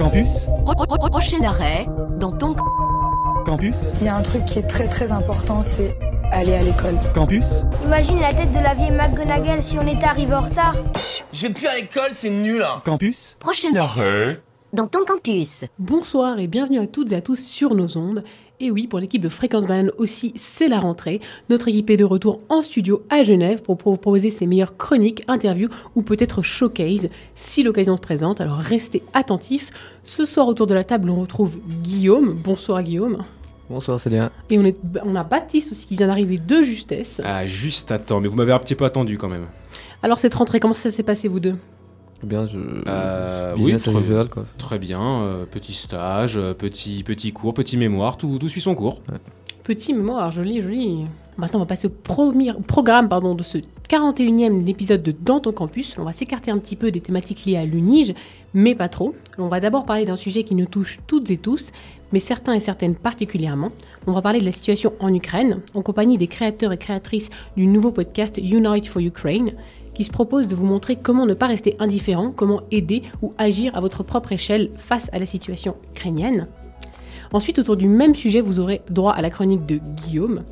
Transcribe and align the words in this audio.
Campus 0.00 0.46
Prochain 1.10 1.42
arrêt, 1.44 1.86
dans 2.18 2.32
ton 2.32 2.56
Campus 3.44 3.92
Il 4.00 4.06
y 4.06 4.08
a 4.08 4.16
un 4.16 4.22
truc 4.22 4.46
qui 4.46 4.58
est 4.58 4.66
très 4.66 4.88
très 4.88 5.12
important, 5.12 5.60
c'est 5.60 5.94
aller 6.32 6.54
à 6.54 6.62
l'école. 6.62 6.94
Campus 7.14 7.64
Imagine 7.84 8.18
la 8.18 8.32
tête 8.32 8.50
de 8.50 8.60
la 8.60 8.72
vieille 8.72 8.92
McGonagall 8.92 9.62
si 9.62 9.76
on 9.78 9.86
était 9.86 10.06
arrivé 10.06 10.32
en 10.32 10.40
retard. 10.40 10.72
Je 11.34 11.46
vais 11.46 11.52
plus 11.52 11.66
à 11.66 11.74
l'école, 11.74 12.12
c'est 12.12 12.30
nul 12.30 12.62
hein. 12.62 12.80
Campus 12.82 13.36
prochain 13.40 13.76
Arrête 13.76 14.42
dans 14.72 14.86
ton 14.86 15.04
campus. 15.04 15.66
Bonsoir 15.78 16.38
et 16.38 16.46
bienvenue 16.46 16.78
à 16.78 16.86
toutes 16.86 17.12
et 17.12 17.16
à 17.16 17.20
tous 17.20 17.36
sur 17.36 17.74
nos 17.74 17.98
ondes. 17.98 18.24
Et 18.62 18.70
oui, 18.70 18.86
pour 18.86 18.98
l'équipe 18.98 19.22
de 19.22 19.30
Fréquence 19.30 19.66
Banane 19.66 19.90
aussi, 19.96 20.34
c'est 20.36 20.68
la 20.68 20.80
rentrée. 20.80 21.22
Notre 21.48 21.68
équipe 21.68 21.88
est 21.88 21.96
de 21.96 22.04
retour 22.04 22.42
en 22.50 22.60
studio 22.60 23.02
à 23.08 23.22
Genève 23.22 23.62
pour 23.62 23.76
vous 23.76 23.96
proposer 23.96 24.28
ses 24.28 24.46
meilleures 24.46 24.76
chroniques, 24.76 25.24
interviews 25.28 25.70
ou 25.94 26.02
peut-être 26.02 26.42
showcase 26.42 27.08
si 27.34 27.62
l'occasion 27.62 27.96
se 27.96 28.02
présente. 28.02 28.42
Alors 28.42 28.58
restez 28.58 29.02
attentifs. 29.14 29.70
Ce 30.02 30.26
soir 30.26 30.46
autour 30.46 30.66
de 30.66 30.74
la 30.74 30.84
table, 30.84 31.08
on 31.08 31.22
retrouve 31.22 31.58
Guillaume. 31.82 32.34
Bonsoir 32.44 32.82
Guillaume. 32.82 33.22
Bonsoir 33.70 33.98
Célia. 33.98 34.30
Et 34.50 34.58
on, 34.58 34.64
est, 34.66 34.76
on 35.04 35.16
a 35.16 35.24
Baptiste 35.24 35.72
aussi 35.72 35.86
qui 35.86 35.96
vient 35.96 36.08
d'arriver 36.08 36.36
de 36.36 36.60
justesse. 36.60 37.22
Ah, 37.24 37.46
juste 37.46 37.90
à 37.92 37.98
temps, 37.98 38.20
mais 38.20 38.28
vous 38.28 38.36
m'avez 38.36 38.52
un 38.52 38.58
petit 38.58 38.74
peu 38.74 38.84
attendu 38.84 39.16
quand 39.16 39.28
même. 39.28 39.46
Alors 40.02 40.18
cette 40.18 40.34
rentrée, 40.34 40.60
comment 40.60 40.74
ça 40.74 40.90
s'est 40.90 41.02
passé 41.02 41.28
vous 41.28 41.40
deux? 41.40 41.56
Bien, 42.22 42.44
je. 42.44 42.58
Euh, 42.86 43.54
oui, 43.58 43.76
très, 43.76 43.92
usual, 43.92 44.28
quoi. 44.28 44.44
très 44.58 44.78
bien. 44.78 45.00
euh, 45.00 45.44
petit 45.46 45.72
stage, 45.72 46.36
euh, 46.36 46.52
petit, 46.52 47.02
petit 47.02 47.32
cours, 47.32 47.54
petit 47.54 47.76
mémoire, 47.76 48.16
tout, 48.16 48.38
tout 48.38 48.48
suit 48.48 48.60
son 48.60 48.74
cours. 48.74 49.00
Petit 49.62 49.94
mémoire, 49.94 50.30
joli, 50.30 50.60
joli. 50.60 51.06
Maintenant, 51.36 51.60
on 51.60 51.62
va 51.62 51.66
passer 51.66 51.86
au 51.86 51.90
premier 51.90 52.52
programme 52.66 53.08
pardon, 53.08 53.34
de 53.34 53.42
ce 53.42 53.58
41e 53.88 54.68
épisode 54.68 55.02
de 55.02 55.12
Dans 55.12 55.40
ton 55.40 55.52
campus. 55.52 55.96
On 55.98 56.04
va 56.04 56.12
s'écarter 56.12 56.50
un 56.50 56.58
petit 56.58 56.76
peu 56.76 56.90
des 56.90 57.00
thématiques 57.00 57.44
liées 57.46 57.56
à 57.56 57.64
l'UNIGE, 57.64 58.14
mais 58.52 58.74
pas 58.74 58.88
trop. 58.88 59.14
On 59.38 59.48
va 59.48 59.60
d'abord 59.60 59.86
parler 59.86 60.04
d'un 60.04 60.16
sujet 60.16 60.44
qui 60.44 60.54
nous 60.54 60.66
touche 60.66 60.98
toutes 61.06 61.30
et 61.30 61.36
tous, 61.36 61.72
mais 62.12 62.20
certains 62.20 62.54
et 62.54 62.60
certaines 62.60 62.94
particulièrement. 62.94 63.70
On 64.06 64.12
va 64.12 64.22
parler 64.22 64.40
de 64.40 64.44
la 64.44 64.52
situation 64.52 64.92
en 65.00 65.12
Ukraine, 65.14 65.60
en 65.74 65.82
compagnie 65.82 66.18
des 66.18 66.26
créateurs 66.26 66.72
et 66.72 66.78
créatrices 66.78 67.30
du 67.56 67.66
nouveau 67.66 67.90
podcast 67.90 68.38
Unite 68.38 68.86
for 68.86 69.00
Ukraine, 69.00 69.52
qui 69.94 70.04
se 70.04 70.10
propose 70.10 70.48
de 70.48 70.54
vous 70.54 70.66
montrer 70.66 70.96
comment 70.96 71.26
ne 71.26 71.34
pas 71.34 71.46
rester 71.46 71.76
indifférent, 71.78 72.32
comment 72.34 72.62
aider 72.70 73.02
ou 73.22 73.32
agir 73.38 73.74
à 73.74 73.80
votre 73.80 74.02
propre 74.02 74.32
échelle 74.32 74.70
face 74.76 75.10
à 75.12 75.18
la 75.18 75.26
situation 75.26 75.76
ukrainienne. 75.92 76.48
Ensuite, 77.32 77.58
autour 77.58 77.76
du 77.76 77.88
même 77.88 78.14
sujet, 78.14 78.40
vous 78.40 78.58
aurez 78.58 78.82
droit 78.90 79.12
à 79.12 79.22
la 79.22 79.30
chronique 79.30 79.66
de 79.66 79.78
Guillaume. 79.96 80.42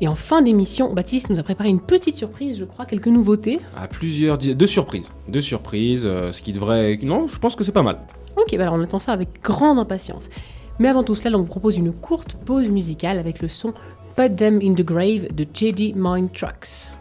Et 0.00 0.08
en 0.08 0.14
fin 0.14 0.40
d'émission, 0.42 0.92
Baptiste 0.94 1.28
nous 1.28 1.38
a 1.38 1.42
préparé 1.42 1.68
une 1.68 1.80
petite 1.80 2.16
surprise, 2.16 2.58
je 2.58 2.64
crois, 2.64 2.86
quelques 2.86 3.08
nouveautés. 3.08 3.60
À 3.76 3.86
plusieurs 3.86 4.38
deux 4.38 4.66
surprises, 4.66 5.10
deux 5.28 5.42
surprises, 5.42 6.04
euh, 6.06 6.32
ce 6.32 6.40
qui 6.40 6.52
devrait, 6.52 6.98
non, 7.02 7.26
je 7.26 7.38
pense 7.38 7.54
que 7.54 7.64
c'est 7.64 7.72
pas 7.72 7.82
mal. 7.82 7.98
Ok, 8.36 8.56
bah 8.56 8.62
alors 8.62 8.74
on 8.74 8.82
attend 8.82 8.98
ça 8.98 9.12
avec 9.12 9.42
grande 9.42 9.78
impatience. 9.78 10.30
Mais 10.78 10.88
avant 10.88 11.02
tout 11.02 11.14
cela, 11.14 11.36
on 11.36 11.40
vous 11.40 11.46
propose 11.46 11.76
une 11.76 11.92
courte 11.92 12.34
pause 12.34 12.68
musicale 12.68 13.18
avec 13.18 13.42
le 13.42 13.48
son 13.48 13.74
Put 14.16 14.34
Them 14.36 14.60
in 14.62 14.72
the 14.74 14.82
Grave 14.82 15.26
de 15.34 15.44
JD 15.44 15.94
Mind 15.96 16.32
Trucks. 16.32 16.99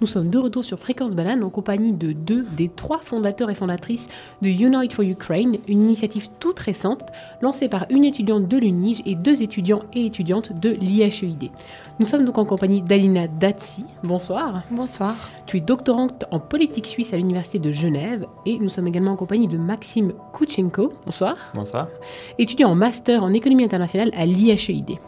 Nous 0.00 0.06
sommes 0.06 0.28
de 0.28 0.38
retour 0.38 0.64
sur 0.64 0.78
Fréquence 0.78 1.16
Banane 1.16 1.42
en 1.42 1.50
compagnie 1.50 1.92
de 1.92 2.12
deux 2.12 2.46
des 2.56 2.68
trois 2.68 3.00
fondateurs 3.00 3.50
et 3.50 3.56
fondatrices 3.56 4.08
de 4.42 4.48
Unite 4.48 4.92
for 4.92 5.04
Ukraine, 5.04 5.58
une 5.66 5.82
initiative 5.82 6.28
toute 6.38 6.60
récente 6.60 7.02
lancée 7.42 7.68
par 7.68 7.86
une 7.90 8.04
étudiante 8.04 8.46
de 8.46 8.56
l'UNIGE 8.58 9.02
et 9.06 9.16
deux 9.16 9.42
étudiants 9.42 9.82
et 9.94 10.06
étudiantes 10.06 10.52
de 10.52 10.70
l'IHEID. 10.70 11.50
Nous 11.98 12.06
sommes 12.06 12.24
donc 12.24 12.38
en 12.38 12.44
compagnie 12.44 12.80
d'Alina 12.80 13.26
Datsi. 13.26 13.86
Bonsoir. 14.04 14.62
Bonsoir. 14.70 15.30
Tu 15.46 15.56
es 15.56 15.60
doctorante 15.60 16.26
en 16.30 16.38
politique 16.38 16.86
suisse 16.86 17.12
à 17.12 17.16
l'Université 17.16 17.58
de 17.58 17.72
Genève 17.72 18.24
et 18.46 18.56
nous 18.60 18.68
sommes 18.68 18.86
également 18.86 19.12
en 19.12 19.16
compagnie 19.16 19.48
de 19.48 19.58
Maxime 19.58 20.12
Kuchenko. 20.32 20.92
Bonsoir. 21.06 21.36
Bonsoir. 21.54 21.88
Étudiant 22.38 22.70
en 22.70 22.76
master 22.76 23.24
en 23.24 23.32
économie 23.32 23.64
internationale 23.64 24.12
à 24.14 24.26
l'IHEID. 24.26 24.98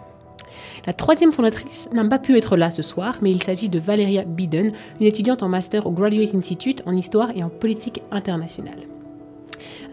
La 0.86 0.92
troisième 0.92 1.32
fondatrice 1.32 1.88
n'a 1.92 2.04
pas 2.08 2.18
pu 2.18 2.36
être 2.36 2.56
là 2.56 2.70
ce 2.70 2.82
soir, 2.82 3.18
mais 3.22 3.30
il 3.30 3.42
s'agit 3.42 3.68
de 3.68 3.78
Valeria 3.78 4.24
Biden, 4.24 4.72
une 5.00 5.06
étudiante 5.06 5.42
en 5.42 5.48
master 5.48 5.86
au 5.86 5.90
Graduate 5.90 6.34
Institute 6.34 6.82
en 6.86 6.96
histoire 6.96 7.30
et 7.36 7.42
en 7.42 7.48
politique 7.48 8.02
internationale. 8.10 8.78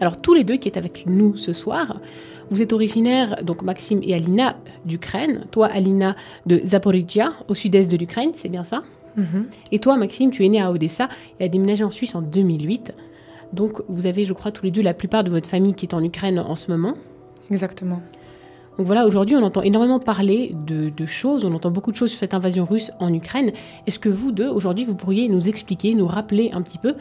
Alors 0.00 0.20
tous 0.20 0.34
les 0.34 0.44
deux 0.44 0.56
qui 0.56 0.68
êtes 0.68 0.76
avec 0.76 1.04
nous 1.06 1.36
ce 1.36 1.52
soir, 1.52 2.00
vous 2.50 2.62
êtes 2.62 2.72
originaires, 2.72 3.44
donc 3.44 3.62
Maxime 3.62 4.00
et 4.02 4.14
Alina, 4.14 4.56
d'Ukraine. 4.86 5.44
Toi, 5.50 5.66
Alina, 5.66 6.16
de 6.46 6.60
Zaporizhia, 6.64 7.32
au 7.48 7.54
sud-est 7.54 7.90
de 7.90 7.96
l'Ukraine, 7.96 8.30
c'est 8.32 8.48
bien 8.48 8.64
ça? 8.64 8.82
Et 9.72 9.80
toi, 9.80 9.96
Maxime, 9.96 10.30
tu 10.30 10.46
es 10.46 10.48
né 10.48 10.60
à 10.60 10.70
Odessa 10.70 11.08
et 11.40 11.44
as 11.44 11.48
déménagé 11.48 11.82
en 11.82 11.90
Suisse 11.90 12.14
en 12.14 12.22
2008. 12.22 12.94
Donc 13.52 13.82
vous 13.88 14.06
avez, 14.06 14.24
je 14.24 14.32
crois, 14.32 14.52
tous 14.52 14.64
les 14.64 14.70
deux 14.70 14.80
la 14.80 14.94
plupart 14.94 15.24
de 15.24 15.30
votre 15.30 15.48
famille 15.48 15.74
qui 15.74 15.86
est 15.86 15.94
en 15.94 16.04
Ukraine 16.04 16.38
en 16.38 16.54
ce 16.54 16.70
moment. 16.70 16.94
Exactement. 17.50 18.00
Donc 18.78 18.86
voilà, 18.86 19.06
aujourd'hui, 19.06 19.34
on 19.34 19.42
entend 19.42 19.62
énormément 19.62 19.98
parler 19.98 20.54
de, 20.54 21.06
choses, 21.06 21.44
on 21.44 21.52
entend 21.52 21.72
beaucoup 21.72 21.90
de 21.90 21.96
choses 21.96 22.10
sur 22.10 22.20
cette 22.20 22.32
invasion 22.32 22.64
russe 22.64 22.92
en 23.00 23.12
Ukraine. 23.12 23.50
Est-ce 23.88 23.98
que 23.98 24.08
vous 24.08 24.30
deux, 24.30 24.48
aujourd'hui, 24.48 24.84
vous 24.84 24.94
pourriez 24.94 25.28
nous 25.28 25.48
expliquer, 25.48 25.94
nous 25.94 26.06
rappeler 26.06 26.50
un 26.52 26.62
petit 26.62 26.78
peu 26.78 26.94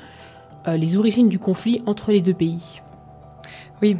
euh, 0.67 0.75
les 0.75 0.97
origines 0.97 1.29
du 1.29 1.37
conflit 1.37 1.83
entre 1.85 2.11
les 2.11 2.19
deux 2.19 2.33
pays? 2.33 2.81
Oui. 3.81 3.95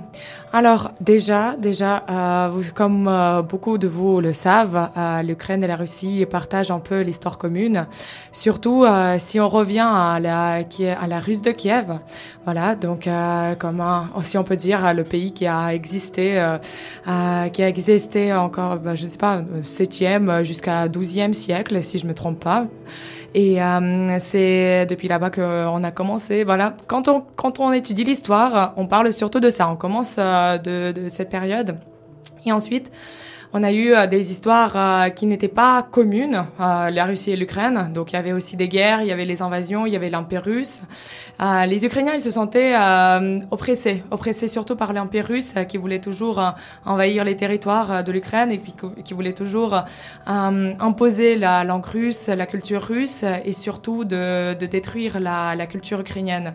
Alors 0.53 0.91
déjà, 1.01 1.55
déjà, 1.57 2.03
euh, 2.09 2.61
comme 2.73 3.07
euh, 3.07 3.41
beaucoup 3.43 3.77
de 3.77 3.88
vous 3.88 4.21
le 4.21 4.33
savent, 4.33 4.89
euh, 4.97 5.21
l'Ukraine 5.21 5.63
et 5.63 5.67
la 5.67 5.75
Russie 5.75 6.25
partagent 6.27 6.71
un 6.71 6.79
peu 6.79 7.01
l'histoire 7.01 7.38
commune. 7.38 7.85
Surtout 8.31 8.85
euh, 8.85 9.17
si 9.19 9.39
on 9.39 9.49
revient 9.49 9.87
à 9.87 10.19
la, 10.19 10.63
à 10.99 11.07
la 11.07 11.19
Russe 11.19 11.41
de 11.41 11.51
Kiev. 11.51 11.99
Voilà, 12.45 12.75
donc 12.75 13.05
euh, 13.05 13.53
comme 13.55 13.83
si 14.21 14.37
on 14.37 14.43
peut 14.43 14.55
dire 14.55 14.93
le 14.95 15.03
pays 15.03 15.31
qui 15.31 15.45
a 15.45 15.73
existé, 15.73 16.39
euh, 16.39 17.49
qui 17.49 17.61
a 17.61 17.67
existé 17.67 18.33
encore, 18.33 18.77
bah, 18.77 18.95
je 18.95 19.05
sais 19.05 19.17
pas, 19.17 19.41
7e 19.63 20.43
jusqu'à 20.43 20.87
12e 20.87 21.33
siècle, 21.33 21.83
si 21.83 21.99
je 21.99 22.07
me 22.07 22.16
trompe 22.16 22.39
pas. 22.39 22.66
Et 23.33 23.61
euh, 23.61 24.17
c'est 24.19 24.85
depuis 24.85 25.07
là-bas 25.07 25.29
qu'on 25.29 25.83
a 25.83 25.91
commencé. 25.91 26.43
Voilà, 26.43 26.75
quand 26.88 27.07
on 27.07 27.23
quand 27.35 27.59
on 27.59 27.71
étudie 27.71 28.03
l'histoire, 28.03 28.73
on 28.77 28.88
parle 28.88 29.11
surtout 29.13 29.39
de 29.39 29.49
ça. 29.49 29.69
On 29.69 29.75
commence 29.75 30.15
euh, 30.17 30.57
de, 30.57 30.91
de 30.91 31.09
cette 31.09 31.29
période. 31.29 31.77
Et 32.45 32.51
ensuite, 32.51 32.91
on 33.53 33.63
a 33.63 33.72
eu 33.72 33.94
euh, 33.94 34.08
des 34.08 34.31
histoires 34.31 34.74
euh, 34.75 35.09
qui 35.09 35.25
n'étaient 35.25 35.47
pas 35.47 35.88
communes, 35.90 36.46
euh, 36.59 36.90
la 36.90 37.06
Russie 37.06 37.31
et 37.31 37.35
l'Ukraine. 37.35 37.91
Donc 37.94 38.12
il 38.12 38.16
y 38.16 38.19
avait 38.19 38.34
aussi 38.34 38.58
des 38.58 38.68
guerres, 38.68 39.02
il 39.02 39.08
y 39.08 39.12
avait 39.12 39.25
les 39.25 39.41
invasions, 39.41 39.85
il 39.85 39.94
y 39.94 39.96
avait 39.96 40.09
l'Empire 40.09 40.44
russe. 40.44 40.81
Les 41.40 41.85
Ukrainiens, 41.85 42.13
ils 42.16 42.22
se 42.22 42.31
sentaient 42.31 42.74
oppressés, 43.52 44.03
oppressés 44.09 44.47
surtout 44.47 44.75
par 44.75 44.91
l'Empire 44.91 45.25
russe 45.28 45.53
qui 45.69 45.78
voulait 45.78 46.00
toujours 46.00 46.41
envahir 46.84 47.24
les 47.24 47.35
territoires 47.35 48.03
de 48.03 48.12
l'Ukraine 48.12 48.52
et 48.52 48.58
puis 48.58 48.74
qui 49.03 49.13
voulait 49.13 49.34
toujours 49.34 49.84
imposer 50.25 51.35
la 51.35 51.64
langue 51.64 51.85
russe, 51.85 52.28
la 52.28 52.47
culture 52.47 52.81
russe 52.81 53.24
et 53.46 53.53
surtout 53.53 54.03
de, 54.03 54.56
de 54.56 54.66
détruire 54.66 55.19
la, 55.19 55.56
la 55.56 55.68
culture 55.68 56.00
ukrainienne. 56.00 56.53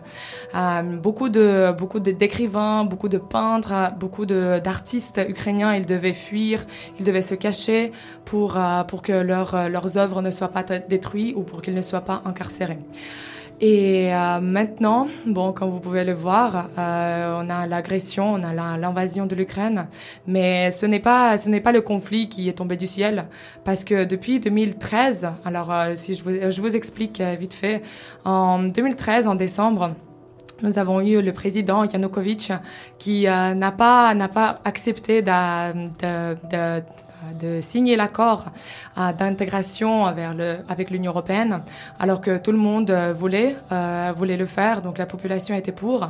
Beaucoup 1.01 1.29
de 1.29 1.73
beaucoup 1.77 2.01
d'écrivains, 2.01 2.83
beaucoup 2.83 3.09
de 3.09 3.19
peintres, 3.19 3.93
beaucoup 3.97 4.25
d'artistes 4.25 5.21
ukrainiens, 5.29 5.75
ils 5.75 5.85
devaient 5.85 6.13
fuir, 6.13 6.65
ils 6.99 7.05
devaient 7.05 7.21
se 7.21 7.35
cacher 7.35 7.91
pour 8.25 8.57
euh, 8.57 8.83
pour 8.83 9.01
que 9.01 9.13
leurs 9.13 9.69
leurs 9.69 9.97
œuvres 9.97 10.21
ne 10.21 10.31
soient 10.31 10.49
pas 10.49 10.63
détruites 10.63 11.35
ou 11.35 11.43
pour 11.43 11.61
qu'ils 11.61 11.75
ne 11.75 11.81
soient 11.81 12.01
pas 12.01 12.21
incarcérés. 12.25 12.79
Et 13.65 14.13
euh, 14.13 14.41
maintenant, 14.41 15.07
bon, 15.25 15.53
comme 15.53 15.69
vous 15.69 15.79
pouvez 15.79 16.03
le 16.03 16.13
voir, 16.13 16.69
euh, 16.77 17.41
on 17.41 17.49
a 17.49 17.65
l'agression, 17.65 18.33
on 18.33 18.43
a 18.43 18.77
l'invasion 18.77 19.25
de 19.25 19.35
l'Ukraine, 19.35 19.87
mais 20.27 20.71
ce 20.71 20.85
n'est 20.85 20.99
pas 20.99 21.37
ce 21.37 21.49
n'est 21.49 21.61
pas 21.61 21.71
le 21.71 21.81
conflit 21.81 22.27
qui 22.27 22.49
est 22.49 22.53
tombé 22.53 22.75
du 22.75 22.87
ciel, 22.87 23.27
parce 23.63 23.83
que 23.83 24.03
depuis 24.03 24.39
2013, 24.39 25.29
alors 25.45 25.71
euh, 25.71 25.95
si 25.95 26.13
je 26.15 26.61
vous, 26.61 26.75
explique 26.75 27.21
euh, 27.21 27.35
vite 27.39 27.53
fait, 27.53 27.81
en 28.25 28.63
2013, 28.63 29.27
en 29.27 29.35
décembre. 29.35 29.91
Nous 30.61 30.79
avons 30.79 31.01
eu 31.01 31.21
le 31.21 31.33
président 31.33 31.83
Yanukovych 31.83 32.51
qui 32.97 33.27
euh, 33.27 33.53
n'a 33.53 33.71
pas 33.71 34.13
n'a 34.13 34.29
pas 34.29 34.59
accepté 34.63 35.21
de- 36.51 36.83
de 37.39 37.61
signer 37.61 37.95
l'accord 37.95 38.45
d'intégration 39.17 40.05
avec 40.05 40.89
l'Union 40.89 41.11
européenne, 41.11 41.61
alors 41.99 42.21
que 42.21 42.37
tout 42.37 42.51
le 42.51 42.57
monde 42.57 42.91
voulait, 43.15 43.55
voulait 44.15 44.37
le 44.37 44.45
faire. 44.45 44.81
Donc 44.81 44.97
la 44.97 45.05
population 45.05 45.55
était 45.55 45.71
pour, 45.71 46.09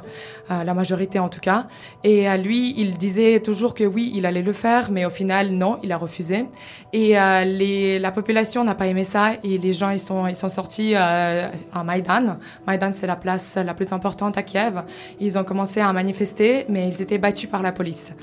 la 0.50 0.74
majorité 0.74 1.20
en 1.20 1.30
tout 1.30 1.40
cas. 1.40 1.68
Et 2.04 2.28
lui, 2.38 2.74
il 2.78 2.98
disait 2.98 3.40
toujours 3.40 3.74
que 3.74 3.84
oui, 3.84 4.12
il 4.16 4.26
allait 4.26 4.42
le 4.42 4.54
faire, 4.54 4.92
mais 4.92 5.06
au 5.06 5.10
final, 5.10 5.52
non, 5.52 5.80
il 5.84 5.92
a 5.92 5.98
refusé. 5.98 6.46
Et 6.92 7.16
les, 7.46 8.00
la 8.00 8.12
population 8.12 8.64
n'a 8.64 8.76
pas 8.76 8.88
aimé 8.88 9.04
ça 9.04 9.32
et 9.44 9.58
les 9.58 9.74
gens, 9.74 9.90
ils 9.90 10.00
sont, 10.00 10.28
ils 10.28 10.36
sont 10.36 10.50
sortis 10.50 10.96
à 10.96 11.52
Maïdan. 11.84 12.38
Maïdan, 12.68 12.92
c'est 12.94 13.08
la 13.08 13.16
place 13.16 13.58
la 13.58 13.74
plus 13.74 13.92
importante 13.92 14.38
à 14.38 14.44
Kiev. 14.44 14.84
Ils 15.20 15.38
ont 15.38 15.44
commencé 15.44 15.80
à 15.80 15.92
manifester, 15.94 16.66
mais 16.70 16.90
ils 16.90 17.02
étaient 17.02 17.18
battus 17.18 17.50
par 17.50 17.62
la 17.62 17.72
police. 17.72 18.14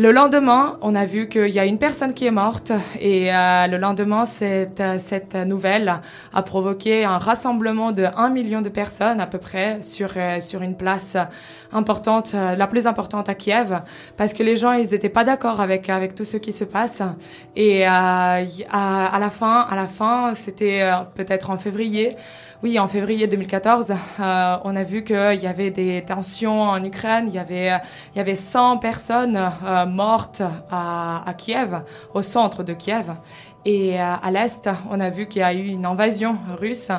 Le 0.00 0.12
lendemain, 0.12 0.78
on 0.80 0.94
a 0.94 1.04
vu 1.04 1.28
qu'il 1.28 1.48
y 1.48 1.58
a 1.58 1.64
une 1.64 1.80
personne 1.80 2.14
qui 2.14 2.24
est 2.24 2.30
morte 2.30 2.70
et 3.00 3.34
euh, 3.34 3.66
le 3.66 3.78
lendemain, 3.78 4.26
cette, 4.26 4.80
cette 4.98 5.34
nouvelle 5.34 5.92
a 6.32 6.42
provoqué 6.44 7.04
un 7.04 7.18
rassemblement 7.18 7.90
de 7.90 8.04
1 8.04 8.28
million 8.28 8.62
de 8.62 8.68
personnes 8.68 9.20
à 9.20 9.26
peu 9.26 9.38
près 9.38 9.82
sur, 9.82 10.12
euh, 10.16 10.40
sur 10.40 10.62
une 10.62 10.76
place 10.76 11.16
importante, 11.72 12.30
euh, 12.36 12.54
la 12.54 12.68
plus 12.68 12.86
importante 12.86 13.28
à 13.28 13.34
Kiev, 13.34 13.80
parce 14.16 14.34
que 14.34 14.44
les 14.44 14.54
gens, 14.54 14.70
ils 14.70 14.88
n'étaient 14.92 15.08
pas 15.08 15.24
d'accord 15.24 15.60
avec, 15.60 15.90
avec 15.90 16.14
tout 16.14 16.24
ce 16.24 16.36
qui 16.36 16.52
se 16.52 16.62
passe. 16.62 17.02
Et 17.56 17.84
à, 17.84 18.34
à, 18.70 19.18
la 19.18 19.30
fin, 19.30 19.62
à 19.62 19.74
la 19.74 19.88
fin, 19.88 20.32
c'était 20.34 20.88
peut-être 21.16 21.50
en 21.50 21.58
février, 21.58 22.14
oui, 22.64 22.78
en 22.80 22.88
février 22.88 23.28
2014, 23.28 23.92
euh, 23.92 24.56
on 24.64 24.74
a 24.74 24.82
vu 24.82 25.04
qu'il 25.04 25.16
y 25.16 25.46
avait 25.46 25.70
des 25.70 26.02
tensions 26.04 26.62
en 26.62 26.82
Ukraine. 26.82 27.26
Il 27.28 27.34
y 27.34 27.38
avait, 27.38 27.70
il 28.14 28.18
y 28.18 28.20
avait 28.20 28.34
100 28.34 28.78
personnes 28.78 29.36
euh, 29.64 29.86
mortes 29.86 30.42
à, 30.68 31.22
à, 31.24 31.34
Kiev, 31.34 31.82
au 32.14 32.22
centre 32.22 32.64
de 32.64 32.72
Kiev. 32.72 33.12
Et 33.64 34.00
euh, 34.00 34.04
à 34.22 34.30
l'est, 34.32 34.68
on 34.90 34.98
a 34.98 35.10
vu 35.10 35.26
qu'il 35.26 35.40
y 35.40 35.44
a 35.44 35.52
eu 35.52 35.66
une 35.66 35.86
invasion 35.86 36.36
russe. 36.58 36.90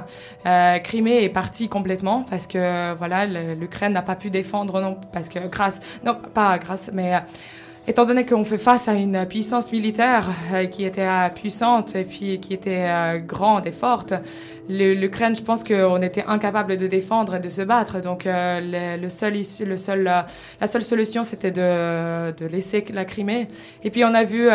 Euh, 0.46 0.80
Crimée 0.80 1.24
est 1.24 1.30
partie 1.30 1.68
complètement 1.68 2.24
parce 2.30 2.48
que 2.48 2.94
voilà, 2.94 3.26
l'Ukraine 3.26 3.94
n'a 3.94 4.02
pas 4.02 4.16
pu 4.16 4.30
défendre 4.30 4.80
non 4.80 4.98
parce 5.12 5.28
que 5.28 5.48
grâce, 5.48 5.80
non 6.06 6.16
pas 6.16 6.58
grâce, 6.58 6.90
mais 6.94 7.22
étant 7.90 8.06
donné 8.06 8.24
qu'on 8.24 8.46
fait 8.46 8.60
face 8.60 8.88
à 8.88 8.94
une 8.94 9.26
puissance 9.26 9.72
militaire 9.72 10.30
euh, 10.54 10.66
qui 10.68 10.86
était 10.86 11.02
euh, 11.02 11.30
puissante 11.30 11.96
et 11.96 12.04
puis 12.04 12.40
qui 12.40 12.54
était 12.54 12.86
euh, 12.88 13.18
grande 13.18 13.66
et 13.66 13.72
forte, 13.72 14.14
l'Ukraine, 14.70 15.36
je 15.36 15.42
pense 15.42 15.64
qu'on 15.64 16.00
était 16.04 16.24
incapable 16.28 16.78
de 16.78 16.86
défendre 16.86 17.36
et 17.36 17.40
de 17.40 17.50
se 17.50 17.64
battre. 17.64 18.00
Donc 18.00 18.28
le, 18.28 19.10
seul, 19.10 20.04
la 20.62 20.68
seule 20.68 20.84
solution, 20.84 21.24
c'était 21.24 21.50
de, 21.50 22.46
laisser 22.46 22.86
la 22.94 23.06
Crimée. 23.06 23.48
Et 23.84 23.90
puis 23.90 24.06
on 24.06 24.14
a 24.14 24.24
vu 24.24 24.48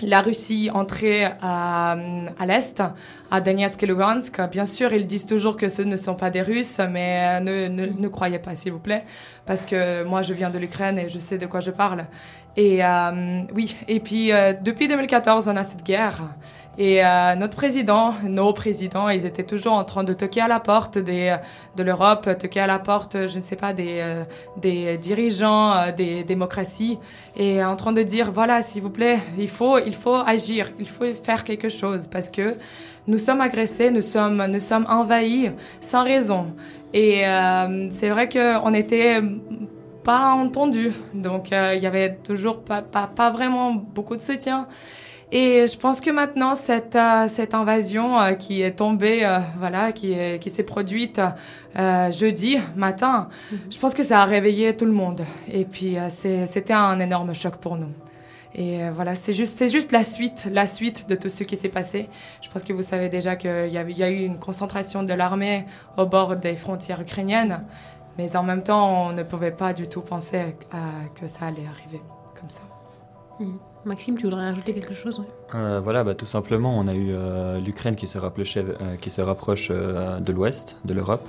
la 0.00 0.20
Russie 0.20 0.70
entrer 0.72 1.24
à, 1.42 1.96
l'est, 2.46 2.80
à 3.32 3.40
Donetsk 3.40 3.82
et 3.82 3.86
Lugansk. 3.86 4.40
Bien 4.52 4.66
sûr, 4.66 4.92
ils 4.92 5.08
disent 5.08 5.26
toujours 5.26 5.56
que 5.56 5.68
ce 5.68 5.82
ne 5.82 5.96
sont 5.96 6.14
pas 6.14 6.30
des 6.30 6.42
Russes, 6.42 6.80
mais 6.88 7.40
ne 7.40 8.08
croyez 8.08 8.38
pas, 8.38 8.54
s'il 8.54 8.70
vous 8.70 8.78
plaît, 8.78 9.04
parce 9.46 9.64
que 9.64 10.04
moi, 10.04 10.22
je 10.22 10.32
viens 10.32 10.50
de 10.50 10.58
l'Ukraine 10.58 10.98
et 10.98 11.08
je 11.08 11.18
sais 11.18 11.38
de 11.38 11.46
quoi 11.46 11.60
je 11.60 11.70
parle. 11.70 12.06
Et 12.56 12.84
euh, 12.84 13.42
oui, 13.54 13.76
et 13.88 13.98
puis 13.98 14.32
euh, 14.32 14.52
depuis 14.52 14.86
2014, 14.86 15.48
on 15.48 15.56
a 15.56 15.64
cette 15.64 15.82
guerre. 15.82 16.22
Et 16.76 17.04
euh, 17.04 17.36
notre 17.36 17.56
président, 17.56 18.14
nos 18.24 18.52
présidents, 18.52 19.08
ils 19.08 19.26
étaient 19.26 19.44
toujours 19.44 19.74
en 19.74 19.84
train 19.84 20.02
de 20.02 20.12
toquer 20.12 20.40
à 20.40 20.48
la 20.48 20.58
porte 20.60 20.98
des, 20.98 21.36
de 21.76 21.82
l'Europe, 21.82 22.28
toquer 22.38 22.60
à 22.60 22.66
la 22.66 22.80
porte, 22.80 23.28
je 23.28 23.38
ne 23.38 23.44
sais 23.44 23.54
pas, 23.54 23.72
des, 23.72 24.02
des 24.56 24.98
dirigeants 24.98 25.92
des 25.96 26.24
démocraties, 26.24 26.98
et 27.36 27.62
en 27.62 27.76
train 27.76 27.92
de 27.92 28.02
dire, 28.02 28.32
voilà, 28.32 28.60
s'il 28.62 28.82
vous 28.82 28.90
plaît, 28.90 29.20
il 29.38 29.48
faut, 29.48 29.78
il 29.78 29.94
faut 29.94 30.16
agir, 30.16 30.72
il 30.80 30.88
faut 30.88 31.04
faire 31.14 31.44
quelque 31.44 31.68
chose, 31.68 32.08
parce 32.10 32.28
que 32.28 32.56
nous 33.06 33.18
sommes 33.18 33.40
agressés, 33.40 33.92
nous 33.92 34.02
sommes, 34.02 34.44
nous 34.46 34.60
sommes 34.60 34.86
envahis 34.88 35.50
sans 35.80 36.02
raison. 36.02 36.54
Et 36.94 37.24
c'est 37.90 38.08
vrai 38.08 38.28
qu'on 38.28 38.72
était 38.72 39.20
pas 40.04 40.34
entendu. 40.34 40.92
Donc 41.14 41.52
euh, 41.52 41.74
il 41.74 41.82
y 41.82 41.86
avait 41.86 42.14
toujours 42.16 42.60
pas, 42.60 42.82
pas, 42.82 43.08
pas, 43.08 43.30
vraiment 43.30 43.72
beaucoup 43.72 44.14
de 44.14 44.20
soutien. 44.20 44.68
Et 45.32 45.66
je 45.66 45.76
pense 45.76 46.00
que 46.00 46.10
maintenant, 46.10 46.54
cette, 46.54 46.94
euh, 46.94 47.26
cette 47.26 47.54
invasion 47.54 48.20
euh, 48.20 48.32
qui 48.34 48.62
est 48.62 48.76
tombée, 48.76 49.26
voilà, 49.58 49.90
qui, 49.90 50.14
qui 50.40 50.50
s'est 50.50 50.62
produite 50.62 51.20
jeudi 52.10 52.58
matin, 52.76 53.28
mhm. 53.50 53.58
je 53.72 53.78
pense 53.78 53.94
que 53.94 54.04
ça 54.04 54.20
a 54.20 54.24
réveillé 54.26 54.76
tout 54.76 54.84
le 54.84 54.92
monde. 54.92 55.22
Et 55.50 55.64
puis, 55.64 55.96
c'était 56.08 56.74
un 56.74 57.00
énorme 57.00 57.34
choc 57.34 57.56
pour 57.56 57.76
nous. 57.76 57.90
Et 58.54 58.88
voilà, 58.90 59.16
c'est 59.16 59.32
juste, 59.32 59.58
c'est 59.58 59.68
juste 59.68 59.90
la 59.90 60.04
suite, 60.04 60.48
la 60.52 60.66
suite 60.66 61.08
de 61.08 61.16
tout 61.16 61.28
ce 61.28 61.42
qui 61.42 61.56
s'est 61.56 61.68
passé. 61.68 62.08
Je 62.40 62.48
pense 62.48 62.62
que 62.62 62.72
vous 62.72 62.82
savez 62.82 63.08
déjà 63.08 63.34
qu'il 63.34 63.68
y, 63.68 63.72
y, 63.72 64.02
a 64.02 64.10
eu 64.10 64.24
une 64.24 64.38
concentration 64.38 65.02
de 65.02 65.12
l'armée 65.12 65.66
au 65.96 66.06
bord 66.06 66.36
des 66.36 66.54
frontières 66.54 67.00
ukrainiennes. 67.00 67.64
Mais 68.16 68.36
en 68.36 68.44
même 68.44 68.62
temps, 68.62 69.08
on 69.08 69.12
ne 69.12 69.24
pouvait 69.24 69.50
pas 69.50 69.72
du 69.72 69.88
tout 69.88 70.02
penser 70.02 70.56
que 71.20 71.26
ça 71.26 71.46
allait 71.46 71.66
arriver 71.66 72.00
comme 72.38 72.50
ça. 72.50 72.62
Hmm. 73.40 73.56
Maxime, 73.84 74.16
tu 74.16 74.24
voudrais 74.24 74.46
ajouter 74.46 74.72
quelque 74.72 74.94
chose 74.94 75.22
euh, 75.54 75.80
Voilà, 75.82 76.04
bah, 76.04 76.14
tout 76.14 76.26
simplement, 76.26 76.76
on 76.78 76.88
a 76.88 76.94
eu 76.94 77.10
euh, 77.10 77.60
l'Ukraine 77.60 77.96
qui 77.96 78.06
se, 78.06 78.18
euh, 78.18 78.96
qui 79.00 79.10
se 79.10 79.20
rapproche 79.20 79.68
de 79.68 80.32
l'Ouest, 80.32 80.76
de 80.84 80.94
l'Europe, 80.94 81.28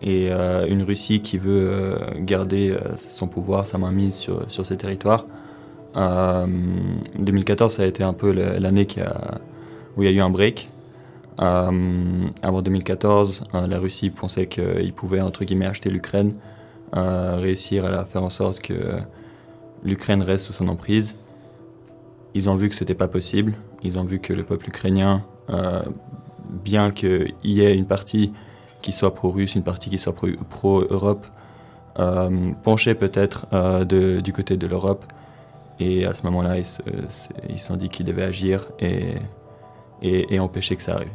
et 0.00 0.32
une 0.32 0.82
Russie 0.82 1.20
qui 1.20 1.38
veut 1.38 1.96
garder 2.18 2.76
son 2.96 3.28
pouvoir, 3.28 3.66
sa 3.66 3.78
mainmise 3.78 4.16
sur, 4.16 4.50
sur 4.50 4.66
ses 4.66 4.76
territoires. 4.76 5.24
2014, 5.94 7.74
ça 7.74 7.82
a 7.82 7.86
été 7.86 8.02
un 8.02 8.12
peu 8.12 8.32
l'année 8.32 8.86
où 9.96 10.02
il 10.02 10.10
y 10.10 10.12
a 10.12 10.16
eu 10.16 10.20
un 10.20 10.30
break, 10.30 10.70
euh, 11.40 12.28
avant 12.42 12.62
2014, 12.62 13.44
euh, 13.54 13.66
la 13.66 13.78
Russie 13.78 14.10
pensait 14.10 14.46
qu'il 14.46 14.92
pouvait, 14.92 15.20
entre 15.20 15.44
guillemets, 15.44 15.66
acheter 15.66 15.90
l'Ukraine, 15.90 16.34
euh, 16.96 17.36
réussir 17.36 17.84
à 17.86 18.04
faire 18.04 18.22
en 18.22 18.30
sorte 18.30 18.60
que 18.60 18.98
l'Ukraine 19.82 20.22
reste 20.22 20.46
sous 20.46 20.52
son 20.52 20.68
emprise. 20.68 21.16
Ils 22.34 22.50
ont 22.50 22.54
vu 22.54 22.68
que 22.68 22.74
c'était 22.74 22.94
pas 22.94 23.08
possible. 23.08 23.54
Ils 23.82 23.98
ont 23.98 24.04
vu 24.04 24.20
que 24.20 24.32
le 24.32 24.44
peuple 24.44 24.68
ukrainien, 24.68 25.24
bien 26.64 26.90
qu'il 26.92 27.34
y 27.44 27.60
ait 27.60 27.74
une 27.74 27.86
partie 27.86 28.32
qui 28.80 28.90
soit 28.90 29.12
pro-russe, 29.12 29.54
une 29.54 29.64
partie 29.64 29.90
qui 29.90 29.98
soit 29.98 30.14
pro-Europe, 30.14 31.26
penchait 32.62 32.94
peut-être 32.94 33.46
du 33.84 34.32
côté 34.32 34.56
de 34.56 34.66
l'Europe. 34.66 35.04
Et 35.80 36.04
à 36.04 36.14
ce 36.14 36.22
moment-là, 36.24 36.58
ils 36.58 36.64
se 36.64 37.66
sont 37.66 37.76
dit 37.76 37.88
qu'ils 37.88 38.06
devaient 38.06 38.24
agir 38.24 38.68
et, 38.80 40.38
empêcher 40.38 40.76
que 40.76 40.82
ça 40.82 40.94
arrive. 40.94 41.12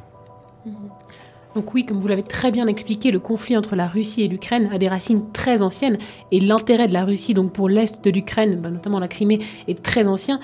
Donc 1.56 1.74
oui, 1.74 1.86
comme 1.86 2.00
vous 2.00 2.08
l'avez 2.08 2.24
très 2.24 2.52
bien 2.52 2.68
expliqué, 2.68 3.10
le 3.10 3.20
conflit 3.20 3.58
entre 3.58 3.76
la 3.76 3.88
Russie 3.88 4.22
et 4.22 4.28
l'Ukraine 4.28 4.70
a 4.72 4.78
des 4.78 4.88
racines 4.88 5.24
très 5.34 5.62
anciennes 5.62 5.98
et 6.32 6.40
l'intérêt 6.40 6.88
de 6.88 6.94
la 6.94 7.04
Russie 7.04 7.34
donc 7.34 7.52
pour 7.52 7.68
l'est 7.68 8.04
de 8.04 8.10
l'Ukraine, 8.12 8.60
bah, 8.62 8.70
notamment 8.70 9.00
la 9.00 9.08
Crimée, 9.08 9.40
est 9.68 9.82
très 9.82 10.08
ancien. 10.08 10.40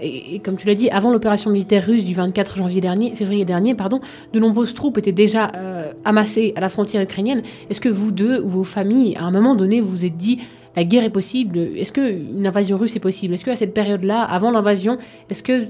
Et, 0.00 0.40
comme 0.40 0.56
tu 0.56 0.66
l'as 0.66 0.74
dit, 0.74 0.90
avant 0.90 1.10
l'opération 1.10 1.50
militaire 1.50 1.86
russe 1.86 2.04
du 2.04 2.14
24 2.14 2.56
janvier 2.56 2.80
dernier, 2.80 3.14
février 3.14 3.44
dernier, 3.44 3.74
pardon, 3.74 4.00
de 4.32 4.40
nombreuses 4.40 4.74
troupes 4.74 4.98
étaient 4.98 5.12
déjà 5.12 5.50
euh, 5.56 5.92
amassées 6.04 6.52
à 6.56 6.60
la 6.60 6.68
frontière 6.68 7.02
ukrainienne. 7.02 7.42
Est-ce 7.68 7.80
que 7.80 7.88
vous 7.88 8.10
deux 8.10 8.40
ou 8.40 8.48
vos 8.48 8.64
familles, 8.64 9.16
à 9.16 9.24
un 9.24 9.30
moment 9.30 9.54
donné, 9.54 9.80
vous 9.80 10.04
êtes 10.04 10.16
dit 10.16 10.40
la 10.76 10.84
guerre 10.84 11.04
est 11.04 11.10
possible? 11.10 11.58
Est-ce 11.58 11.92
qu'une 11.92 12.46
invasion 12.46 12.78
russe 12.78 12.96
est 12.96 13.00
possible? 13.00 13.34
Est-ce 13.34 13.44
qu'à 13.44 13.56
cette 13.56 13.74
période-là, 13.74 14.22
avant 14.22 14.50
l'invasion, 14.50 14.98
est-ce 15.28 15.42
que 15.42 15.66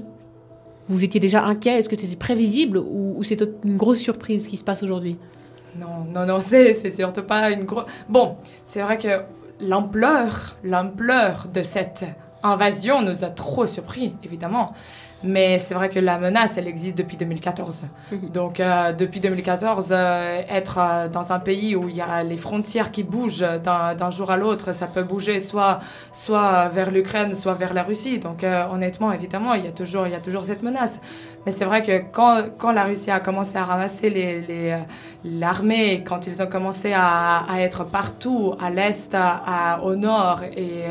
vous 0.89 1.03
étiez 1.03 1.19
déjà 1.19 1.43
inquiet? 1.43 1.79
Est-ce 1.79 1.89
que 1.89 1.99
c'était 1.99 2.15
prévisible 2.15 2.77
ou, 2.77 3.23
c'est 3.23 3.41
une 3.63 3.77
grosse 3.77 3.99
surprise 3.99 4.47
qui 4.47 4.57
se 4.57 4.63
passe 4.63 4.83
aujourd'hui? 4.83 5.17
Non, 5.79 6.05
non, 6.13 6.25
non, 6.25 6.39
c'est, 6.41 6.73
c'est 6.73 6.89
surtout 6.89 7.23
pas 7.23 7.51
une 7.51 7.63
grosse... 7.63 7.85
Bon, 8.09 8.35
c'est 8.63 8.81
vrai 8.81 8.97
que 8.97 9.21
l'ampleur, 9.59 10.57
l'ampleur 10.63 11.47
de 11.53 11.63
cette 11.63 12.05
invasion 12.43 13.01
nous 13.01 13.23
a 13.23 13.29
trop 13.29 13.67
surpris, 13.67 14.13
évidemment. 14.23 14.73
Mais 15.23 15.59
c'est 15.59 15.73
vrai 15.73 15.89
que 15.89 15.99
la 15.99 16.17
menace, 16.17 16.57
elle 16.57 16.67
existe 16.67 16.97
depuis 16.97 17.17
2014. 17.17 17.83
Mhm. 18.11 18.29
Donc, 18.33 18.59
euh, 18.59 18.91
depuis 18.91 19.19
2014, 19.19 19.89
euh, 19.91 20.41
être 20.49 20.79
euh, 20.79 21.07
dans 21.07 21.31
un 21.31 21.39
pays 21.39 21.75
où 21.75 21.89
il 21.89 21.95
y 21.95 22.01
a 22.01 22.23
les 22.23 22.37
frontières 22.37 22.91
qui 22.91 23.03
bougent 23.03 23.45
d'un 23.63 24.11
jour 24.11 24.31
à 24.31 24.37
l'autre, 24.37 24.73
ça 24.73 24.87
peut 24.87 25.03
bouger 25.03 25.39
soit, 25.39 25.79
soit 26.11 26.67
vers 26.69 26.91
l'Ukraine, 26.91 27.35
soit 27.35 27.53
vers 27.53 27.73
la 27.73 27.83
Russie. 27.83 28.19
Donc, 28.19 28.43
honnêtement, 28.71 29.11
évidemment, 29.11 29.53
il 29.53 29.65
y, 29.65 29.67
a 29.67 29.71
toujours, 29.71 30.07
il 30.07 30.11
y 30.11 30.15
a 30.15 30.19
toujours 30.19 30.45
cette 30.45 30.63
menace. 30.63 30.99
Mais 31.45 31.51
c'est 31.51 31.65
vrai 31.65 31.81
que 31.81 32.03
quand, 32.11 32.43
quand 32.57 32.71
la 32.71 32.83
Russie 32.83 33.09
a 33.09 33.19
commencé 33.19 33.57
à 33.57 33.65
ramasser 33.65 34.09
l'armée, 35.23 35.97
les, 35.97 36.03
quand 36.03 36.27
ils 36.27 36.41
ont 36.41 36.47
commencé 36.47 36.93
à, 36.93 37.39
à 37.49 37.59
être 37.61 37.83
partout, 37.83 38.53
à 38.59 38.69
l'est, 38.69 39.15
au 39.83 39.95
nord 39.95 40.41
et 40.55 40.83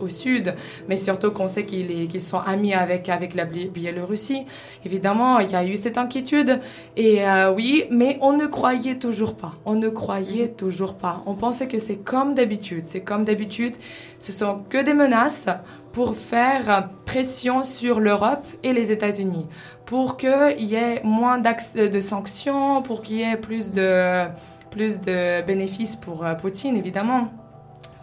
au 0.00 0.08
sud, 0.08 0.54
mais 0.88 0.96
surtout 0.96 1.30
qu'on 1.32 1.48
sait 1.48 1.64
qu'ils 1.64 2.08
qu'ils 2.08 2.22
sont 2.22 2.38
amis 2.38 2.74
avec, 2.74 3.08
avec 3.08 3.34
la 3.34 3.44
Biélorussie. 3.68 4.46
Évidemment, 4.84 5.38
il 5.38 5.50
y 5.50 5.54
a 5.54 5.64
eu 5.64 5.76
cette 5.76 5.98
inquiétude. 5.98 6.60
Et 6.96 7.24
euh, 7.24 7.52
oui, 7.52 7.84
mais 7.90 8.18
on 8.20 8.32
ne 8.32 8.46
croyait 8.46 8.96
toujours 8.96 9.34
pas. 9.36 9.54
On 9.64 9.74
ne 9.74 9.88
croyait 9.88 10.48
toujours 10.48 10.94
pas. 10.94 11.22
On 11.26 11.34
pensait 11.34 11.68
que 11.68 11.78
c'est 11.78 11.96
comme 11.96 12.34
d'habitude. 12.34 12.84
C'est 12.84 13.02
comme 13.02 13.24
d'habitude. 13.24 13.76
Ce 14.18 14.32
sont 14.32 14.62
que 14.68 14.82
des 14.82 14.94
menaces 14.94 15.48
pour 15.92 16.16
faire 16.16 16.88
pression 17.04 17.62
sur 17.62 18.00
l'Europe 18.00 18.46
et 18.62 18.72
les 18.72 18.92
États-Unis, 18.92 19.46
pour 19.86 20.16
qu'il 20.16 20.54
y 20.60 20.76
ait 20.76 21.00
moins 21.02 21.38
de 21.38 22.00
sanctions, 22.00 22.82
pour 22.82 23.02
qu'il 23.02 23.16
y 23.16 23.22
ait 23.22 23.36
plus 23.36 23.72
de, 23.72 24.26
plus 24.70 25.00
de 25.00 25.42
bénéfices 25.42 25.96
pour 25.96 26.24
euh, 26.24 26.34
Poutine, 26.34 26.76
évidemment. 26.76 27.28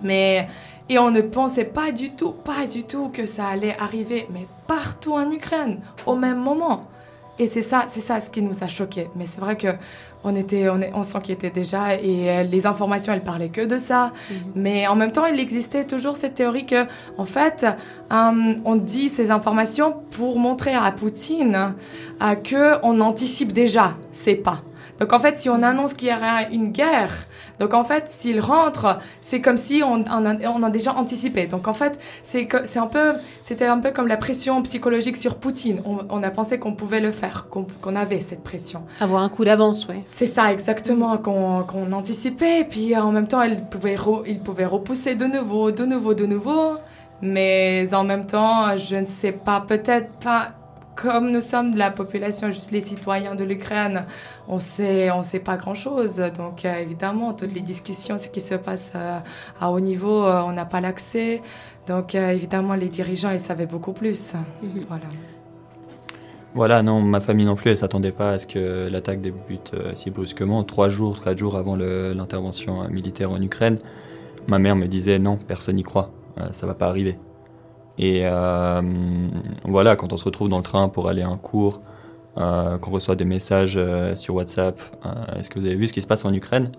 Mais 0.02 0.48
et 0.89 1.00
on 1.00 1.12
ne 1.12 1.22
pensait 1.22 1.65
pas 1.65 1.91
du 1.91 2.12
tout, 2.12 2.32
pas 2.32 2.65
du 2.65 2.84
tout 2.84 3.10
que 3.10 3.25
ça 3.25 3.48
allait 3.48 3.75
arriver, 3.79 4.27
mais 4.32 4.48
partout 4.67 5.13
en 5.13 5.32
Ukraine, 5.32 5.79
au 6.06 6.15
même 6.15 6.39
moment. 6.39 6.88
Et 7.39 7.46
c'est 7.46 7.62
ça, 7.62 7.86
c'est 7.89 8.00
ça 8.00 8.20
ce 8.20 8.32
qui 8.32 8.41
nous 8.41 8.63
a 8.63 8.67
choqués. 8.67 9.10
Mais 9.15 9.25
c'est 9.25 9.39
vrai 9.39 9.58
que 9.58 9.67
on 10.24 10.36
était, 10.36 10.70
on, 10.70 10.79
on 10.94 11.03
s'inquiétait 11.03 11.51
déjà 11.51 11.96
et 11.96 12.29
euh, 12.29 12.44
les 12.44 12.65
informations, 12.65 13.13
elles 13.13 13.24
parlaient 13.24 13.50
que 13.50 13.62
de 13.62 13.77
ça. 13.77 14.12
Mhm. 14.29 14.38
Mais 14.56 14.88
en 14.88 14.96
même 14.96 15.12
temps, 15.12 15.25
il 15.25 15.39
existait 15.39 15.86
toujours 15.86 16.15
cette 16.15 16.34
théorie 16.34 16.65
que, 16.65 16.86
en 17.17 17.25
fait, 17.25 17.65
euh, 18.12 18.53
on 18.65 18.75
dit 18.75 19.10
ces 19.10 19.29
informations 19.29 19.96
pour 20.12 20.39
montrer 20.39 20.74
à 20.74 20.91
Poutine 20.91 21.75
euh, 22.22 22.36
que 22.36 22.79
on 22.84 23.00
anticipe 23.01 23.53
déjà 23.53 23.96
ses 24.12 24.36
pas. 24.36 24.63
Donc 25.00 25.13
en 25.13 25.20
fait, 25.20 25.39
si 25.39 25.50
on 25.50 25.62
annonce 25.63 25.94
qu'il 25.94 26.10
y 26.10 26.13
aura 26.13 26.44
une 26.44 26.72
guerre, 26.72 27.27
donc 27.60 27.74
en 27.74 27.84
fait, 27.84 28.06
s'il 28.10 28.39
rentre, 28.39 29.00
c'est 29.22 29.42
comme 29.42 29.58
si 29.58 29.82
on, 29.84 30.04
on, 30.06 30.25
a, 30.25 30.36
on, 30.50 30.63
a, 30.63 30.70
déjà 30.70 30.94
anticipé. 30.94 31.48
Donc 31.48 31.68
en 31.68 31.74
fait, 31.74 32.00
c'est 32.24 32.48
un 32.77 32.88
peu, 32.88 33.13
c'était 33.42 33.66
un 33.66 33.80
peu 33.80 33.92
comme 33.92 34.08
la 34.08 34.18
pression 34.18 34.62
psychologique 34.63 35.18
sur 35.18 35.36
Poutine. 35.36 35.82
On, 35.86 36.00
on 36.10 36.24
a 36.24 36.30
pensé 36.30 36.60
qu'on 36.60 36.74
pouvait 36.74 37.00
le 37.00 37.12
faire, 37.12 37.48
qu'on 37.50 37.96
avait 37.96 38.22
cette 38.22 38.44
pression. 38.44 38.84
Avoir 39.00 39.24
un 39.24 39.30
coup 39.30 39.46
d'avance, 39.46 39.88
oui. 39.89 39.98
C'est 40.06 40.25
ça 40.25 40.51
exactement 40.51 41.18
qu'on 41.18 41.92
anticipait. 41.92 42.62
Et 42.62 42.63
puis 42.63 42.96
en 42.96 43.12
même 43.12 43.27
temps, 43.27 43.42
il 43.44 43.63
pouvait, 43.66 43.98
il 44.25 44.39
pouvait 44.39 44.66
repousser 44.66 45.16
de 45.16 45.25
nouveau, 45.25 45.72
de 45.72 45.86
nouveau, 45.86 46.13
de 46.13 46.25
nouveau. 46.25 46.77
Mais 47.22 47.94
en 47.94 48.04
même 48.04 48.27
temps, 48.27 48.77
je 48.77 48.96
ne 48.98 49.06
sais 49.06 49.32
pas, 49.32 49.62
peut-être 49.62 50.10
pas 50.20 50.51
comme 51.01 51.32
nous 51.32 51.42
sommes 51.42 51.74
de 51.74 51.77
la 51.77 51.92
population, 51.92 52.48
juste 52.51 52.72
les 52.72 52.82
citoyens 52.82 53.36
de 53.36 53.44
l'Ukraine, 53.44 54.06
on 54.48 54.60
sait, 54.60 55.12
on 55.12 55.24
sait 55.24 55.39
pas 55.39 55.56
grand-chose. 55.56 56.18
Donc 56.36 56.66
euh, 56.66 56.75
évidemment, 56.75 57.34
toutes 57.34 57.54
les 57.54 57.62
discussions, 57.62 58.18
ce 58.18 58.27
qui 58.27 58.42
se 58.42 58.56
passe 58.56 58.92
euh, 58.96 59.20
à 59.62 59.72
haut 59.72 59.80
niveau, 59.80 60.24
euh, 60.25 60.42
on 60.42 60.54
n'a 60.54 60.66
pas 60.66 60.82
l'accès. 60.82 61.42
Donc 61.86 62.16
évidemment, 62.16 62.74
les 62.74 62.89
dirigeants, 62.89 63.30
ils 63.30 63.39
savaient 63.39 63.68
beaucoup 63.68 63.94
plus. 63.94 64.34
Mhm. 64.62 64.86
Voilà. 64.89 65.06
Voilà, 66.54 66.82
non, 66.82 67.01
ma 67.01 67.20
famille 67.20 67.46
non 67.46 67.56
plus, 67.56 67.70
elle 67.70 67.77
s'attendait 67.77 68.12
pas 68.12 68.32
à 68.32 68.38
ce 68.39 68.48
que 68.48 68.89
l'attaque 68.89 69.22
débute 69.22 69.75
si 69.94 70.10
brusquement. 70.10 70.63
Trois 70.63 70.89
jours, 70.89 71.22
quatre 71.22 71.38
jours 71.38 71.56
avant 71.56 71.75
l'intervention 71.75 72.89
militaire 72.89 73.32
en 73.32 73.42
Ukraine, 73.42 73.77
ma 74.48 74.58
mère 74.58 74.75
me 74.75 74.88
disait 74.88 75.20
non, 75.20 75.38
personne 75.38 75.75
n'y 75.75 75.84
croit, 75.84 76.12
ça 76.51 76.66
va 76.66 76.74
pas 76.74 76.88
arriver. 76.88 77.20
Et 77.98 78.22
euh, 78.24 78.82
voilà, 79.63 79.96
quand 79.96 80.13
on 80.13 80.18
se 80.18 80.25
retrouve 80.25 80.50
dans 80.50 80.58
le 80.58 80.63
train 80.63 80.89
pour 80.89 81.10
aller 81.10 81.24
à 81.24 81.30
un 81.30 81.38
cours, 81.38 81.82
euh, 82.38 82.77
qu'on 82.77 82.92
reçoit 82.92 83.16
des 83.16 83.25
messages 83.25 83.74
euh, 83.75 84.16
sur 84.16 84.36
WhatsApp, 84.36 84.80
est-ce 85.36 85.50
que 85.50 85.60
vous 85.60 85.66
avez 85.66 85.75
vu 85.75 85.88
ce 85.88 85.94
qui 85.94 86.01
se 86.01 86.08
passe 86.08 86.24
en 86.24 86.34
Ukraine? 86.34 86.72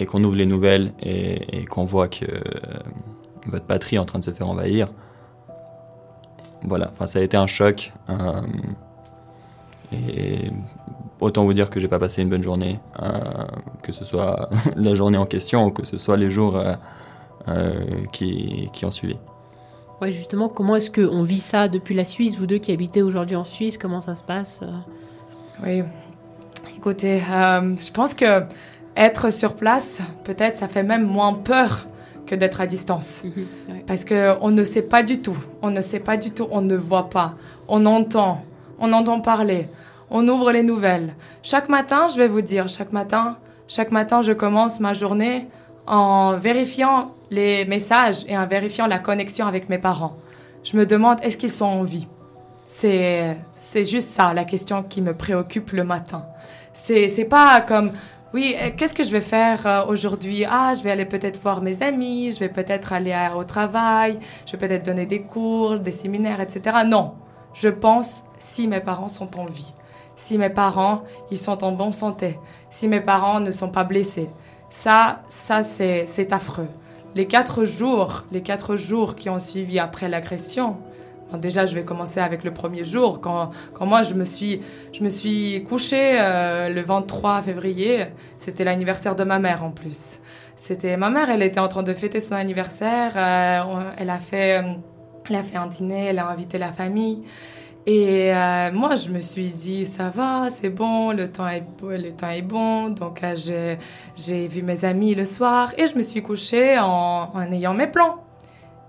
Et 0.00 0.06
qu'on 0.06 0.22
ouvre 0.24 0.34
les 0.34 0.46
nouvelles 0.46 0.92
et, 1.02 1.64
qu'on 1.66 1.84
voit 1.84 2.08
que 2.08 2.24
votre 3.46 3.66
patrie 3.66 3.96
est 3.96 3.98
en 3.98 4.06
train 4.06 4.18
de 4.18 4.24
se 4.24 4.30
faire 4.30 4.48
envahir. 4.48 4.88
Voilà, 6.62 6.88
enfin 6.90 7.06
ça 7.06 7.18
a 7.18 7.22
été 7.22 7.36
un 7.36 7.46
choc. 7.46 7.92
et 9.92 10.50
autant 11.20 11.44
vous 11.44 11.52
dire 11.52 11.68
que 11.68 11.78
j'ai 11.80 11.88
pas 11.88 11.98
passé 11.98 12.22
une 12.22 12.30
bonne 12.30 12.42
journée, 12.42 12.80
que 13.82 13.92
ce 13.92 14.04
soit 14.04 14.48
la 14.76 14.94
journée 14.94 15.18
en 15.18 15.26
question 15.26 15.66
ou 15.66 15.70
que 15.70 15.84
ce 15.84 15.98
soit 15.98 16.16
les 16.16 16.30
jours 16.30 16.58
qui, 18.12 18.68
qui 18.72 18.84
ont 18.84 18.90
suivi. 18.90 19.16
Ouais, 20.00 20.12
justement, 20.12 20.48
comment 20.48 20.76
est-ce 20.76 20.90
qu'on 20.90 21.22
vit 21.22 21.40
ça 21.40 21.68
depuis 21.68 21.94
la 21.94 22.06
Suisse 22.06 22.38
Vous 22.38 22.46
deux 22.46 22.56
qui 22.56 22.72
habitez 22.72 23.02
aujourd'hui 23.02 23.36
en 23.36 23.44
Suisse, 23.44 23.76
comment 23.76 24.00
ça 24.00 24.14
se 24.14 24.22
passe 24.22 24.60
euh? 24.62 24.70
Oui, 25.62 25.82
écoutez, 26.74 27.20
euh, 27.30 27.76
je 27.76 27.90
pense 27.90 28.14
que 28.14 28.44
être 28.96 29.30
sur 29.30 29.54
place, 29.54 30.00
peut-être, 30.24 30.56
ça 30.56 30.68
fait 30.68 30.82
même 30.82 31.06
moins 31.06 31.34
peur 31.34 31.86
que 32.26 32.34
d'être 32.34 32.62
à 32.62 32.66
distance. 32.66 33.24
Mhm, 33.24 33.82
Parce 33.86 34.06
qu'on 34.06 34.50
ne 34.50 34.64
sait 34.64 34.82
pas 34.82 35.02
du 35.02 35.20
tout, 35.20 35.36
on 35.60 35.70
ne 35.70 35.82
sait 35.82 36.00
pas 36.00 36.16
du 36.16 36.30
tout, 36.30 36.46
on 36.50 36.62
ne 36.62 36.76
voit 36.76 37.10
pas, 37.10 37.34
on 37.68 37.84
entend, 37.84 38.42
on 38.78 38.94
entend 38.94 39.20
parler, 39.20 39.68
on 40.08 40.26
ouvre 40.28 40.50
les 40.50 40.62
nouvelles. 40.62 41.14
Chaque 41.42 41.68
matin, 41.68 42.08
je 42.08 42.16
vais 42.16 42.28
vous 42.28 42.40
dire, 42.40 42.68
chaque 42.68 42.92
matin, 42.92 43.36
chaque 43.68 43.92
matin, 43.92 44.22
je 44.22 44.32
commence 44.32 44.80
ma 44.80 44.94
journée 44.94 45.46
en 45.86 46.36
vérifiant 46.36 47.14
les 47.30 47.64
messages 47.64 48.24
et 48.28 48.36
en 48.36 48.46
vérifiant 48.46 48.86
la 48.86 48.98
connexion 48.98 49.46
avec 49.46 49.68
mes 49.68 49.78
parents. 49.78 50.16
Je 50.62 50.76
me 50.76 50.86
demande 50.86 51.18
est-ce 51.22 51.36
qu'ils 51.36 51.52
sont 51.52 51.66
en 51.66 51.82
vie? 51.82 52.06
C'est 52.66 53.36
c'est 53.50 53.84
juste 53.84 54.08
ça 54.08 54.32
la 54.32 54.44
question 54.44 54.82
qui 54.82 55.02
me 55.02 55.14
préoccupe 55.14 55.72
le 55.72 55.84
matin. 55.84 56.26
C'est 56.72 57.08
c'est 57.08 57.24
pas 57.24 57.60
comme 57.60 57.92
oui, 58.32 58.54
euh, 58.60 58.70
qu'est-ce 58.76 58.94
que 58.94 59.02
je 59.02 59.10
vais 59.10 59.20
faire 59.20 59.66
euh, 59.66 59.84
aujourd'hui? 59.86 60.44
Ah, 60.48 60.72
je 60.76 60.84
vais 60.84 60.92
aller 60.92 61.04
peut-être 61.04 61.40
voir 61.40 61.62
mes 61.62 61.82
amis, 61.82 62.30
je 62.30 62.38
vais 62.38 62.48
peut-être 62.48 62.92
aller 62.92 63.12
au 63.36 63.42
travail, 63.42 64.20
je 64.46 64.52
vais 64.52 64.58
peut-être 64.58 64.84
donner 64.86 65.04
des 65.04 65.22
cours, 65.22 65.80
des 65.80 65.90
séminaires, 65.90 66.40
etc. 66.40 66.78
Non, 66.86 67.14
je 67.54 67.68
pense 67.68 68.24
si 68.38 68.68
mes 68.68 68.78
parents 68.78 69.08
sont 69.08 69.36
en 69.36 69.46
vie, 69.46 69.74
si 70.14 70.38
mes 70.38 70.50
parents 70.50 71.02
ils 71.32 71.38
sont 71.38 71.64
en 71.64 71.72
bonne 71.72 71.92
santé, 71.92 72.38
si 72.70 72.86
mes 72.86 73.00
parents 73.00 73.40
ne 73.40 73.50
sont 73.50 73.70
pas 73.70 73.82
blessés, 73.82 74.30
ça, 74.70 75.22
ça 75.28 75.62
c'est 75.62 76.32
affreux. 76.32 76.68
Les 77.14 77.26
quatre 77.26 77.64
jours, 77.64 78.24
les 78.30 78.40
quatre 78.40 78.76
jours 78.76 79.16
qui 79.16 79.28
ont 79.28 79.40
suivi 79.40 79.80
après 79.80 80.08
l'agression, 80.08 80.76
déjà 81.38 81.66
je 81.66 81.74
vais 81.74 81.84
commencer 81.84 82.20
avec 82.20 82.44
le 82.44 82.52
premier 82.52 82.84
jour, 82.84 83.20
quand, 83.20 83.50
quand 83.74 83.86
moi 83.86 84.02
je 84.02 84.14
me 84.14 84.24
suis, 84.24 84.62
je 84.92 85.02
me 85.02 85.08
suis 85.08 85.64
couchée 85.64 86.18
euh, 86.20 86.68
le 86.68 86.80
23 86.82 87.42
février, 87.42 88.06
c'était 88.38 88.64
l'anniversaire 88.64 89.16
de 89.16 89.24
ma 89.24 89.38
mère 89.40 89.64
en 89.64 89.70
plus. 89.70 90.20
C'était 90.54 90.96
ma 90.96 91.10
mère, 91.10 91.30
elle 91.30 91.42
était 91.42 91.60
en 91.60 91.68
train 91.68 91.82
de 91.82 91.94
fêter 91.94 92.20
son 92.20 92.34
anniversaire, 92.34 93.12
euh, 93.16 93.90
elle, 93.96 94.10
a 94.10 94.18
fait, 94.18 94.62
elle 95.28 95.36
a 95.36 95.42
fait 95.42 95.56
un 95.56 95.66
dîner, 95.66 96.06
elle 96.06 96.18
a 96.18 96.28
invité 96.28 96.58
la 96.58 96.70
famille. 96.70 97.24
Et 97.86 98.34
euh, 98.34 98.70
moi, 98.72 98.94
je 98.94 99.08
me 99.08 99.20
suis 99.20 99.48
dit, 99.48 99.86
ça 99.86 100.10
va, 100.10 100.48
c'est 100.50 100.68
bon, 100.68 101.12
le 101.12 101.30
temps 101.30 101.48
est, 101.48 101.64
le 101.82 102.10
temps 102.10 102.28
est 102.28 102.42
bon. 102.42 102.90
Donc, 102.90 103.22
euh, 103.22 103.76
j'ai, 104.16 104.48
vu 104.48 104.62
mes 104.62 104.84
amis 104.84 105.14
le 105.14 105.24
soir 105.24 105.72
et 105.78 105.86
je 105.86 105.96
me 105.96 106.02
suis 106.02 106.22
couchée 106.22 106.78
en, 106.78 107.30
en 107.32 107.52
ayant 107.52 107.74
mes 107.74 107.86
plans. 107.86 108.22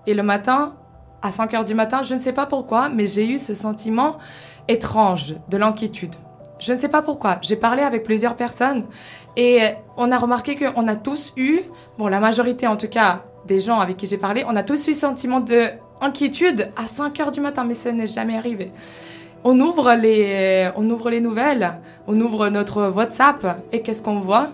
Et 0.07 0.13
le 0.13 0.23
matin, 0.23 0.75
à 1.21 1.31
5 1.31 1.53
heures 1.53 1.63
du 1.63 1.73
matin, 1.73 2.01
je 2.01 2.15
ne 2.15 2.19
sais 2.19 2.33
pas 2.33 2.45
pourquoi, 2.45 2.89
mais 2.89 3.07
j'ai 3.07 3.27
eu 3.27 3.37
ce 3.37 3.53
sentiment 3.55 4.17
étrange 4.67 5.35
de 5.49 5.57
l'inquiétude. 5.57 6.15
Je 6.59 6.73
ne 6.73 6.77
sais 6.77 6.89
pas 6.89 7.01
pourquoi. 7.01 7.39
J'ai 7.41 7.55
parlé 7.55 7.81
avec 7.81 8.03
plusieurs 8.03 8.35
personnes 8.35 8.85
et 9.35 9.61
on 9.97 10.11
a 10.11 10.17
remarqué 10.17 10.55
qu'on 10.55 10.87
a 10.87 10.95
tous 10.95 11.33
eu, 11.37 11.61
bon, 11.97 12.07
la 12.07 12.19
majorité 12.19 12.67
en 12.67 12.77
tout 12.77 12.87
cas 12.87 13.23
des 13.47 13.59
gens 13.59 13.79
avec 13.79 13.97
qui 13.97 14.05
j'ai 14.05 14.17
parlé, 14.17 14.43
on 14.47 14.55
a 14.55 14.61
tous 14.61 14.87
eu 14.87 14.91
le 14.91 14.95
sentiment 14.95 15.39
de 15.39 15.69
inquiétude 16.01 16.71
à 16.75 16.87
5 16.87 17.19
heures 17.19 17.31
du 17.31 17.39
matin, 17.39 17.63
mais 17.63 17.73
ça 17.73 17.91
n'est 17.91 18.07
jamais 18.07 18.35
arrivé. 18.35 18.69
On 19.43 19.59
ouvre, 19.59 19.93
les, 19.93 20.69
on 20.75 20.87
ouvre 20.89 21.09
les 21.09 21.21
nouvelles, 21.21 21.79
on 22.07 22.19
ouvre 22.19 22.49
notre 22.49 22.89
WhatsApp 22.89 23.63
et 23.71 23.81
qu'est-ce 23.81 24.03
qu'on 24.03 24.19
voit? 24.19 24.49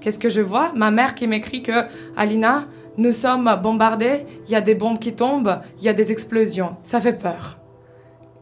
Qu'est-ce 0.00 0.18
que 0.18 0.28
je 0.28 0.40
vois? 0.40 0.72
Ma 0.74 0.90
mère 0.90 1.14
qui 1.14 1.26
m'écrit 1.26 1.62
que 1.62 1.84
Alina, 2.16 2.66
nous 2.96 3.12
sommes 3.12 3.58
bombardés, 3.62 4.26
il 4.46 4.52
y 4.52 4.56
a 4.56 4.60
des 4.60 4.74
bombes 4.74 4.98
qui 4.98 5.14
tombent, 5.14 5.60
il 5.78 5.84
y 5.84 5.88
a 5.88 5.92
des 5.92 6.12
explosions. 6.12 6.76
Ça 6.82 7.00
fait 7.00 7.18
peur. 7.18 7.58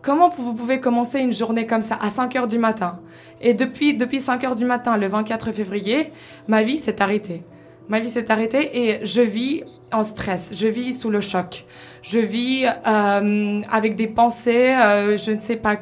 Comment 0.02 0.30
vous 0.30 0.54
pouvez 0.54 0.80
commencer 0.80 1.20
une 1.20 1.32
journée 1.32 1.66
comme 1.66 1.82
ça 1.82 1.96
à 2.00 2.10
5 2.10 2.34
heures 2.36 2.48
du 2.48 2.58
matin? 2.58 2.98
Et 3.40 3.54
depuis, 3.54 3.94
depuis 3.94 4.20
5 4.20 4.42
heures 4.44 4.56
du 4.56 4.64
matin, 4.64 4.96
le 4.96 5.06
24 5.06 5.52
février, 5.52 6.12
ma 6.48 6.62
vie 6.62 6.78
s'est 6.78 7.00
arrêtée. 7.00 7.44
Ma 7.88 8.00
vie 8.00 8.10
s'est 8.10 8.30
arrêtée 8.30 8.70
et 8.74 9.04
je 9.04 9.20
vis 9.20 9.62
en 9.92 10.04
stress, 10.04 10.54
je 10.56 10.68
vis 10.68 10.98
sous 10.98 11.10
le 11.10 11.20
choc, 11.20 11.66
je 12.02 12.18
vis 12.18 12.66
euh, 12.66 13.62
avec 13.70 13.96
des 13.96 14.08
pensées, 14.08 14.74
euh, 14.74 15.16
je 15.16 15.32
ne 15.32 15.38
sais 15.38 15.56
pas, 15.56 15.76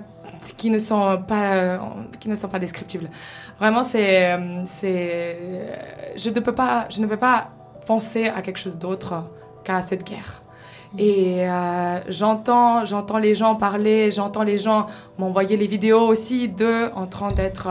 qui 0.57 0.71
ne 0.71 0.79
sont 0.79 1.23
pas, 1.27 1.79
qui 2.19 2.29
ne 2.29 2.35
sont 2.35 2.49
pas 2.49 2.59
descriptibles. 2.59 3.09
Vraiment, 3.59 3.83
c'est, 3.83 4.39
c'est, 4.67 5.39
je 6.17 6.31
ne 6.31 6.41
peux 6.41 6.55
pas, 6.55 6.87
je 6.91 7.01
ne 7.01 7.07
peux 7.07 7.17
pas 7.17 7.49
penser 7.87 8.29
à 8.29 8.43
quelque 8.43 8.59
chose 8.59 8.79
d'autre 8.79 9.31
qu'à 9.65 9.83
cette 9.83 10.05
guerre. 10.05 10.43
Et 10.99 11.49
euh, 11.49 12.01
j'entends, 12.09 12.85
j'entends 12.85 13.19
les 13.19 13.35
gens 13.35 13.55
parler, 13.55 14.11
j'entends 14.11 14.43
les 14.43 14.59
gens 14.59 14.87
m'envoyer 15.19 15.57
les 15.57 15.67
vidéos 15.67 16.01
aussi 16.01 16.49
d'eux 16.49 16.91
en 16.95 17.07
train 17.07 17.33
d'être 17.33 17.69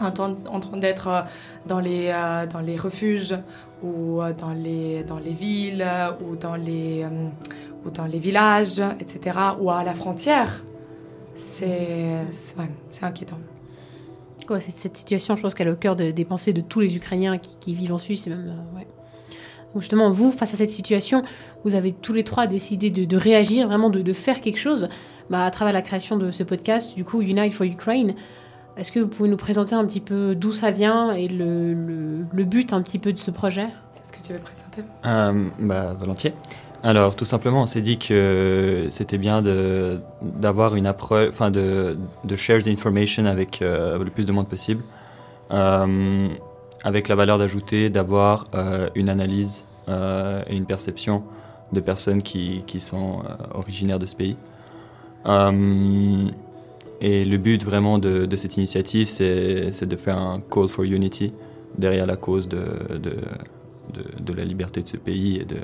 en 0.00 0.60
train 0.60 0.76
d'être 0.76 1.24
dans 1.66 1.80
les, 1.80 2.12
dans 2.52 2.60
les 2.60 2.76
refuges 2.76 3.34
ou 3.82 4.20
euh, 4.20 4.32
dans 4.32 4.52
les, 4.52 5.04
dans 5.04 5.18
les 5.18 5.32
villes 5.32 5.86
ou 6.20 6.36
dans 6.36 6.56
les, 6.56 7.04
euh, 7.04 7.28
ou 7.84 7.90
dans 7.90 8.06
les 8.06 8.18
villages, 8.18 8.82
etc., 9.00 9.38
ou 9.60 9.70
à 9.70 9.84
la 9.84 9.94
frontière, 9.94 10.64
c'est 11.34 12.24
ouais, 12.58 12.70
inquiétant. 13.02 13.38
Cette 14.60 14.96
situation, 14.96 15.36
je 15.36 15.42
pense 15.42 15.54
qu'elle 15.54 15.68
est 15.68 15.72
au 15.72 15.76
cœur 15.76 15.94
de- 15.94 16.10
des 16.10 16.24
pensées 16.24 16.54
de 16.54 16.62
tous 16.62 16.80
les 16.80 16.96
Ukrainiens 16.96 17.36
qui, 17.36 17.74
vivent 17.74 17.92
en 17.92 17.98
Suisse. 17.98 18.26
Même, 18.28 18.46
euh. 18.48 18.80
Donc 19.74 19.82
justement, 19.82 20.10
vous, 20.10 20.30
face 20.30 20.54
à 20.54 20.56
cette 20.56 20.70
situation, 20.70 21.20
vous 21.64 21.74
avez 21.74 21.92
tous 21.92 22.14
les 22.14 22.24
trois 22.24 22.46
décidé 22.46 22.90
de, 22.90 23.16
réagir, 23.16 23.68
vraiment 23.68 23.90
de, 23.90 24.00
de 24.00 24.12
faire 24.14 24.40
quelque 24.40 24.58
chose 24.58 24.88
bah, 25.28 25.44
à 25.44 25.50
travers 25.50 25.74
la 25.74 25.82
création 25.82 26.16
de 26.16 26.30
ce 26.30 26.42
podcast, 26.42 26.96
du 26.96 27.04
coup, 27.04 27.20
Unite 27.20 27.52
for 27.52 27.66
Ukraine. 27.66 28.14
Est-ce 28.78 28.92
que 28.92 29.00
vous 29.00 29.08
pouvez 29.08 29.28
nous 29.28 29.36
présenter 29.36 29.74
un 29.74 29.84
petit 29.84 30.00
peu 30.00 30.34
d'où 30.36 30.52
ça 30.52 30.70
vient 30.70 31.12
et 31.12 31.26
le, 31.26 31.74
le- 31.74 32.24
le 32.32 32.44
but 32.44 32.72
un 32.72 32.80
petit 32.80 33.00
peu 33.00 33.12
de 33.12 33.18
ce 33.18 33.32
projet? 33.32 33.64
Est-ce 34.02 34.12
que 34.12 34.22
tu 34.24 34.32
veux 34.32 34.38
présenter? 34.38 34.82
Euh, 35.04 35.48
bah, 35.58 35.94
volontiers. 35.98 36.32
Alors, 36.84 37.16
tout 37.16 37.24
simplement, 37.24 37.62
on 37.62 37.66
s'est 37.66 37.80
dit 37.80 37.98
que 37.98 38.86
c'était 38.90 39.18
bien 39.18 39.42
de- 39.42 40.00
d'avoir 40.22 40.76
une 40.76 40.86
approche, 40.86 41.28
enfin, 41.30 41.50
de, 41.50 41.98
de 42.22 42.36
share 42.36 42.62
the 42.62 42.68
information 42.68 43.24
avec 43.26 43.62
euh, 43.62 43.98
le 43.98 44.10
plus 44.10 44.24
de 44.24 44.32
monde 44.32 44.48
possible, 44.48 44.82
Euh, 45.50 46.28
avec 46.84 47.08
la 47.08 47.14
valeur 47.16 47.38
d'ajouter 47.38 47.88
d'avoir 47.90 48.46
euh, 48.54 48.90
une 48.94 49.08
analyse 49.08 49.64
euh, 49.88 50.42
et 50.46 50.54
une 50.54 50.66
perception 50.66 51.24
de 51.72 51.80
personnes 51.80 52.22
qui, 52.22 52.62
qui 52.66 52.80
sont 52.80 53.20
euh, 53.24 53.34
originaires 53.54 53.98
de 53.98 54.06
ce 54.06 54.14
pays. 54.14 54.36
Et 57.00 57.24
le 57.24 57.38
but 57.38 57.64
vraiment 57.64 57.98
de, 57.98 58.26
de 58.26 58.36
cette 58.36 58.56
initiative, 58.56 59.06
c'est 59.08 59.70
c'est 59.72 59.86
de 59.86 59.96
faire 59.96 60.18
un 60.18 60.40
call 60.40 60.68
for 60.68 60.84
unity 60.84 61.32
derrière 61.76 62.06
la 62.06 62.16
cause 62.16 62.48
de, 62.48 62.64
de, 62.98 63.16
de, 63.94 64.20
de 64.20 64.32
la 64.32 64.44
liberté 64.44 64.82
de 64.82 64.88
ce 64.88 64.96
pays 64.96 65.38
et 65.40 65.44
de, 65.44 65.60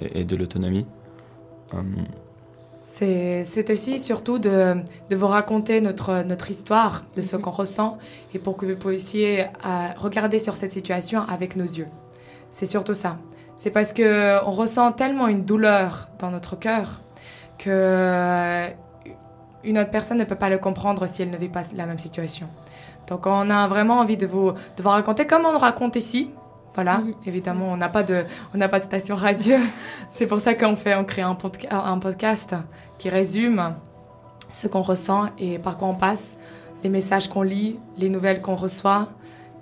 et, 0.00 0.20
et 0.20 0.24
de 0.24 0.36
l'autonomie. 0.36 0.86
Euh, 1.74 1.78
C'est 2.82 3.44
c'est 3.44 3.70
aussi 3.70 3.98
surtout 3.98 4.38
de, 4.38 4.76
de 5.08 5.16
vous 5.16 5.28
raconter 5.28 5.80
notre, 5.80 6.22
notre 6.24 6.50
histoire, 6.50 7.06
de 7.16 7.22
ce 7.22 7.36
qu'on 7.36 7.50
ressent, 7.50 7.96
et 8.34 8.38
pour 8.38 8.56
que 8.58 8.66
vous 8.66 8.76
puissiez 8.76 9.44
euh, 9.44 9.46
regarder 9.96 10.38
sur 10.38 10.56
cette 10.56 10.72
situation 10.72 11.22
avec 11.28 11.56
nos 11.56 11.64
yeux. 11.64 11.88
C'est 12.50 12.66
surtout 12.66 12.94
ça. 12.94 13.18
C'est 13.56 13.70
parce 13.70 13.92
que 13.94 14.44
on 14.44 14.52
ressent 14.52 14.92
tellement 14.92 15.28
une 15.28 15.44
douleur 15.44 16.10
dans 16.18 16.30
notre 16.30 16.58
cœur 16.58 17.00
que 17.58 17.70
euh, 17.70 18.68
une 19.64 19.78
autre 19.78 19.90
personne 19.90 20.18
ne 20.18 20.24
peut 20.24 20.34
pas 20.36 20.48
le 20.50 20.58
comprendre 20.58 21.06
si 21.06 21.22
elle 21.22 21.30
ne 21.30 21.36
vit 21.36 21.48
pas 21.48 21.62
la 21.74 21.86
même 21.86 21.98
situation. 21.98 22.48
Donc 23.08 23.26
on 23.26 23.50
a 23.50 23.66
vraiment 23.68 23.98
envie 24.00 24.16
de 24.16 24.26
vous, 24.26 24.52
de 24.52 24.82
vous 24.82 24.88
raconter 24.88 25.26
comme 25.26 25.44
on 25.44 25.58
raconte 25.58 25.96
ici. 25.96 26.30
Voilà, 26.74 26.98
Mhm. 26.98 27.14
évidemment, 27.26 27.66
on 27.70 27.76
n'a 27.76 27.88
pas 27.90 28.02
de, 28.02 28.24
on 28.54 28.58
n'a 28.58 28.68
pas 28.68 28.78
de 28.78 28.84
station 28.84 29.14
radio. 29.14 29.56
C'est 30.10 30.26
pour 30.26 30.40
ça 30.40 30.54
qu'on 30.54 30.74
fait, 30.76 30.94
on 30.94 31.04
crée 31.04 31.20
un, 31.22 31.34
podca- 31.34 31.68
un 31.70 31.98
podcast 31.98 32.54
qui 32.98 33.10
résume 33.10 33.74
ce 34.50 34.68
qu'on 34.68 34.80
ressent 34.82 35.24
et 35.38 35.58
par 35.58 35.76
quoi 35.76 35.88
on 35.88 35.94
passe, 35.94 36.36
les 36.82 36.88
messages 36.88 37.28
qu'on 37.28 37.42
lit, 37.42 37.78
les 37.98 38.08
nouvelles 38.08 38.40
qu'on 38.40 38.54
reçoit 38.54 39.08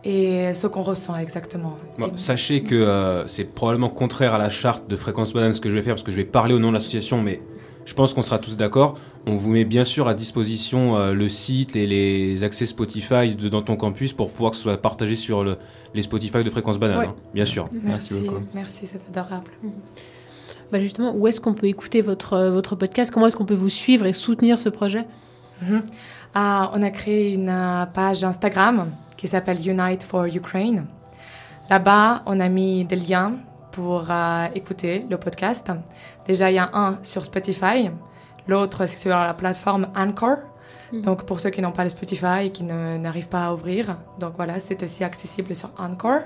et 0.05 0.55
ce 0.55 0.67
qu'on 0.67 0.83
ressent 0.83 1.17
exactement. 1.17 1.77
Bon, 1.99 2.07
Et- 2.15 2.17
sachez 2.17 2.63
que 2.63 2.75
euh, 2.75 3.27
c'est 3.27 3.45
probablement 3.45 3.89
contraire 3.89 4.35
à 4.35 4.39
la 4.39 4.49
charte 4.49 4.89
de 4.89 4.97
fréquence 4.97 5.33
banane 5.33 5.53
ce 5.53 5.61
que 5.61 5.69
je 5.69 5.75
vais 5.75 5.83
faire 5.83 5.95
parce 5.95 6.03
que 6.05 6.11
je 6.13 6.17
vais 6.17 6.25
parler 6.25 6.55
au 6.55 6.59
nom 6.59 6.69
de 6.69 6.75
l'association, 6.75 7.21
mais 7.23 7.43
je 7.85 7.95
pense 7.95 8.15
qu'on 8.15 8.23
sera 8.23 8.39
tous 8.39 8.57
d'accord. 8.57 8.95
On 9.27 9.37
vous 9.37 9.51
met 9.51 9.65
bien 9.65 9.85
sûr 9.85 10.09
à 10.09 10.15
disposition 10.15 10.97
euh, 10.97 11.13
le 11.13 11.29
site 11.29 11.77
et 11.77 11.87
les 11.87 12.43
accès 12.43 12.65
Spotify 12.67 13.35
de 13.35 13.49
Dans 13.49 13.63
ton 13.63 13.77
campus 13.77 14.13
pour 14.13 14.31
pouvoir 14.33 14.53
que 14.53 14.57
ce 14.57 14.63
soit 14.63 14.79
partagé 14.81 15.15
sur 15.15 15.45
le- 15.45 15.59
les 15.95 16.03
Spotify 16.03 16.43
de 16.43 16.51
fréquence 16.51 16.79
banane, 16.79 16.99
Ouais. 16.99 17.07
hein, 17.07 17.15
bien 17.35 17.45
sûr. 17.45 17.69
Merci 17.73 18.15
beaucoup. 18.15 18.41
Merci, 18.55 18.87
c'est 18.87 19.01
adorable. 19.11 19.51
bah 20.73 20.79
Justement, 20.79 21.15
où 21.15 21.27
est-ce 21.27 21.41
qu'on 21.41 21.53
peut 21.55 21.67
écouter 21.67 22.01
votre, 22.01 22.33
euh, 22.35 22.51
votre 22.51 22.77
podcast? 22.77 23.11
Comment 23.13 23.27
est-ce 23.27 23.37
qu'on 23.37 23.45
peut 23.45 23.55
vous 23.55 23.69
suivre 23.69 24.07
et 24.07 24.13
soutenir 24.13 24.59
ce 24.59 24.69
projet? 24.69 25.05
Mhm. 25.63 25.83
Ah, 26.35 26.71
on 26.75 26.83
a 26.83 26.91
créé 26.91 27.35
une 27.35 27.49
euh, 27.51 27.85
page 27.87 28.25
Instagram 28.25 28.91
qui 29.17 29.29
s'appelle 29.29 29.59
Unite 29.69 30.03
for 30.03 30.25
Ukraine. 30.25 30.87
Là-bas, 31.69 32.23
on 32.27 32.41
a 32.41 32.49
mis 32.49 32.85
des 32.85 32.97
liens 32.97 33.35
pour 33.73 34.07
euh, 34.11 34.47
écouter 34.55 35.05
le 35.11 35.19
podcast. 35.19 35.71
Déjà, 36.27 36.51
il 36.51 36.55
y 36.55 36.59
a 36.59 36.71
un 36.73 36.99
sur 37.03 37.23
Spotify, 37.25 37.91
l'autre 38.51 38.87
c'est 38.89 38.99
sur 38.99 39.11
la 39.11 39.35
plateforme 39.35 39.85
Anchor. 39.97 40.37
Mhm. 40.93 41.03
Donc, 41.03 41.19
pour 41.29 41.39
ceux 41.41 41.51
qui 41.51 41.61
n'ont 41.63 41.71
pas 41.79 41.85
le 41.85 41.91
Spotify 41.91 42.47
et 42.47 42.51
qui 42.51 42.65
n'arrivent 43.05 43.29
pas 43.29 43.45
à 43.47 43.53
ouvrir, 43.55 43.97
donc 44.19 44.33
voilà, 44.37 44.59
c'est 44.59 44.83
aussi 44.83 45.03
accessible 45.05 45.55
sur 45.55 45.71
Anchor. 45.79 46.21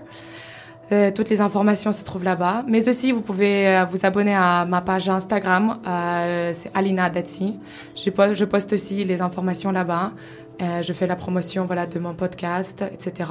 Euh, 0.93 1.11
toutes 1.17 1.31
les 1.31 1.41
informations 1.41 1.93
se 1.93 2.05
trouvent 2.05 2.25
là-bas. 2.25 2.63
Mais 2.69 2.83
aussi, 2.91 3.11
vous 3.13 3.23
pouvez 3.23 3.57
euh, 3.69 3.85
vous 3.91 4.05
abonner 4.05 4.35
à 4.35 4.67
ma 4.75 4.81
page 4.83 5.09
Instagram. 5.09 5.65
euh, 5.87 6.53
c'est 6.53 6.71
Alina 6.75 7.09
Datsi. 7.09 7.59
Je, 7.97 8.11
po- 8.11 8.35
je 8.35 8.45
poste 8.45 8.73
aussi 8.75 9.03
les 9.05 9.21
informations 9.23 9.71
là-bas. 9.73 10.13
Je 10.61 10.93
fais 10.93 11.07
la 11.07 11.17
promotion 11.17 11.65
voilà, 11.67 11.85
de 11.87 11.99
mon 11.99 12.15
podcast, 12.15 12.85
etc. 12.95 13.31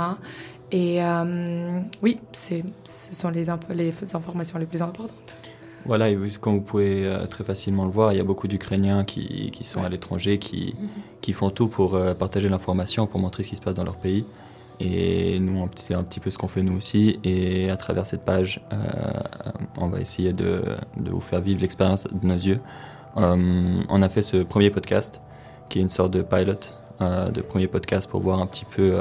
Et 0.71 1.00
oui, 2.01 2.19
ce 2.33 2.55
sont 2.83 3.29
les 3.29 3.50
informations 3.50 4.59
les 4.59 4.65
plus 4.65 4.81
importantes. 4.81 5.29
Voilà, 5.85 6.09
et 6.09 6.17
comme 6.39 6.55
vous 6.55 6.61
pouvez 6.61 7.05
euh, 7.05 7.25
très 7.27 7.43
facilement 7.43 7.83
le 7.83 7.91
voir, 7.91 8.13
il 8.13 8.17
y 8.17 8.21
a 8.21 8.23
beaucoup 8.23 8.47
d'Ukrainiens 8.47 9.03
qui, 9.03 9.51
qui 9.51 9.63
sont 9.65 9.83
à 9.83 9.89
l'étranger, 9.89 10.37
qui, 10.37 10.75
qui 11.19 11.33
font 11.33 11.50
tout 11.50 11.67
pour 11.67 11.96
euh, 11.96 12.13
partager 12.13 12.48
l'information, 12.48 13.05
pour 13.05 13.19
montrer 13.19 13.43
ce 13.43 13.50
qui 13.50 13.55
se 13.57 13.61
passe 13.61 13.74
dans 13.74 13.83
leur 13.83 13.98
pays. 13.98 14.25
Et 14.79 15.39
nous, 15.39 15.69
c'est 15.75 15.93
un 15.93 16.03
petit 16.03 16.22
peu 16.22 16.29
ce 16.29 16.37
qu'on 16.37 16.48
fait 16.48 16.63
nous 16.63 16.77
aussi. 16.77 17.19
Et 17.25 17.69
à 17.69 17.75
travers 17.75 18.05
cette 18.05 18.24
page, 18.24 18.61
euh, 18.72 18.77
on 19.77 19.87
va 19.87 20.00
essayer 20.00 20.31
de, 20.31 20.63
de 20.98 21.11
vous 21.11 21.22
faire 21.22 21.41
vivre 21.41 21.61
l'expérience 21.61 22.05
de 22.05 22.25
nos 22.25 22.33
yeux. 22.35 22.59
On 23.15 24.01
a 24.01 24.09
fait 24.09 24.24
ce 24.24 24.37
premier 24.37 24.72
podcast, 24.72 25.22
qui 25.69 25.79
est 25.79 25.81
une 25.81 25.89
sorte 25.89 26.11
de 26.11 26.24
pilot, 26.24 26.72
de 27.00 27.41
premier 27.41 27.67
podcast 27.67 28.09
pour 28.09 28.22
voir 28.22 28.39
un 28.39 28.48
petit 28.48 28.65
peu 28.65 29.00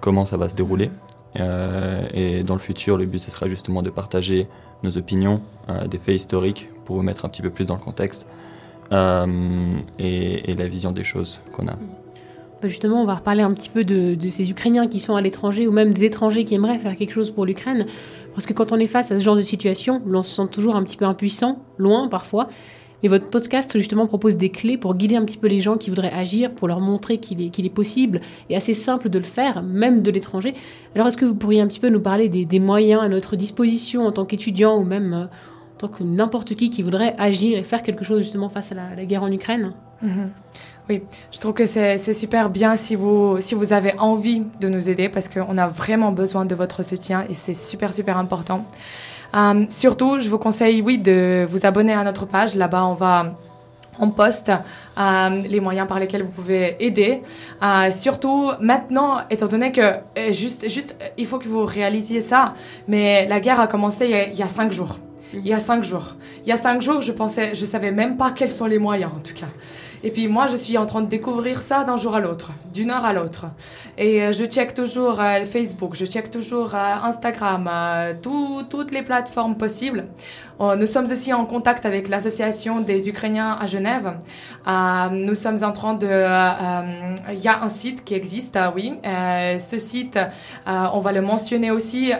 comment 0.00 0.24
ça 0.24 0.36
va 0.36 0.48
se 0.48 0.54
dérouler. 0.54 0.92
Euh, 1.38 2.06
et 2.12 2.42
dans 2.42 2.54
le 2.54 2.60
futur, 2.60 2.96
le 2.96 3.06
but, 3.06 3.18
ce 3.18 3.30
sera 3.30 3.48
justement 3.48 3.82
de 3.82 3.90
partager 3.90 4.48
nos 4.82 4.96
opinions, 4.96 5.40
euh, 5.68 5.86
des 5.86 5.98
faits 5.98 6.16
historiques 6.16 6.68
pour 6.84 6.96
vous 6.96 7.02
mettre 7.02 7.24
un 7.24 7.28
petit 7.28 7.42
peu 7.42 7.50
plus 7.50 7.64
dans 7.64 7.76
le 7.76 7.80
contexte 7.80 8.26
euh, 8.92 9.26
et, 9.98 10.54
la 10.54 10.68
vision 10.68 10.92
des 10.92 11.04
choses 11.04 11.40
qu'on 11.52 11.66
a. 11.68 11.76
Bah, 12.60 12.68
Justement, 12.68 13.00
on 13.00 13.06
va 13.06 13.14
reparler 13.14 13.42
un 13.42 13.52
petit 13.54 13.70
peu 13.70 13.84
de 13.84 14.30
ces 14.30 14.50
Ukrainiens 14.50 14.88
qui 14.88 15.00
sont 15.00 15.16
à 15.16 15.20
l'étranger 15.20 15.66
ou 15.66 15.72
même 15.72 15.92
des 15.92 16.04
étrangers 16.04 16.44
qui 16.44 16.54
aimeraient 16.54 16.78
faire 16.78 16.96
quelque 16.96 17.14
chose 17.14 17.30
pour 17.30 17.46
l'Ukraine. 17.46 17.86
Parce 18.34 18.46
que 18.46 18.52
quand 18.52 18.72
on 18.72 18.76
est 18.76 18.86
face 18.86 19.10
à 19.12 19.18
ce 19.18 19.24
genre 19.24 19.36
de 19.36 19.42
situation, 19.42 20.00
on 20.06 20.22
se 20.22 20.36
sent 20.36 20.48
toujours 20.50 20.76
un 20.76 20.82
petit 20.82 20.96
peu 20.96 21.04
impuissant, 21.04 21.58
loin 21.76 22.08
parfois. 22.08 22.48
Et 23.02 23.08
votre 23.08 23.26
podcast, 23.26 23.72
justement, 23.76 24.06
propose 24.06 24.36
des 24.36 24.50
clés 24.50 24.76
pour 24.76 24.94
guider 24.94 25.16
un 25.16 25.24
petit 25.24 25.38
peu 25.38 25.48
les 25.48 25.60
gens 25.60 25.76
qui 25.76 25.90
voudraient 25.90 26.12
agir, 26.12 26.54
pour 26.54 26.68
leur 26.68 26.80
montrer 26.80 27.18
qu'il 27.18 27.40
est, 27.42 27.70
possible 27.70 28.20
et 28.50 28.56
assez 28.56 28.74
simple 28.74 29.08
de 29.08 29.18
le 29.18 29.24
faire, 29.24 29.62
même 29.62 30.02
de 30.02 30.10
l'étranger. 30.10 30.54
Alors, 30.94 31.08
est-ce 31.08 31.16
que 31.16 31.24
vous 31.24 31.34
pourriez 31.34 31.60
un 31.60 31.66
petit 31.66 31.80
peu 31.80 31.88
nous 31.88 32.00
parler 32.00 32.28
des, 32.28 32.58
moyens 32.60 33.02
à 33.02 33.08
notre 33.08 33.36
disposition 33.36 34.06
en 34.06 34.12
tant 34.12 34.24
qu'étudiant 34.24 34.78
ou 34.78 34.84
même 34.84 35.12
euh, 35.14 35.24
en 35.24 35.78
tant 35.78 35.88
que 35.88 36.04
n'importe 36.04 36.54
qui 36.54 36.70
qui 36.70 36.82
voudrait 36.82 37.14
agir 37.18 37.58
et 37.58 37.62
faire 37.64 37.82
quelque 37.82 38.04
chose 38.04 38.22
justement 38.22 38.48
face 38.48 38.72
à 38.72 38.76
la, 38.76 38.94
la 38.94 39.04
guerre 39.04 39.22
en 39.22 39.30
Ukraine? 39.30 39.72
Mhm. 40.02 40.30
Oui, 40.88 41.02
je 41.30 41.38
trouve 41.38 41.52
que 41.52 41.66
c'est 41.66 41.96
c'est 41.96 42.12
super 42.12 42.50
bien 42.50 42.74
si 42.74 42.96
vous, 42.96 43.40
si 43.40 43.54
vous 43.54 43.72
avez 43.72 43.96
envie 44.00 44.42
de 44.60 44.68
nous 44.68 44.90
aider 44.90 45.08
parce 45.08 45.28
qu'on 45.28 45.56
a 45.56 45.68
vraiment 45.68 46.10
besoin 46.10 46.44
de 46.44 46.56
votre 46.56 46.82
soutien 46.82 47.24
et 47.28 47.34
c'est 47.34 47.54
super, 47.54 47.94
super 47.94 48.18
important. 48.18 48.66
Euh, 49.34 49.64
surtout, 49.68 50.20
je 50.20 50.28
vous 50.28 50.38
conseille, 50.38 50.82
oui, 50.82 50.98
de 50.98 51.46
vous 51.48 51.64
abonner 51.66 51.92
à 51.92 52.04
notre 52.04 52.26
page. 52.26 52.54
Là-bas, 52.54 52.84
on 52.84 52.94
va... 52.94 53.38
On 53.98 54.08
poste 54.08 54.50
euh, 54.98 55.40
les 55.46 55.60
moyens 55.60 55.86
par 55.86 56.00
lesquels 56.00 56.22
vous 56.22 56.30
pouvez 56.30 56.76
aider. 56.80 57.20
Euh, 57.62 57.90
surtout 57.90 58.50
maintenant, 58.58 59.18
étant 59.28 59.48
donné 59.48 59.70
que 59.70 59.96
juste, 60.30 60.66
juste, 60.70 60.96
il 61.18 61.26
faut 61.26 61.38
que 61.38 61.46
vous 61.46 61.66
réalisiez 61.66 62.22
ça. 62.22 62.54
Mais 62.88 63.28
la 63.28 63.38
guerre 63.38 63.60
a 63.60 63.66
commencé 63.66 64.06
il 64.06 64.10
y 64.10 64.14
a, 64.14 64.26
il 64.28 64.34
y 64.34 64.42
a 64.42 64.48
cinq 64.48 64.72
jours. 64.72 64.98
Il 65.34 65.46
y 65.46 65.52
a 65.52 65.58
cinq 65.58 65.84
jours. 65.84 66.16
Il 66.44 66.48
y 66.48 66.52
a 66.52 66.56
cinq 66.56 66.80
jours, 66.80 67.02
je 67.02 67.12
pensais, 67.12 67.54
je 67.54 67.64
savais 67.66 67.92
même 67.92 68.16
pas 68.16 68.30
quels 68.30 68.50
sont 68.50 68.66
les 68.66 68.78
moyens 68.78 69.12
en 69.14 69.20
tout 69.20 69.34
cas. 69.34 69.46
Et 70.04 70.10
puis 70.10 70.26
moi, 70.28 70.46
je 70.48 70.56
suis 70.56 70.76
en 70.78 70.84
train 70.86 71.00
de 71.00 71.06
découvrir 71.06 71.62
ça 71.62 71.84
d'un 71.84 71.96
jour 71.96 72.14
à 72.16 72.20
l'autre, 72.20 72.50
d'une 72.74 72.90
heure 72.90 73.04
à 73.04 73.12
l'autre. 73.12 73.46
Et 73.96 74.22
euh, 74.22 74.32
je 74.32 74.44
check 74.44 74.74
toujours 74.74 75.20
euh, 75.20 75.44
Facebook, 75.44 75.94
je 75.94 76.04
check 76.06 76.28
toujours 76.30 76.74
euh, 76.74 76.94
Instagram, 77.04 77.70
tout- 78.20 78.62
toutes 78.68 78.90
les 78.90 79.02
plateformes 79.02 79.56
possibles. 79.56 80.06
Euh, 80.60 80.76
nous 80.76 80.86
sommes 80.86 81.06
aussi 81.10 81.32
en 81.32 81.44
contact 81.44 81.86
avec 81.86 82.08
l'association 82.08 82.80
des 82.80 83.08
Ukrainiens 83.08 83.56
à 83.60 83.66
Genève. 83.66 84.12
Euh, 84.68 85.08
nous 85.10 85.34
sommes 85.34 85.62
en 85.62 85.72
train 85.72 85.94
de... 85.94 86.06
euh, 86.08 87.14
Il 87.32 87.40
y 87.40 87.48
a 87.48 87.62
un 87.62 87.68
site 87.68 88.04
qui 88.04 88.14
existe, 88.14 88.58
oui. 88.76 88.94
Ce 89.58 89.78
site, 89.78 90.18
on 90.66 91.00
va 91.00 91.12
le 91.12 91.20
mentionner 91.22 91.70
aussi 91.70 92.12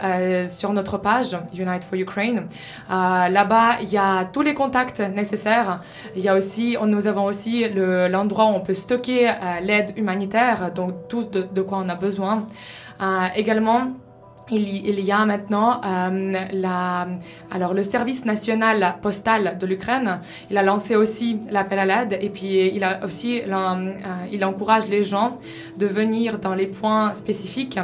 sur 0.46 0.72
notre 0.72 0.98
page 0.98 1.36
Unite 1.56 1.84
for 1.84 1.98
Ukraine. 1.98 2.46
Là-bas, 2.88 3.78
il 3.82 3.90
y 3.90 3.98
a 3.98 4.24
tous 4.24 4.42
les 4.42 4.54
contacts 4.54 5.00
nécessaires. 5.00 5.80
Il 6.16 6.22
y 6.22 6.28
a 6.28 6.34
aussi, 6.34 6.76
nous 6.86 7.06
avons 7.06 7.24
aussi 7.24 7.68
le- 7.68 8.08
l'endroit 8.08 8.46
où 8.46 8.54
on 8.54 8.60
peut 8.60 8.74
stocker 8.74 9.30
l'aide 9.62 9.92
humanitaire, 9.96 10.72
donc 10.72 11.08
tout 11.08 11.24
de, 11.24 11.42
de 11.42 11.62
quoi 11.62 11.78
on 11.84 11.88
a 11.88 11.94
besoin. 11.94 12.46
Également, 13.34 13.92
il 14.52 15.00
y, 15.00 15.12
a 15.12 15.24
maintenant 15.24 15.80
euh, 15.84 16.32
la, 16.52 17.08
alors 17.50 17.72
le 17.72 17.82
service 17.82 18.24
national 18.24 18.96
postal 19.00 19.56
de 19.58 19.66
l'Ukraine. 19.66 20.20
Il 20.50 20.58
a 20.58 20.62
lancé 20.62 20.94
aussi 20.94 21.40
l'appel 21.50 21.78
à 21.78 21.84
l'aide 21.84 22.18
et 22.20 22.28
puis 22.28 22.70
il 22.74 22.84
a 22.84 23.04
aussi 23.04 23.42
euh, 23.42 23.92
il 24.30 24.44
encourage 24.44 24.86
les 24.88 25.04
gens 25.04 25.38
de 25.78 25.86
venir 25.86 26.38
dans 26.38 26.54
les 26.54 26.66
points 26.66 27.14
spécifiques 27.14 27.78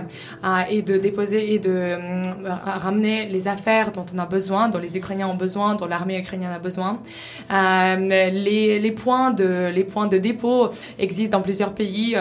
euh, 0.45 0.61
et 0.69 0.83
de 0.83 0.99
déposer 0.99 1.55
et 1.55 1.59
de 1.59 1.97
ramener 2.65 3.27
les 3.27 3.49
affaires 3.49 3.93
dont 3.93 4.05
on 4.15 4.19
a 4.19 4.27
besoin, 4.27 4.69
dont 4.69 4.79
les 4.79 4.97
Ukrainiens 4.97 5.29
ont 5.29 5.37
besoin, 5.37 5.75
dont 5.75 5.87
l'armée 5.87 6.19
ukrainienne 6.19 6.53
a 6.53 6.59
besoin. 6.59 7.01
Les, 7.51 8.79
les 8.79 8.93
points 8.93 9.31
de 9.31 9.71
les 9.73 9.85
points 9.85 10.07
de 10.07 10.19
dépôt 10.19 10.69
existent 10.99 11.39
dans 11.39 11.43
plusieurs 11.43 11.73
pays, 11.73 12.17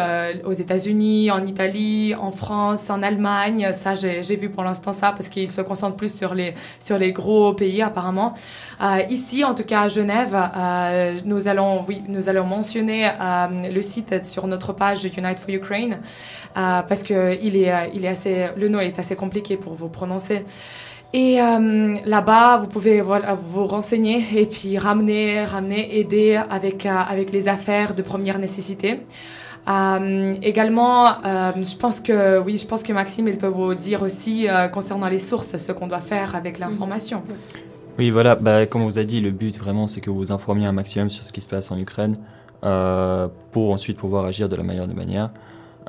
aux 0.45 0.53
États-Unis, 0.53 1.31
en 1.31 1.43
Italie, 1.43 2.15
en 2.15 2.31
France, 2.31 2.89
en 2.89 3.03
Allemagne. 3.03 3.71
Ça, 3.73 3.93
j'ai 3.95 4.36
vu 4.37 4.49
pour 4.49 4.63
l'instant 4.63 4.93
ça 4.93 5.11
parce 5.11 5.29
qu'ils 5.29 5.49
se 5.49 5.61
concentrent 5.61 5.97
plus 5.97 6.15
sur 6.15 6.33
les 6.33 6.53
sur 6.79 6.97
les 6.97 7.11
gros 7.11 7.53
pays 7.53 7.81
apparemment. 7.81 8.33
Euh, 8.81 9.01
ici, 9.09 9.43
en 9.43 9.53
tout 9.53 9.63
cas 9.63 9.81
à 9.81 9.87
Genève, 9.87 10.35
euh, 10.35 11.17
nous 11.25 11.47
allons 11.47 11.85
oui 11.87 12.03
nous 12.07 12.29
allons 12.29 12.45
mentionner 12.45 13.09
euh, 13.09 13.47
le 13.71 13.81
site 13.81 14.25
sur 14.25 14.47
notre 14.47 14.73
page 14.73 15.03
Unite 15.05 15.39
for 15.39 15.49
Ukraine 15.49 15.99
parce 16.53 17.03
que 17.03 17.37
il 17.41 17.55
est 17.55 17.73
il 17.93 18.05
est 18.05 18.09
assez 18.09 18.47
le 18.55 18.67
nom 18.69 18.79
est 18.79 18.99
assez 18.99 19.15
compliqué 19.15 19.57
pour 19.57 19.73
vous 19.73 19.89
prononcer. 19.89 20.45
Et 21.13 21.37
là-bas, 22.05 22.57
vous 22.57 22.67
pouvez 22.67 22.99
voilà, 22.99 23.33
vous 23.33 23.65
renseigner 23.65 24.25
et 24.35 24.45
puis 24.45 24.77
ramener, 24.77 25.45
ramener, 25.45 25.99
aider 25.99 26.35
avec, 26.49 26.85
avec 26.85 27.31
les 27.31 27.47
affaires 27.47 27.95
de 27.95 28.01
première 28.01 28.39
nécessité. 28.39 28.99
Euh, 29.67 30.35
également, 30.41 31.07
euh, 31.25 31.51
je 31.55 31.75
pense 31.75 31.99
que 31.99 32.39
oui, 32.39 32.57
je 32.57 32.65
pense 32.65 32.83
que 32.83 32.93
Maxime, 32.93 33.27
il 33.27 33.37
peut 33.37 33.47
vous 33.47 33.75
dire 33.75 34.01
aussi 34.01 34.47
euh, 34.47 34.67
concernant 34.69 35.09
les 35.09 35.19
sources 35.19 35.57
ce 35.57 35.71
qu'on 35.73 35.87
doit 35.87 35.99
faire 35.99 36.35
avec 36.35 36.57
l'information. 36.57 37.23
Oui, 37.99 38.09
voilà, 38.09 38.35
bah, 38.35 38.65
comme 38.65 38.83
on 38.83 38.87
vous 38.87 38.99
a 38.99 39.03
dit, 39.03 39.19
le 39.21 39.31
but 39.31 39.57
vraiment, 39.57 39.87
c'est 39.87 40.01
que 40.01 40.09
vous 40.09 40.17
vous 40.17 40.31
informiez 40.31 40.67
un 40.67 40.71
maximum 40.71 41.09
sur 41.09 41.23
ce 41.23 41.33
qui 41.33 41.41
se 41.41 41.47
passe 41.47 41.71
en 41.71 41.77
Ukraine 41.77 42.15
euh, 42.63 43.27
pour 43.51 43.71
ensuite 43.71 43.97
pouvoir 43.97 44.25
agir 44.25 44.47
de 44.47 44.55
la 44.55 44.63
meilleure 44.63 44.87
des 44.87 44.93
manières 44.93 45.31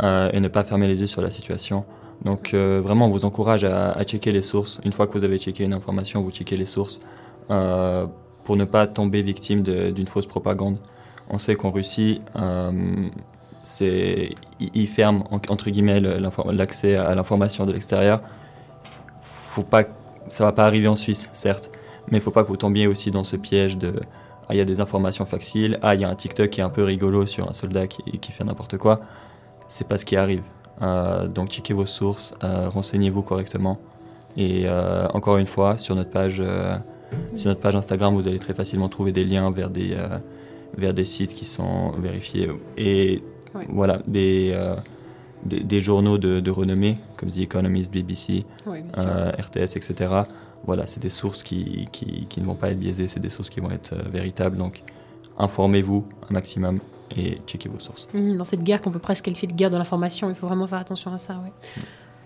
euh, 0.02 0.30
et 0.32 0.40
ne 0.40 0.48
pas 0.48 0.64
fermer 0.64 0.88
les 0.88 1.00
yeux 1.00 1.06
sur 1.06 1.22
la 1.22 1.30
situation. 1.30 1.84
Donc 2.24 2.54
euh, 2.54 2.80
vraiment, 2.82 3.06
on 3.06 3.10
vous 3.10 3.24
encourage 3.24 3.62
à, 3.64 3.92
à 3.92 4.02
checker 4.04 4.32
les 4.32 4.42
sources. 4.42 4.80
Une 4.84 4.92
fois 4.92 5.06
que 5.06 5.16
vous 5.16 5.22
avez 5.24 5.38
checké 5.38 5.64
une 5.64 5.74
information, 5.74 6.22
vous 6.22 6.30
checkez 6.32 6.56
les 6.56 6.66
sources 6.66 7.00
euh, 7.50 8.06
pour 8.42 8.56
ne 8.56 8.64
pas 8.64 8.86
tomber 8.86 9.22
victime 9.22 9.62
d'une 9.62 10.06
fausse 10.06 10.26
propagande. 10.26 10.78
On 11.30 11.38
sait 11.38 11.54
qu'en 11.54 11.70
Russie, 11.70 12.22
euh, 12.36 12.72
c'est 13.62 14.30
ferment 14.86 15.24
en- 15.30 15.40
entre 15.48 15.70
guillemets 15.70 16.00
l'accès 16.00 16.96
à 16.96 17.14
l'information 17.14 17.66
de 17.66 17.72
l'extérieur. 17.72 18.20
Faut 19.20 19.62
pas, 19.62 19.84
ça 20.28 20.44
va 20.44 20.52
pas 20.52 20.64
arriver 20.64 20.88
en 20.88 20.96
Suisse, 20.96 21.28
certes, 21.32 21.70
mais 22.10 22.18
il 22.18 22.20
faut 22.20 22.30
pas 22.30 22.42
que 22.42 22.48
vous 22.48 22.56
tombiez 22.56 22.86
aussi 22.86 23.10
dans 23.10 23.24
ce 23.24 23.36
piège 23.36 23.76
de 23.76 24.00
ah 24.50 24.54
il 24.54 24.56
y 24.56 24.62
a 24.62 24.64
des 24.64 24.80
informations 24.80 25.26
faciles, 25.26 25.78
ah 25.82 25.94
il 25.94 26.00
y 26.00 26.04
a 26.04 26.08
un 26.08 26.14
TikTok 26.14 26.48
qui 26.48 26.60
est 26.60 26.64
un 26.64 26.70
peu 26.70 26.82
rigolo 26.82 27.26
sur 27.26 27.48
un 27.48 27.52
soldat 27.52 27.86
qui, 27.86 28.02
qui 28.18 28.32
fait 28.32 28.44
n'importe 28.44 28.78
quoi. 28.78 29.00
C'est 29.68 29.86
pas 29.86 29.98
ce 29.98 30.06
qui 30.06 30.16
arrive. 30.16 30.42
Euh, 30.80 31.26
donc 31.26 31.48
checkez 31.48 31.74
vos 31.74 31.84
sources, 31.84 32.34
euh, 32.44 32.68
renseignez-vous 32.70 33.22
correctement. 33.22 33.78
Et 34.38 34.62
euh, 34.66 35.06
encore 35.12 35.36
une 35.36 35.46
fois, 35.46 35.76
sur 35.76 35.94
notre 35.96 36.10
page, 36.10 36.42
sur 37.34 37.48
notre 37.48 37.60
page 37.60 37.76
Instagram, 37.76 38.14
vous 38.14 38.26
allez 38.26 38.38
très 38.38 38.54
facilement 38.54 38.88
trouver 38.88 39.12
des 39.12 39.24
liens 39.24 39.50
vers 39.50 39.68
des, 39.68 39.96
vers 40.76 40.94
des 40.94 41.04
sites 41.04 41.34
qui 41.34 41.44
sont 41.44 41.90
vérifiés 41.98 42.48
et 42.76 43.22
Ouais. 43.54 43.66
voilà 43.68 44.00
des, 44.06 44.52
euh, 44.54 44.76
des, 45.44 45.60
des 45.60 45.80
journaux 45.80 46.18
de, 46.18 46.40
de 46.40 46.50
renommée 46.50 46.98
comme 47.16 47.30
The 47.30 47.38
Economist, 47.38 47.92
BBC, 47.92 48.44
Ouais, 48.66 48.84
euh, 48.98 49.30
RTS, 49.32 49.76
etc. 49.76 49.94
Voilà, 50.66 50.86
c'est 50.86 51.00
des 51.00 51.08
sources 51.08 51.42
qui, 51.42 51.88
qui, 51.92 52.26
qui 52.28 52.40
ne 52.40 52.46
vont 52.46 52.54
pas 52.56 52.70
être 52.70 52.78
biaisées, 52.78 53.08
c'est 53.08 53.20
des 53.20 53.28
sources 53.30 53.48
qui 53.50 53.60
vont 53.60 53.70
être 53.70 53.92
euh, 53.94 54.02
véritables. 54.12 54.56
Donc, 54.58 54.82
informez-vous 55.38 56.04
un 56.28 56.32
maximum 56.32 56.80
et 57.16 57.38
checkez 57.46 57.68
vos 57.68 57.78
sources. 57.78 58.08
Mhm, 58.12 58.36
Dans 58.36 58.44
cette 58.44 58.62
guerre 58.62 58.82
qu'on 58.82 58.90
peut 58.90 58.98
presque 58.98 59.24
qualifier 59.24 59.48
de 59.48 59.54
guerre 59.54 59.70
de 59.70 59.76
l'information, 59.76 60.28
il 60.28 60.34
faut 60.34 60.46
vraiment 60.46 60.66
faire 60.66 60.78
attention 60.78 61.12
à 61.12 61.18
ça. 61.18 61.34
ouais. 61.34 61.52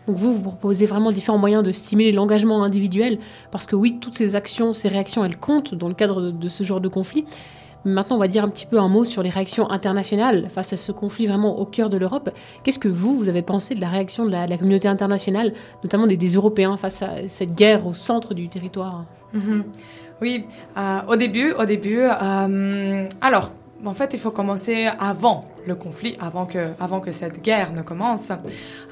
Donc 0.08 0.16
vous, 0.16 0.32
vous 0.32 0.42
proposez 0.42 0.86
vraiment 0.86 1.12
différents 1.12 1.38
moyens 1.38 1.62
de 1.62 1.70
stimuler 1.70 2.10
l'engagement 2.10 2.64
individuel, 2.64 3.18
parce 3.52 3.66
que 3.66 3.76
oui, 3.76 3.98
toutes 4.00 4.16
ces 4.16 4.34
actions, 4.34 4.74
ces 4.74 4.88
réactions, 4.88 5.24
elles 5.24 5.36
comptent 5.38 5.74
dans 5.76 5.86
le 5.88 5.94
cadre 5.94 6.20
de, 6.20 6.30
de 6.32 6.48
ce 6.48 6.64
genre 6.64 6.80
de 6.80 6.88
conflit. 6.88 7.24
Maintenant, 7.84 8.16
on 8.16 8.18
va 8.18 8.28
dire 8.28 8.44
un 8.44 8.48
petit 8.48 8.66
peu 8.66 8.78
un 8.78 8.88
mot 8.88 9.04
sur 9.04 9.22
les 9.22 9.30
réactions 9.30 9.70
internationales 9.70 10.48
face 10.50 10.72
à 10.72 10.76
ce 10.76 10.92
conflit 10.92 11.26
vraiment 11.26 11.58
au 11.58 11.64
cœur 11.64 11.90
de 11.90 11.96
l'Europe. 11.96 12.30
Qu'est-ce 12.62 12.78
que 12.78 12.88
vous, 12.88 13.16
vous 13.16 13.28
avez 13.28 13.42
pensé 13.42 13.74
de 13.74 13.80
la 13.80 13.88
réaction 13.88 14.24
de 14.24 14.30
la, 14.30 14.58
communauté 14.58 14.88
internationale, 14.88 15.52
notamment 15.82 16.06
des, 16.06 16.16
des 16.16 16.34
Européens, 16.34 16.76
face 16.76 17.02
à 17.02 17.28
cette 17.28 17.54
guerre 17.54 17.86
au 17.86 17.94
centre 17.94 18.34
du 18.34 18.48
territoire? 18.48 19.04
Mhm. 19.32 19.64
Oui, 20.20 20.44
euh, 20.76 21.00
au 21.08 21.16
début, 21.16 21.52
au 21.52 21.64
début, 21.64 22.00
euh, 22.00 23.08
alors, 23.20 23.52
en 23.84 23.94
fait, 23.94 24.10
il 24.12 24.18
faut 24.18 24.30
commencer 24.30 24.88
avant 24.98 25.46
le 25.66 25.74
conflit, 25.74 26.16
avant 26.20 26.44
que, 26.46 26.70
avant 26.80 27.00
que 27.00 27.12
cette 27.12 27.40
guerre 27.42 27.72
ne 27.72 27.82
commence. 27.82 28.30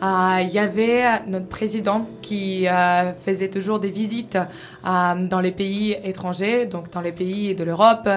Euh, 0.03 0.39
Il 0.43 0.49
y 0.51 0.59
avait 0.59 1.23
notre 1.27 1.47
président 1.49 2.07
qui 2.23 2.67
euh, 2.69 3.13
faisait 3.13 3.49
toujours 3.49 3.79
des 3.81 3.91
visites 3.91 4.37
euh, 4.37 5.15
dans 5.29 5.41
les 5.41 5.51
pays 5.53 5.97
étrangers, 6.05 6.67
donc 6.67 6.91
dans 6.91 7.01
les 7.01 7.13
pays 7.13 7.55
de 7.55 7.65
l'Europe, 7.65 8.09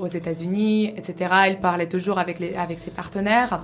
aux 0.00 0.06
États-Unis, 0.08 0.92
etc. 0.96 1.34
Il 1.50 1.58
parlait 1.60 1.88
toujours 1.88 2.18
avec, 2.18 2.38
les, 2.40 2.54
avec 2.54 2.78
ses 2.80 2.90
partenaires. 2.90 3.56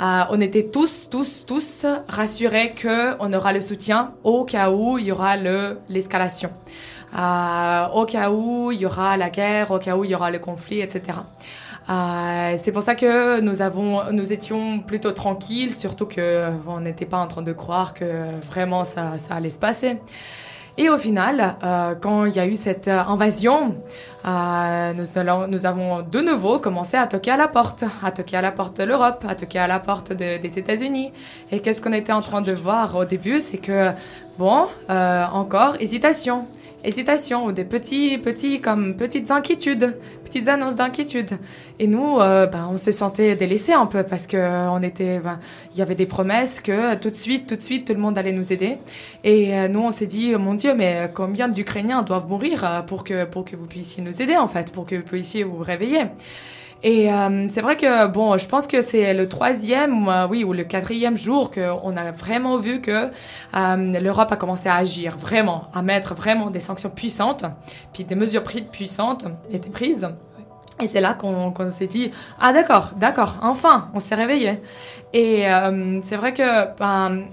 On 0.00 0.40
était 0.40 0.64
tous, 0.64 1.08
tous, 1.10 1.44
tous 1.46 1.86
rassurés 2.08 2.74
qu'on 2.80 3.32
aura 3.32 3.52
le 3.52 3.60
soutien 3.60 4.12
au 4.24 4.44
cas 4.44 4.70
où 4.70 4.98
il 4.98 5.06
y 5.06 5.12
aura 5.12 5.36
le- 5.36 5.78
l'escalation. 5.88 6.50
Au 7.14 8.06
cas 8.06 8.30
où 8.30 8.72
il 8.72 8.80
y 8.80 8.86
aura 8.86 9.16
la 9.18 9.28
guerre, 9.28 9.70
au 9.70 9.78
cas 9.78 9.96
où 9.96 10.04
il 10.04 10.10
y 10.10 10.14
aura 10.14 10.30
le 10.30 10.38
conflit, 10.38 10.80
etc. 10.80 11.18
Euh, 11.90 12.56
c'est 12.62 12.72
pour 12.72 12.82
ça 12.82 12.94
que 12.94 13.40
nous 13.40 14.32
étions 14.32 14.78
plutôt 14.80 15.12
tranquilles, 15.12 15.72
surtout 15.72 16.06
que 16.06 16.48
on 16.66 16.80
n'était 16.80 17.06
pas 17.06 17.18
en 17.18 17.26
train 17.26 17.42
de 17.42 17.52
croire 17.52 17.94
que 17.94 18.04
vraiment 18.46 18.84
ça, 18.84 19.12
allait 19.30 19.50
se 19.50 19.58
passer. 19.58 19.98
Et 20.78 20.88
au 20.88 20.96
final, 20.96 21.56
euh, 21.62 21.94
quand 22.00 22.24
il 22.24 22.34
y 22.34 22.40
a 22.40 22.46
eu 22.46 22.56
cette 22.56 22.88
euh, 22.88 23.02
invasion, 23.06 23.76
euh, 24.24 24.94
nous, 24.94 25.66
avons 25.66 26.00
de 26.00 26.20
nouveau 26.20 26.60
commencé 26.60 26.96
à 26.96 27.06
toquer 27.06 27.32
à 27.32 27.36
la 27.36 27.46
porte, 27.46 27.84
à 28.02 28.10
toquer 28.10 28.38
à 28.38 28.40
la 28.42 28.52
porte 28.52 28.78
de 28.78 28.84
l'Europe, 28.84 29.22
à 29.28 29.34
toquer 29.34 29.58
à 29.58 29.66
la 29.66 29.80
porte 29.80 30.14
de- 30.14 30.38
des 30.40 30.58
États-Unis. 30.58 31.12
Et 31.50 31.60
qu'est-ce 31.60 31.82
qu'on 31.82 31.92
était 31.92 32.14
en 32.14 32.22
train 32.22 32.40
de 32.40 32.52
voir 32.52 32.96
au 32.96 33.04
début, 33.04 33.40
c'est 33.40 33.58
que 33.58 33.90
bon, 34.38 34.66
euh, 34.88 35.26
encore 35.26 35.76
hésitation, 35.78 36.46
hésitation 36.84 37.44
ou 37.44 37.52
des 37.52 37.64
petits, 37.64 38.16
petits 38.16 38.62
comme 38.62 38.96
petites 38.96 39.30
inquiétudes, 39.30 39.98
petites 40.32 40.48
annonces 40.48 40.74
d'inquiétude. 40.74 41.32
Et 41.78 41.86
nous, 41.86 42.18
euh, 42.18 42.46
ben, 42.46 42.68
on 42.72 42.78
se 42.78 42.90
sentait 42.90 43.36
délaissés 43.36 43.74
un 43.74 43.84
peu 43.84 44.02
parce 44.02 44.26
que 44.26 44.38
euh, 44.38 44.70
on 44.70 44.82
était, 44.82 45.18
ben, 45.18 45.38
il 45.72 45.78
y 45.78 45.82
avait 45.82 45.94
des 45.94 46.06
promesses 46.06 46.60
que 46.60 46.94
tout 46.94 47.10
de 47.10 47.16
suite, 47.16 47.46
tout 47.46 47.56
de 47.56 47.60
suite, 47.60 47.86
tout 47.86 47.92
le 47.92 47.98
monde 47.98 48.16
allait 48.16 48.32
nous 48.32 48.50
aider. 48.50 48.78
Et 49.24 49.54
euh, 49.54 49.68
nous, 49.68 49.80
on 49.80 49.90
s'est 49.90 50.06
dit, 50.06 50.34
mon 50.34 50.54
Dieu, 50.54 50.74
mais 50.74 51.10
combien 51.14 51.48
d'Ukrainiens 51.48 52.02
doivent 52.02 52.28
mourir 52.28 52.64
euh, 52.64 52.80
pour 52.80 53.04
que, 53.04 53.24
pour 53.24 53.44
que 53.44 53.56
vous 53.56 53.66
puissiez 53.66 54.02
nous 54.02 54.22
aider, 54.22 54.36
en 54.36 54.48
fait, 54.48 54.72
pour 54.72 54.86
que 54.86 54.96
vous 54.96 55.02
puissiez 55.02 55.44
vous 55.44 55.58
réveiller? 55.58 56.06
Et 56.84 57.12
euh, 57.12 57.46
c'est 57.48 57.60
vrai 57.60 57.76
que, 57.76 58.08
bon, 58.08 58.36
je 58.38 58.46
pense 58.48 58.66
que 58.66 58.82
c'est 58.82 59.14
le 59.14 59.28
troisième, 59.28 60.08
euh, 60.08 60.26
oui, 60.26 60.42
ou 60.42 60.52
le 60.52 60.64
quatrième 60.64 61.16
jour 61.16 61.50
qu'on 61.52 61.96
a 61.96 62.10
vraiment 62.10 62.56
vu 62.56 62.80
que 62.80 63.10
euh, 63.54 64.00
l'Europe 64.00 64.32
a 64.32 64.36
commencé 64.36 64.68
à 64.68 64.74
agir, 64.76 65.16
vraiment, 65.16 65.68
à 65.74 65.82
mettre 65.82 66.14
vraiment 66.14 66.50
des 66.50 66.58
sanctions 66.58 66.90
puissantes, 66.90 67.44
puis 67.92 68.02
des 68.02 68.16
mesures 68.16 68.42
pri- 68.42 68.64
puissantes 68.68 69.26
étaient 69.52 69.70
prises. 69.70 70.08
Et 70.80 70.88
c'est 70.88 71.00
là 71.00 71.14
qu'on 71.14 71.52
qu'on 71.52 71.70
s'est 71.70 71.86
dit, 71.86 72.10
ah 72.40 72.52
d'accord, 72.52 72.92
d'accord, 72.96 73.36
enfin, 73.42 73.88
on 73.94 74.00
s'est 74.00 74.16
réveillé. 74.16 74.60
Et 75.12 75.48
euh, 75.48 76.00
c'est 76.02 76.16
vrai 76.16 76.34
que, 76.34 76.76
ben, 76.78 77.26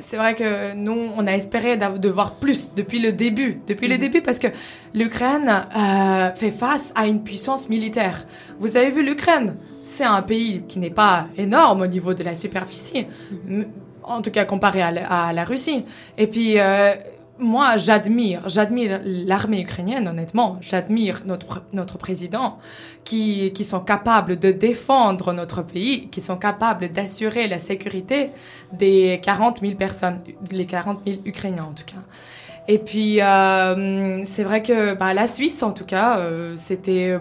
c'est 0.00 0.16
vrai 0.16 0.34
que 0.34 0.74
nous, 0.74 1.10
on 1.16 1.26
a 1.26 1.32
espéré 1.32 1.76
de 1.76 2.08
voir 2.08 2.34
plus 2.34 2.72
depuis 2.74 2.98
le 2.98 3.12
début, 3.12 3.60
depuis 3.66 3.86
le 3.88 3.96
début, 3.98 4.20
parce 4.22 4.38
que 4.38 4.48
l'Ukraine 4.94 5.64
euh, 5.76 6.34
fait 6.34 6.50
face 6.50 6.92
à 6.96 7.06
une 7.06 7.22
puissance 7.22 7.68
militaire. 7.68 8.26
Vous 8.58 8.76
avez 8.76 8.90
vu 8.90 9.02
l'Ukraine, 9.04 9.56
c'est 9.84 10.04
un 10.04 10.22
pays 10.22 10.62
qui 10.66 10.78
n'est 10.78 10.90
pas 10.90 11.28
énorme 11.36 11.82
au 11.82 11.86
niveau 11.86 12.14
de 12.14 12.22
la 12.24 12.34
superficie, 12.34 13.06
m- 13.48 13.66
en 14.02 14.22
tout 14.22 14.30
cas 14.30 14.44
comparé 14.44 14.82
à 14.82 14.90
la, 14.90 15.06
à 15.06 15.32
la 15.32 15.44
Russie. 15.44 15.84
Et 16.18 16.26
puis, 16.26 16.58
euh, 16.58 16.94
moi, 17.40 17.76
j'admire, 17.76 18.48
j'admire 18.48 19.00
l'armée 19.04 19.62
ukrainienne, 19.62 20.06
honnêtement. 20.08 20.58
J'admire 20.60 21.22
notre, 21.24 21.62
notre 21.72 21.98
président 21.98 22.58
qui, 23.04 23.52
qui 23.52 23.64
sont 23.64 23.80
capables 23.80 24.38
de 24.38 24.50
défendre 24.52 25.32
notre 25.32 25.62
pays, 25.62 26.08
qui 26.08 26.20
sont 26.20 26.36
capables 26.36 26.90
d'assurer 26.90 27.48
la 27.48 27.58
sécurité 27.58 28.30
des 28.72 29.20
40 29.22 29.60
000 29.60 29.74
personnes, 29.74 30.20
les 30.50 30.66
40 30.66 31.00
000 31.06 31.20
Ukrainiens 31.24 31.64
en 31.64 31.72
tout 31.72 31.84
cas. 31.84 32.02
Et 32.68 32.78
puis, 32.78 33.20
euh, 33.20 34.24
c'est 34.24 34.44
vrai 34.44 34.62
que 34.62 34.94
bah, 34.94 35.12
la 35.12 35.26
Suisse, 35.26 35.62
en 35.62 35.72
tout 35.72 35.86
cas, 35.86 36.18
euh, 36.18 36.54
c'était 36.56 37.18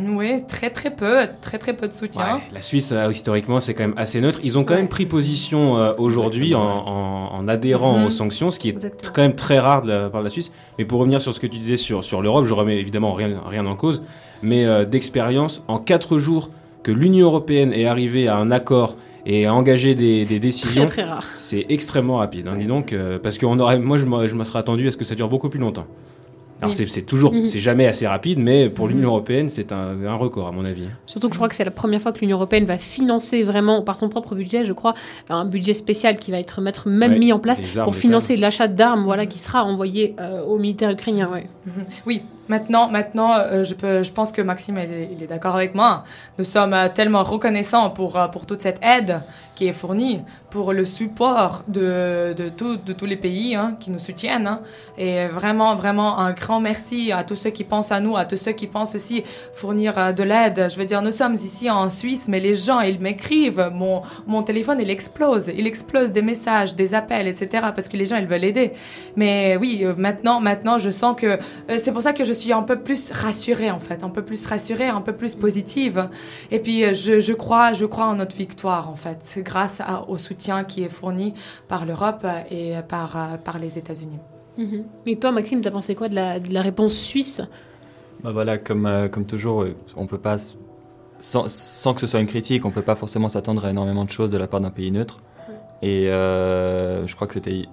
oui, 0.00 0.42
très 0.46 0.70
très 0.70 0.90
peu, 0.90 1.18
très 1.40 1.58
très 1.58 1.74
peu 1.74 1.88
de 1.88 1.92
soutien. 1.92 2.36
Ouais, 2.36 2.40
la 2.52 2.60
Suisse, 2.62 2.92
euh, 2.92 3.10
historiquement, 3.10 3.60
c'est 3.60 3.74
quand 3.74 3.84
même 3.84 3.94
assez 3.96 4.20
neutre. 4.20 4.40
Ils 4.42 4.58
ont 4.58 4.64
quand 4.64 4.74
même 4.74 4.88
pris 4.88 5.06
position 5.06 5.76
euh, 5.76 5.92
aujourd'hui 5.98 6.54
en, 6.54 6.60
en- 6.62 7.30
en 7.34 7.48
adhérant 7.48 7.98
Mhm. 7.98 8.06
aux 8.06 8.10
sanctions, 8.10 8.50
ce 8.50 8.58
qui 8.58 8.68
est 8.68 8.72
Exactement. 8.72 9.12
quand 9.14 9.22
même 9.22 9.34
très 9.34 9.58
rare 9.58 9.82
de 9.82 9.88
la 9.88 10.10
part 10.10 10.20
de 10.20 10.26
la 10.26 10.30
Suisse. 10.30 10.52
Mais 10.78 10.84
pour 10.84 11.00
revenir 11.00 11.20
sur 11.20 11.32
ce 11.34 11.40
que 11.40 11.46
tu 11.46 11.58
disais 11.58 11.76
sur, 11.76 12.04
sur 12.04 12.22
l'Europe, 12.22 12.44
je 12.46 12.54
remets 12.54 12.78
évidemment 12.78 13.12
rien, 13.14 13.40
rien 13.46 13.64
en 13.66 13.76
cause, 13.76 14.02
mais 14.42 14.64
euh, 14.66 14.84
d'expérience, 14.84 15.62
en 15.68 15.78
quatre 15.78 16.18
jours 16.18 16.50
que 16.82 16.92
l'Union 16.92 17.26
européenne 17.26 17.72
est 17.72 17.86
arrivée 17.86 18.28
à 18.28 18.36
un 18.36 18.50
accord 18.50 18.96
et 19.26 19.44
a 19.46 19.52
engagé 19.52 19.94
des, 19.94 20.24
décisions, 20.38 20.86
c'est 21.36 21.66
extrêmement 21.68 22.16
rapide. 22.16 22.48
hein, 22.48 22.54
dis 22.56 22.64
donc, 22.66 22.92
euh, 22.92 23.18
parce 23.18 23.36
que 23.36 23.44
on 23.44 23.58
aurait, 23.58 23.78
moi, 23.78 23.98
je 23.98 24.06
me 24.06 24.44
serais 24.44 24.58
attendu 24.60 24.86
à 24.88 24.90
ce 24.90 24.96
que 24.96 25.04
ça 25.04 25.14
dure 25.14 25.28
beaucoup 25.28 25.48
plus 25.50 25.60
longtemps. 25.60 25.86
Alors 26.60 26.74
Oui. 26.76 26.86
c'est 26.88 27.02
toujours, 27.02 27.32
Mhm. 27.32 27.44
c'est 27.44 27.60
jamais 27.60 27.86
assez 27.86 28.06
rapide, 28.06 28.38
mais 28.40 28.68
pour 28.68 28.86
Mhm. 28.86 28.92
l'Union 28.92 29.08
européenne, 29.10 29.48
c'est 29.48 29.70
un, 29.72 30.02
un 30.04 30.14
record 30.14 30.48
à 30.48 30.52
mon 30.52 30.64
avis. 30.64 30.84
Surtout 31.06 31.28
que 31.28 31.34
je 31.34 31.38
crois 31.38 31.48
que 31.48 31.54
c'est 31.54 31.64
la 31.64 31.70
première 31.70 32.00
fois 32.02 32.12
que 32.12 32.18
l'Union 32.20 32.36
européenne 32.36 32.64
va 32.64 32.78
financer 32.78 33.42
vraiment 33.42 33.82
par 33.82 33.96
son 33.96 34.08
propre 34.08 34.34
budget, 34.34 34.64
je 34.64 34.72
crois, 34.72 34.94
un 35.28 35.44
budget 35.44 35.72
spécial 35.74 36.16
qui 36.18 36.30
va 36.32 36.38
être 36.40 36.60
mettre 36.60 36.88
même 36.88 37.12
Ouais, 37.12 37.18
mis 37.18 37.32
en 37.32 37.38
place 37.38 37.62
pour 37.84 37.94
financer 37.94 38.36
l'achat 38.36 38.66
d'armes, 38.68 39.04
voilà, 39.04 39.26
qui 39.26 39.38
sera 39.38 39.64
envoyé 39.64 40.14
euh, 40.20 40.42
aux 40.44 40.58
militaires 40.58 40.90
ukrainiens. 40.90 41.30
Ouais. 41.32 41.46
Oui, 42.06 42.22
maintenant, 42.48 42.88
maintenant, 42.88 43.34
euh, 43.38 43.64
je, 43.64 43.74
peux, 43.74 44.02
je 44.02 44.12
pense 44.12 44.32
que 44.32 44.42
Maxime, 44.42 44.78
il 44.78 44.92
est, 44.92 45.22
est 45.24 45.26
d'accord 45.26 45.54
avec 45.54 45.74
moi. 45.74 46.04
Nous 46.38 46.44
sommes 46.44 46.74
euh, 46.74 46.88
tellement 46.92 47.22
reconnaissants 47.22 47.90
pour, 47.90 48.16
euh, 48.16 48.28
pour 48.28 48.46
toute 48.46 48.62
cette 48.62 48.78
aide 48.82 49.20
qui 49.54 49.66
est 49.66 49.72
fournie, 49.72 50.20
pour 50.50 50.72
le 50.72 50.84
support 50.84 51.64
de, 51.66 52.32
de, 52.36 52.48
tout- 52.48 52.76
de 52.76 52.92
tous 52.92 53.06
les 53.06 53.16
pays 53.16 53.56
hein, 53.56 53.76
qui 53.80 53.90
nous 53.90 53.98
soutiennent. 53.98 54.46
hein. 54.46 54.60
Et 54.96 55.26
vraiment, 55.26 55.74
vraiment, 55.74 56.18
un 56.20 56.30
grand 56.32 56.60
merci 56.60 57.10
à 57.10 57.24
tous 57.24 57.34
ceux 57.34 57.50
qui 57.50 57.64
pensent 57.64 57.90
à 57.90 57.98
nous, 57.98 58.16
à 58.16 58.24
tous 58.24 58.36
ceux 58.36 58.52
qui 58.52 58.68
pensent 58.68 58.94
aussi 58.94 59.24
fournir 59.52 60.14
de 60.14 60.22
l'aide. 60.22 60.68
Je 60.70 60.76
veux 60.76 60.84
dire, 60.84 61.02
nous 61.02 61.10
sommes 61.10 61.34
ici 61.34 61.68
en 61.68 61.90
Suisse, 61.90 62.28
mais 62.28 62.38
les 62.38 62.54
gens, 62.54 62.80
ils 62.80 63.00
m'écrivent. 63.00 63.70
Mon, 63.74 64.02
mon 64.28 64.44
téléphone, 64.44 64.78
il 64.80 64.90
explose. 64.90 65.48
Il 65.48 65.66
explose 65.66 66.12
des 66.12 66.22
messages, 66.22 66.76
des 66.76 66.94
appels, 66.94 67.26
etc. 67.26 67.66
Parce 67.74 67.88
que 67.88 67.96
les 67.96 68.06
gens, 68.06 68.16
ils 68.16 68.26
veulent 68.28 68.44
aider. 68.44 68.72
Mais 69.16 69.56
oui, 69.56 69.84
maintenant, 69.96 70.38
maintenant, 70.40 70.78
je 70.78 70.90
sens 70.90 71.16
que 71.16 71.36
c'est 71.78 71.90
pour 71.90 72.02
ça 72.02 72.12
que 72.12 72.22
je 72.22 72.32
suis 72.38 72.52
un 72.52 72.62
peu 72.62 72.76
plus 72.86 73.10
rassurée 73.12 73.70
en 73.70 73.78
fait, 73.78 74.02
un 74.04 74.10
peu 74.10 74.22
plus 74.22 74.46
rassurée, 74.46 74.88
un 74.88 75.00
peu 75.00 75.12
plus 75.14 75.34
positive. 75.34 76.08
Et 76.50 76.58
puis 76.60 76.84
euh, 76.84 76.94
je, 76.94 77.20
je 77.20 77.32
crois, 77.34 77.72
je 77.72 77.86
crois 77.86 78.06
en 78.06 78.14
notre 78.16 78.36
victoire 78.36 78.88
en 78.88 78.96
fait, 78.96 79.40
grâce 79.44 79.80
à- 79.80 80.04
au 80.08 80.16
soutien 80.18 80.64
qui 80.64 80.82
est 80.84 80.88
fourni 80.98 81.34
par 81.68 81.84
l'Europe 81.86 82.26
et 82.50 82.74
par 82.88 83.16
euh, 83.16 83.36
par 83.36 83.58
les 83.58 83.78
États-Unis. 83.78 84.18
Mhm. 84.56 84.84
Et 85.06 85.16
toi, 85.18 85.30
Maxime, 85.32 85.60
t'as 85.60 85.70
pensé 85.70 85.94
quoi 85.94 86.08
de 86.08 86.14
la, 86.14 86.40
de 86.40 86.52
la 86.52 86.62
réponse 86.62 86.94
suisse? 86.94 87.40
Bah 88.24 88.32
voilà, 88.32 88.58
comme, 88.58 88.86
euh, 88.86 89.08
comme 89.08 89.24
toujours, 89.24 89.64
on 89.96 90.06
peut 90.08 90.18
pas, 90.18 90.36
sans, 91.20 91.44
sans 91.48 91.94
que 91.94 92.00
ce 92.00 92.08
soit 92.08 92.18
une 92.20 92.26
critique, 92.26 92.64
on 92.64 92.72
peut 92.72 92.82
pas 92.82 92.96
forcément 92.96 93.28
s'attendre 93.28 93.64
à 93.64 93.70
énormément 93.70 94.04
de 94.04 94.10
choses 94.10 94.30
de 94.30 94.38
la 94.38 94.48
part 94.48 94.60
d'un 94.60 94.70
pays 94.70 94.90
neutre. 94.90 95.18
Et 95.80 96.08
euh, 96.10 97.06
je 97.06 97.14
crois 97.14 97.28
que 97.28 97.34
c'était 97.34 97.66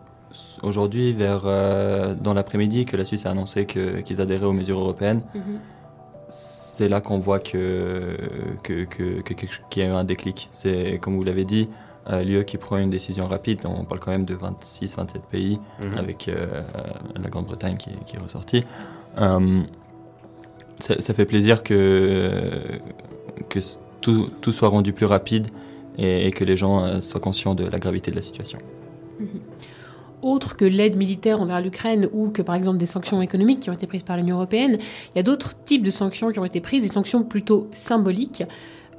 aujourd'hui, 0.64 1.14
vers 1.14 1.42
euh, 1.46 2.16
dans 2.16 2.34
l'après-midi, 2.34 2.86
que 2.86 2.98
la 2.98 3.06
Suisse 3.06 3.26
a 3.26 3.32
annoncé 3.32 3.66
qu'ils 3.66 4.22
adhéraient 4.22 4.46
aux 4.46 4.54
mesures 4.54 4.80
européennes. 4.80 5.22
C'est 6.30 6.90
là 6.90 7.02
qu'on 7.02 7.20
voit 7.20 7.40
que, 7.40 8.18
qu'il 8.64 9.84
y 9.84 9.86
a 9.86 9.90
eu 9.90 9.92
un 9.94 10.04
déclic. 10.04 10.50
C'est, 10.52 10.98
comme 11.02 11.16
vous 11.16 11.24
l'avez 11.24 11.46
dit, 11.46 11.70
euh, 12.10 12.24
l'UE 12.24 12.46
qui 12.46 12.58
prend 12.58 12.78
une 12.78 12.90
décision 12.90 13.28
rapide. 13.28 13.60
On 13.66 13.84
parle 13.86 14.00
quand 14.00 14.12
même 14.12 14.26
de 14.26 14.36
26-27 14.36 15.20
pays 15.32 15.60
Mhm. 15.82 15.98
avec 15.98 16.28
euh, 16.28 16.62
la 17.22 17.30
Grande-Bretagne 17.30 17.78
qui, 17.78 17.92
qui 18.06 18.16
est 18.16 18.20
ressortie. 18.20 18.64
Ça, 20.80 21.02
ça 21.02 21.14
fait 21.14 21.26
plaisir 21.26 21.64
que, 21.64 22.62
que 23.50 23.60
tout, 24.02 24.30
tout 24.42 24.52
soit 24.52 24.68
rendu 24.68 24.92
plus 24.92 25.06
rapide 25.06 25.48
et, 25.98 26.28
et 26.28 26.32
que 26.32 26.44
les 26.44 26.58
gens 26.58 27.00
soient 27.02 27.22
conscients 27.22 27.56
de 27.56 27.66
la 27.66 27.80
gravité 27.80 28.12
de 28.12 28.16
la 28.18 28.22
situation. 28.22 28.60
Autre 30.26 30.58
que 30.58 30.66
l'aide 30.66 30.96
militaire 30.98 31.40
envers 31.40 31.62
l'Ukraine 31.62 32.10
ou 32.12 32.30
que 32.30 32.42
par 32.42 32.56
exemple 32.56 32.78
des 32.80 32.88
sanctions 32.88 33.22
économiques 33.22 33.60
qui 33.60 33.70
ont 33.70 33.74
été 33.74 33.86
prises 33.86 34.02
par 34.02 34.18
l'Union 34.18 34.38
européenne, 34.38 34.78
il 34.80 35.18
y 35.18 35.20
a 35.20 35.24
d'autres 35.24 35.54
types 35.66 35.84
de 35.84 35.92
sanctions 35.92 36.32
qui 36.32 36.40
ont 36.40 36.46
été 36.46 36.62
prises, 36.62 36.82
des 36.82 36.90
sanctions 36.90 37.24
plutôt 37.24 37.68
symboliques. 37.74 38.44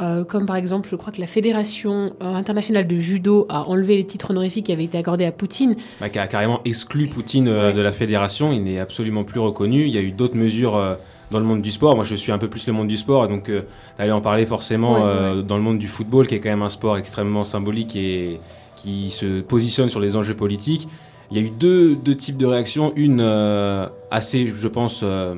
euh, 0.01 0.23
comme 0.25 0.47
par 0.47 0.55
exemple, 0.57 0.89
je 0.89 0.95
crois 0.95 1.13
que 1.13 1.21
la 1.21 1.27
Fédération 1.27 2.13
internationale 2.21 2.87
de 2.87 2.99
judo 2.99 3.47
a 3.49 3.63
enlevé 3.65 3.97
les 3.97 4.05
titres 4.07 4.31
honorifiques 4.31 4.67
qui 4.67 4.73
avaient 4.73 4.85
été 4.85 4.99
accordés 4.99 5.25
à 5.25 5.33
Poutine. 5.33 5.75
bah, 6.01 6.09
qui 6.11 6.19
a 6.21 6.27
carrément 6.29 6.61
exclu 6.65 7.09
Poutine 7.09 7.49
euh, 7.49 7.69
Ouais. 7.69 7.73
de 7.73 7.81
la 7.81 7.91
fédération. 7.93 8.53
Il 8.53 8.63
n'est 8.63 8.79
absolument 8.79 9.25
plus 9.25 9.41
reconnu. 9.41 9.87
Il 9.87 9.93
y 9.95 9.99
a 9.99 10.03
eu 10.03 10.13
d'autres 10.13 10.37
mesures 10.37 10.77
euh, 10.77 10.95
dans 11.33 11.41
le 11.41 11.45
monde 11.47 11.61
du 11.63 11.71
sport. 11.73 11.97
Moi, 11.97 12.05
je 12.05 12.15
suis 12.15 12.31
un 12.31 12.39
peu 12.39 12.49
plus 12.49 12.67
le 12.69 12.73
monde 12.73 12.87
du 12.89 12.97
sport, 12.97 13.27
donc 13.27 13.51
d'aller 13.99 14.13
en 14.13 14.21
parler 14.21 14.47
forcément 14.47 15.03
Ouais, 15.03 15.43
dans 15.43 15.57
le 15.57 15.63
monde 15.63 15.79
du 15.79 15.89
football, 15.89 16.29
qui 16.29 16.37
est 16.37 16.41
quand 16.41 16.51
même 16.51 16.63
un 16.63 16.69
sport 16.69 16.99
extrêmement 16.99 17.43
symbolique 17.43 17.97
et 17.97 18.39
qui 18.77 19.11
se 19.11 19.41
positionne 19.41 19.89
sur 19.89 19.99
les 19.99 20.15
enjeux 20.17 20.37
politiques. 20.37 20.87
Il 21.31 21.37
y 21.37 21.41
a 21.41 21.45
eu 21.45 21.51
deux, 21.51 21.99
types 22.17 22.37
de 22.37 22.47
réactions. 22.47 22.93
Une 22.97 23.21
euh, 23.21 23.87
assez, 24.11 24.47
je 24.47 24.69
pense, 24.69 25.01
euh, 25.03 25.35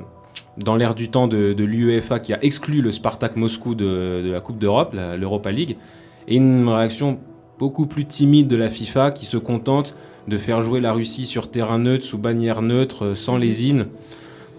dans 0.59 0.77
l'air 0.77 0.95
du 0.95 1.09
temps 1.09 1.29
de, 1.29 1.55
l'UEFA 1.57 2.21
qui 2.21 2.33
a 2.33 2.43
exclu 2.45 2.83
le 2.83 2.93
Spartak 2.93 3.37
Moscou 3.37 3.75
de, 3.75 4.31
la 4.31 4.41
Coupe 4.41 4.59
d'Europe, 4.59 4.95
l'Europa 4.95 5.51
League, 5.51 5.77
et 6.27 6.37
une 6.37 6.69
réaction 6.69 7.19
beaucoup 7.59 7.87
plus 7.87 8.05
timide 8.05 8.47
de 8.47 8.57
la 8.57 8.69
FIFA 8.69 9.11
qui 9.11 9.27
se 9.27 9.37
contente 9.37 9.97
de 10.29 10.37
faire 10.37 10.61
jouer 10.61 10.81
la 10.81 10.93
Russie 10.93 11.25
sur 11.25 11.51
terrain 11.51 11.79
neutre, 11.79 12.05
sous 12.05 12.19
bannière 12.19 12.61
neutre, 12.61 13.07
euh, 13.07 13.15
sans 13.15 13.39
lésine. 13.39 13.87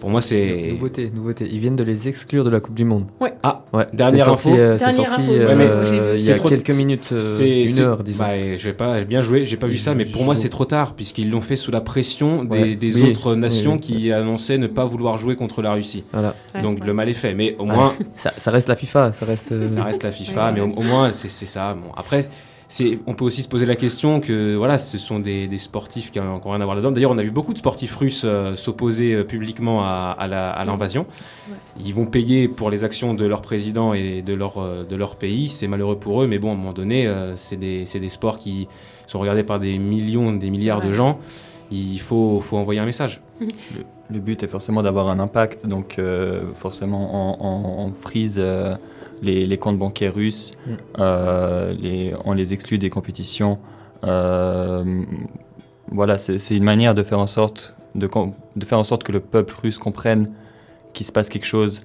Pour 0.00 0.10
moi, 0.10 0.20
c'est. 0.22 0.68
Nouveauté, 0.72 1.10
nouveauté. 1.14 1.46
Ils 1.50 1.60
viennent 1.60 1.76
de 1.76 1.84
les 1.84 2.08
exclure 2.08 2.42
de 2.42 2.50
la 2.50 2.58
Coupe 2.60 2.74
du 2.74 2.84
Monde. 2.84 3.04
Ouais. 3.20 3.34
Ah, 3.42 3.64
Ouais. 3.72 3.86
Dernière 3.92 4.24
c'est 4.24 4.30
sorti, 4.30 4.48
info. 4.50 4.58
euh, 4.58 4.78
C'est 4.78 4.84
Dernière 4.86 5.10
sorti 5.10 5.22
info, 5.22 5.32
euh, 5.32 6.14
il 6.18 6.24
y 6.24 6.30
a 6.32 6.38
quelques 6.38 6.70
minutes, 6.76 7.08
euh, 7.12 7.18
C'est- 7.20 7.64
une 7.64 7.78
heure, 7.80 8.02
disons. 8.02 8.24
Bah, 8.24 8.56
j'ai 8.56 8.72
pas 8.72 9.00
bien 9.04 9.20
joué, 9.20 9.44
j'ai 9.44 9.56
pas 9.56 9.68
vu 9.68 9.78
ça, 9.78 9.94
mais 9.94 10.04
pour 10.04 10.24
moi 10.24 10.34
c'est 10.34 10.48
trop 10.48 10.64
tard 10.64 10.94
puisqu'ils 10.94 11.30
l'ont 11.30 11.40
fait 11.40 11.54
sous 11.56 11.70
la 11.70 11.80
pression 11.80 12.44
des, 12.44 12.58
Ouais. 12.60 12.74
des 12.76 13.00
Oui, 13.02 13.10
autres 13.10 13.34
oui, 13.34 13.38
nations 13.40 13.74
oui. 13.74 13.80
qui 13.80 14.12
annonçaient 14.12 14.58
ne 14.58 14.66
pas 14.66 14.84
vouloir 14.86 15.18
jouer 15.18 15.36
contre 15.36 15.62
la 15.62 15.72
Russie. 15.72 16.02
Voilà. 16.12 16.34
Ouais, 16.54 16.62
Donc 16.62 16.84
le 16.84 16.92
mal 16.94 17.08
est 17.08 17.14
fait, 17.14 17.34
mais 17.34 17.54
au 17.58 17.64
moins 17.64 17.92
Ça, 18.16 18.32
ça 18.36 18.50
reste 18.50 18.68
la 18.68 18.74
FIFA, 18.76 19.12
ça 19.12 19.24
reste. 19.26 19.52
euh, 19.52 19.68
ça 19.68 19.84
reste 19.84 20.02
la 20.02 20.10
FIFA, 20.10 20.50
mais 20.52 20.60
au, 20.60 20.66
moins 20.82 21.12
c'est 21.12 21.28
c'est 21.28 21.46
ça. 21.46 21.74
Bon, 21.74 21.90
après, 21.96 22.24
on 23.06 23.14
peut 23.14 23.24
aussi 23.24 23.42
se 23.42 23.48
poser 23.48 23.66
la 23.66 23.74
question 23.74 24.20
que 24.20 24.54
voilà, 24.54 24.78
ce 24.78 24.96
sont 24.96 25.18
des, 25.18 25.48
des 25.48 25.58
sportifs 25.58 26.10
qui 26.12 26.20
n'ont 26.20 26.32
encore 26.34 26.52
rien 26.52 26.60
à 26.60 26.64
voir 26.64 26.76
là-dedans. 26.76 26.92
D'ailleurs, 26.92 27.10
on 27.10 27.18
a 27.18 27.22
vu 27.22 27.32
beaucoup 27.32 27.52
de 27.52 27.58
sportifs 27.58 27.94
russes 27.96 28.22
euh, 28.24 28.54
s'opposer 28.54 29.12
euh, 29.14 29.24
publiquement 29.24 29.82
à, 29.82 30.14
à 30.16 30.28
la- 30.28 30.50
à 30.50 30.64
l'invasion. 30.64 31.04
Ils 31.84 31.92
vont 31.94 32.06
payer 32.06 32.46
pour 32.46 32.70
les 32.70 32.84
actions 32.84 33.12
de 33.14 33.26
leur 33.26 33.42
président 33.42 33.92
et 33.92 34.22
de 34.22 34.34
leur, 34.34 34.58
euh, 34.58 34.84
de 34.84 34.94
leur 34.94 35.16
pays. 35.16 35.48
C'est 35.48 35.66
malheureux 35.66 35.98
pour 35.98 36.22
eux, 36.22 36.26
mais 36.28 36.38
bon, 36.38 36.50
à 36.50 36.52
un 36.52 36.56
moment 36.56 36.72
donné, 36.72 37.06
euh, 37.08 37.34
c'est 37.34 37.56
des, 37.56 37.86
c'est 37.86 37.98
des 38.00 38.08
sports 38.08 38.38
qui 38.38 38.68
sont 39.06 39.18
regardés 39.18 39.42
par 39.42 39.58
des 39.58 39.76
millions, 39.78 40.32
des 40.32 40.50
milliards 40.50 40.80
de 40.80 40.92
gens. 40.92 41.18
Il 41.72 42.00
faut, 42.00 42.40
faut 42.40 42.56
envoyer 42.56 42.78
un 42.80 42.86
message. 42.86 43.20
Le 44.12 44.18
but 44.18 44.42
est 44.42 44.48
forcément 44.48 44.82
d'avoir 44.82 45.08
un 45.08 45.20
impact, 45.20 45.66
donc 45.66 45.98
euh, 45.98 46.42
forcément 46.54 47.36
on, 47.40 47.46
on- 47.46 47.86
on 47.86 47.92
frise 47.92 48.38
euh, 48.40 48.74
les, 49.22 49.46
les 49.46 49.58
comptes 49.58 49.78
bancaires 49.78 50.14
russes, 50.14 50.52
Mm. 50.66 50.70
euh, 50.98 51.72
les, 51.74 52.12
on 52.24 52.32
les 52.32 52.52
exclut 52.52 52.78
des 52.78 52.90
compétitions. 52.90 53.58
Euh, 54.04 55.02
voilà, 55.92 56.18
c'est 56.18 56.56
une 56.56 56.64
manière 56.64 56.94
de 56.94 57.02
faire 57.02 57.18
en 57.18 57.26
sorte 57.26 57.74
de 57.96 58.08
faire 58.64 58.78
en 58.78 58.84
sorte 58.84 59.02
que 59.02 59.10
le 59.10 59.18
peuple 59.18 59.52
russe 59.62 59.78
comprenne 59.78 60.30
qu'il 60.92 61.04
se 61.04 61.10
passe 61.10 61.28
quelque 61.28 61.44
chose 61.46 61.84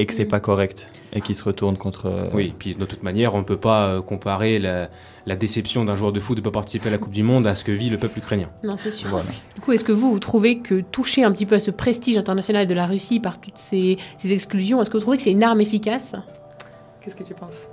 et 0.00 0.06
que 0.06 0.14
c'est 0.14 0.24
Mm. 0.24 0.28
pas 0.28 0.40
correct 0.40 0.90
et 1.12 1.20
qu'il 1.20 1.34
se 1.34 1.44
retourne 1.44 1.76
contre. 1.76 2.06
euh, 2.06 2.28
Oui, 2.32 2.54
puis 2.58 2.74
de 2.74 2.84
toute 2.86 3.02
manière, 3.02 3.34
on 3.34 3.38
ne 3.38 3.44
peut 3.44 3.56
pas 3.58 3.86
euh, 3.88 4.02
comparer 4.02 4.58
la, 4.58 4.88
la 5.26 5.36
déception 5.36 5.84
d'un 5.84 5.94
joueur 5.94 6.12
de 6.12 6.20
foot 6.20 6.36
de 6.36 6.40
ne 6.40 6.44
pas 6.44 6.50
participer 6.50 6.88
à 6.88 6.92
la 6.92 6.98
Coupe 6.98 7.12
du 7.12 7.22
Monde 7.22 7.46
à 7.46 7.54
ce 7.54 7.64
que 7.64 7.72
vit 7.72 7.90
le 7.90 7.98
peuple 7.98 8.18
ukrainien. 8.18 8.48
Non, 8.64 8.76
c'est 8.76 8.90
sûr. 8.90 9.08
Voilà. 9.08 9.26
Du 9.54 9.60
coup, 9.60 9.72
est-ce 9.72 9.84
que 9.84 9.92
vous, 9.92 10.10
vous 10.12 10.18
trouvez 10.18 10.58
que 10.60 10.80
toucher 10.80 11.22
un 11.24 11.32
petit 11.32 11.46
peu 11.46 11.56
à 11.56 11.60
ce 11.60 11.70
prestige 11.70 12.16
international 12.16 12.66
de 12.66 12.74
la 12.74 12.86
Russie 12.86 13.20
par 13.20 13.40
toutes 13.40 13.58
ces, 13.58 13.98
ces 14.18 14.32
exclusions, 14.32 14.80
est-ce 14.80 14.88
que 14.90 14.96
vous 14.96 15.02
trouvez 15.02 15.16
que 15.18 15.22
c'est 15.22 15.32
une 15.32 15.42
arme 15.42 15.60
efficace? 15.60 16.14
Qu'est-ce 17.02 17.16
que 17.16 17.24
tu 17.24 17.34
penses? 17.34 17.68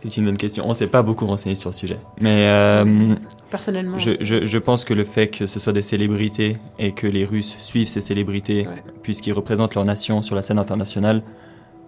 C'est 0.00 0.16
une 0.16 0.26
bonne 0.26 0.36
question. 0.36 0.64
On 0.68 0.74
s'est 0.74 0.86
pas 0.86 1.02
beaucoup 1.02 1.26
renseigné 1.26 1.56
sur 1.56 1.70
le 1.70 1.74
sujet, 1.74 1.98
mais. 2.20 2.44
euh, 2.46 3.16
Personnellement, 3.50 3.98
Je, 3.98 4.12
je- 4.20 4.46
je 4.46 4.58
pense 4.58 4.84
que 4.84 4.94
le 4.94 5.02
fait 5.04 5.26
que 5.26 5.46
ce 5.46 5.58
soit 5.58 5.72
des 5.72 5.82
célébrités 5.82 6.58
et 6.78 6.92
que 6.92 7.06
les 7.08 7.24
Russes 7.24 7.56
suivent 7.58 7.88
ces 7.88 8.00
célébrités 8.02 8.68
Ouais. 8.68 8.82
puisqu'ils 9.02 9.32
représentent 9.32 9.74
leur 9.74 9.84
nation 9.84 10.22
sur 10.22 10.36
la 10.36 10.42
scène 10.42 10.58
internationale, 10.60 11.22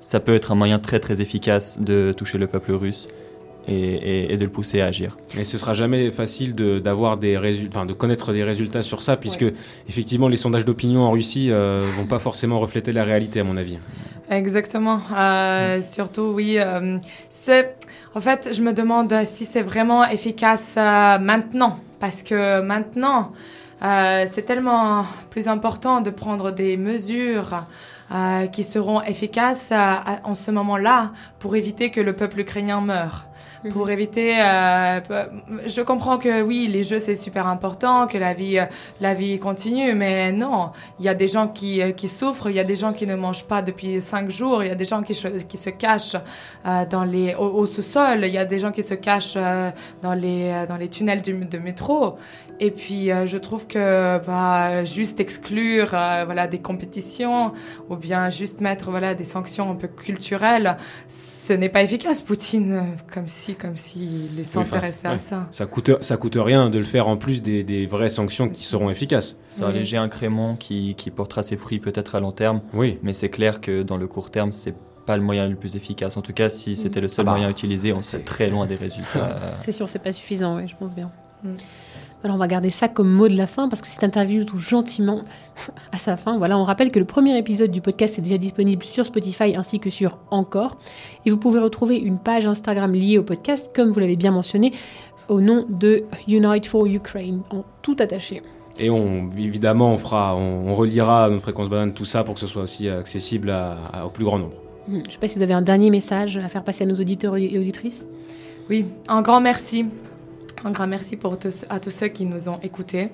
ça 0.01 0.19
peut 0.21 0.35
être 0.35 0.51
un 0.53 0.55
moyen 0.55 0.79
très 0.79 0.99
très 0.99 1.21
efficace 1.23 1.79
de 1.81 2.13
toucher 2.17 2.39
le 2.39 2.47
peuple 2.47 2.73
russe 2.73 3.09
et, 3.69 3.75
et- 3.75 4.33
et 4.33 4.37
de 4.37 4.45
le 4.45 4.51
pousser 4.51 4.81
à 4.81 4.87
agir. 4.87 5.17
Et 5.39 5.45
ce 5.45 5.59
sera 5.59 5.73
jamais 5.75 6.11
facile 6.11 6.55
de, 6.55 6.79
d'avoir 6.79 7.19
des 7.19 7.37
résultats, 7.39 7.79
enfin, 7.79 7.87
de 7.87 7.93
connaître 7.93 8.33
des 8.33 8.43
résultats 8.43 8.83
sur 8.83 9.03
ça, 9.03 9.17
puisque 9.17 9.45
effectivement 9.89 10.29
les 10.29 10.37
sondages 10.39 10.65
d'opinion 10.65 11.03
en 11.03 11.11
Russie 11.13 11.49
euh, 11.51 11.81
vont 11.97 12.07
pas 12.07 12.19
forcément 12.19 12.59
refléter 12.59 12.93
la 12.93 13.05
réalité 13.05 13.41
à 13.41 13.45
mon 13.45 13.57
avis. 13.57 13.79
Exactement. 14.31 15.01
Euh, 15.17 15.81
surtout, 15.83 16.33
oui. 16.35 16.57
euh, 16.59 16.99
c'est. 17.29 17.77
En 18.15 18.21
fait, 18.21 18.51
je 18.53 18.63
me 18.63 18.73
demande 18.73 19.15
si 19.25 19.45
c'est 19.45 19.63
vraiment 19.63 20.05
efficace 20.09 20.75
euh, 20.79 21.19
maintenant, 21.19 21.79
parce 22.01 22.23
que 22.23 22.61
maintenant, 22.61 23.33
Euh, 23.83 24.27
c'est 24.31 24.43
tellement 24.43 25.07
plus 25.31 25.49
important 25.49 26.03
de 26.03 26.11
prendre 26.11 26.51
des 26.53 26.77
mesures 26.77 27.65
qui 28.49 28.65
seront 28.65 29.03
efficaces 29.03 29.71
euh, 29.73 29.95
en 30.25 30.35
ce 30.35 30.51
moment-là 30.51 31.13
pour 31.39 31.57
éviter 31.57 31.91
que 31.91 32.01
le 32.01 32.15
peuple 32.15 32.41
ukrainien 32.41 32.81
meure 32.81 33.30
pour 33.69 33.91
éviter. 33.91 34.35
Euh, 34.39 35.01
je 35.67 35.83
comprends 35.83 36.19
que 36.19 36.43
oui, 36.43 36.69
les 36.69 36.83
jeux 36.85 36.99
c'est 36.99 37.17
super 37.17 37.47
important, 37.47 38.07
que 38.07 38.19
la 38.19 38.33
vie, 38.33 38.59
euh, 38.59 38.65
la 39.01 39.15
vie 39.15 39.39
continue, 39.39 39.95
mais 39.95 40.33
non, 40.33 40.71
il 40.99 41.05
y 41.05 41.09
a 41.09 41.15
des 41.15 41.29
gens 41.29 41.49
qui, 41.49 41.83
euh, 41.83 41.93
qui 41.93 42.09
souffrent, 42.09 42.49
il 42.51 42.57
y 42.57 42.61
a 42.61 42.65
des 42.65 42.77
gens 42.77 42.93
qui 42.93 43.07
ne 43.07 43.15
mangent 43.15 43.45
pas 43.45 43.63
depuis 43.63 44.01
cinq 44.01 44.31
jours, 44.31 44.63
il 44.63 44.69
y 44.69 44.73
a 44.73 44.75
des 44.75 44.85
gens 44.85 45.03
qui, 45.03 45.15
qui 45.49 45.57
se 45.57 45.71
cachent 45.71 46.17
euh, 46.67 46.85
dans 46.87 47.05
les, 47.05 47.35
au, 47.35 47.67
sous-sol, 47.67 48.21
il 48.23 48.33
y 48.33 48.39
a 48.39 48.45
des 48.45 48.59
gens 48.59 48.73
qui 48.73 48.83
se 48.83 48.95
cachent 48.95 49.35
euh, 49.37 49.71
dans, 50.03 50.15
les, 50.15 50.65
dans 50.69 50.77
les 50.77 50.89
tunnels 50.89 51.23
de 51.23 51.59
métro. 51.59 52.17
Et 52.63 52.71
puis, 52.71 53.09
je 53.09 53.39
trouve 53.39 53.67
que 53.67 54.19
bah, 54.27 54.85
juste 54.85 55.19
exclure 55.19 55.89
voilà, 55.89 56.47
des 56.47 56.59
compétitions 56.59 57.53
ou 57.89 57.97
bien 57.97 58.29
juste 58.29 58.61
mettre 58.61 58.91
voilà, 58.91 59.15
des 59.15 59.25
sanctions 59.25 59.71
un 59.71 59.77
peu 59.77 59.89
culturelles, 59.89 60.77
ce 61.51 61.55
n'est 61.55 61.69
pas 61.69 61.83
efficace. 61.83 62.23
Poutine, 62.23 62.81
comme 63.13 63.27
si 63.27 63.57
comme 63.57 63.75
s'il 63.75 64.47
s'intéressait 64.47 65.09
à 65.09 65.19
ça. 65.19 65.49
Ça 65.51 65.67
coûte, 65.67 66.01
ça 66.01 66.17
coûte 66.17 66.37
rien 66.39 66.71
de 66.71 66.79
le 66.79 66.85
faire 66.85 67.09
en 67.09 67.17
plus 67.17 67.43
des, 67.43 67.65
des 67.65 67.87
vraies 67.87 68.09
sanctions 68.09 68.49
qui 68.49 68.63
seront 68.63 68.89
efficaces. 68.89 69.37
Ça 69.49 69.67
un 69.67 69.73
léger 69.73 69.97
incrément 69.97 70.55
qui, 70.55 70.95
qui 70.95 71.11
portera 71.11 71.43
ses 71.43 71.57
fruits 71.57 71.81
peut-être 71.81 72.15
à 72.15 72.21
long 72.21 72.31
terme. 72.31 72.61
Oui. 72.73 73.01
Mais 73.03 73.13
c'est 73.13 73.31
clair 73.31 73.61
que 73.61 73.83
dans 73.83 73.97
le 73.97 74.07
court 74.07 74.31
terme, 74.31 74.53
c'est 74.53 74.77
pas 75.07 75.17
le 75.17 75.25
moyen 75.25 75.49
le 75.49 75.57
plus 75.57 75.75
efficace. 75.75 76.17
En 76.17 76.23
tout 76.23 76.33
cas, 76.33 76.51
si 76.51 76.77
c'était 76.77 77.01
le 77.01 77.09
seul 77.09 77.25
ah 77.27 77.33
bah, 77.33 77.37
moyen 77.37 77.51
utilisé, 77.51 77.93
on 77.93 78.01
serait 78.01 78.23
très 78.23 78.49
loin 78.49 78.69
des 78.69 78.77
résultats. 78.77 79.57
c'est 79.61 79.73
sûr, 79.73 79.89
c'est 79.89 79.99
pas 79.99 80.13
suffisant, 80.13 80.57
oui, 80.57 80.69
je 80.69 80.77
pense 80.77 80.95
bien. 80.95 81.11
Mm. 81.43 81.55
Alors 82.23 82.37
on 82.37 82.39
va 82.39 82.49
garder 82.49 82.69
ça 82.69 82.89
comme 82.89 83.11
mot 83.11 83.29
de 83.29 83.37
la 83.37 83.47
fin 83.47 83.69
parce 83.69 83.81
que 83.81 83.89
cette 83.89 84.05
interview 84.05 84.45
tout 84.45 84.59
gentiment 84.59 85.23
à 85.93 85.97
sa 85.97 86.17
fin. 86.17 86.37
Voilà, 86.37 86.59
on 86.59 86.65
rappelle 86.65 86.91
que 86.91 86.99
le 86.99 87.07
premier 87.07 87.37
épisode 87.39 87.71
du 87.71 87.81
podcast 87.81 88.19
est 88.19 88.23
déjà 88.23 88.37
disponible 88.37 88.83
sur 88.83 89.07
Spotify 89.07 89.57
ainsi 89.57 89.81
que 89.81 89.89
sur 89.89 90.19
Encore. 90.31 90.77
Et 91.25 91.31
vous 91.31 91.39
pouvez 91.39 91.61
retrouver 91.61 91.97
une 91.97 92.19
page 92.19 92.47
Instagram 92.47 92.93
liée 92.93 93.17
au 93.17 93.23
podcast, 93.23 93.71
comme 93.75 93.91
vous 93.91 94.01
l'avez 94.01 94.17
bien 94.17 94.33
mentionné, 94.33 94.73
au 95.29 95.41
nom 95.41 95.65
de 95.69 96.05
Unite 96.29 96.67
for 96.67 96.87
Ukraine, 96.87 97.41
en 97.51 97.65
tout 97.81 97.97
attaché. 97.99 98.43
Et 98.79 98.91
on, 98.91 99.31
évidemment, 99.39 99.93
on, 99.93 99.99
fera, 99.99 100.37
on, 100.37 100.75
relira 100.75 101.31
nos 101.31 101.41
fréquences 101.41 101.69
bananes, 101.69 101.95
tout 101.95 102.05
ça, 102.05 102.25
pour 102.25 102.35
que 102.35 102.41
ce 102.41 102.47
soit 102.47 102.63
aussi 102.63 102.89
accessible 102.89 103.55
au 104.05 104.11
plus 104.11 104.25
grand 104.25 104.39
nombre. 104.39 104.55
Hmm, 104.89 105.01
je 105.05 105.07
ne 105.07 105.11
sais 105.11 105.19
pas 105.19 105.29
si 105.29 105.37
vous 105.37 105.43
avez 105.43 105.53
un 105.55 105.63
dernier 105.63 105.91
message 105.91 106.37
à 106.37 106.49
faire 106.49 106.65
passer 106.65 106.85
à 106.85 106.87
nos 106.87 106.97
auditeurs 106.97 107.37
et 107.37 107.59
auditrices. 107.59 108.07
Oui, 108.69 108.87
un 109.09 109.23
grand 109.23 109.41
merci 109.41 109.87
un 110.65 110.71
grand 110.71 110.87
merci 110.87 111.17
pour 111.17 111.39
tous, 111.39 111.65
à 111.71 111.81
tous 111.81 111.91
ceux 111.91 112.09
qui 112.09 112.25
nous 112.27 112.49
ont 112.49 112.59
écoutés 112.63 113.11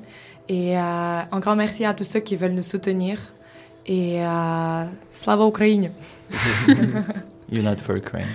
et 0.48 0.76
euh, 0.76 0.80
un 0.80 1.40
grand 1.40 1.56
merci 1.56 1.85
à 1.85 1.94
tous 1.94 2.04
ceux 2.04 2.20
qui 2.20 2.37
veulent 2.37 2.52
nous 2.54 2.62
soutenir. 2.62 3.32
Et 3.87 4.24
euh, 4.24 4.85
Slava 5.11 5.46
Ukraine 5.46 5.92
Unite 7.52 7.80
for 7.80 7.96
Ukraine. 7.96 8.26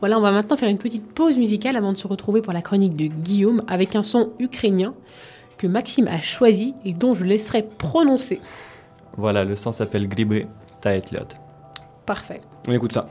Voilà, 0.00 0.18
on 0.18 0.22
va 0.22 0.32
maintenant 0.32 0.56
faire 0.56 0.68
une 0.68 0.78
petite 0.78 1.06
pause 1.06 1.36
musicale 1.36 1.76
avant 1.76 1.92
de 1.92 1.98
se 1.98 2.06
retrouver 2.06 2.40
pour 2.40 2.52
la 2.52 2.62
chronique 2.62 2.96
de 2.96 3.06
Guillaume 3.06 3.62
avec 3.66 3.94
un 3.94 4.02
son 4.02 4.32
ukrainien 4.38 4.94
que 5.58 5.66
Maxime 5.66 6.08
a 6.08 6.20
choisi 6.20 6.74
et 6.84 6.92
dont 6.92 7.14
je 7.14 7.24
laisserai 7.24 7.62
prononcer. 7.62 8.40
Voilà, 9.16 9.44
le 9.44 9.56
son 9.56 9.72
s'appelle 9.72 10.08
Gribe 10.08 10.46
Taetliot. 10.80 11.28
Parfait. 12.04 12.40
On 12.68 12.72
écoute 12.72 12.92
ça. 12.92 13.06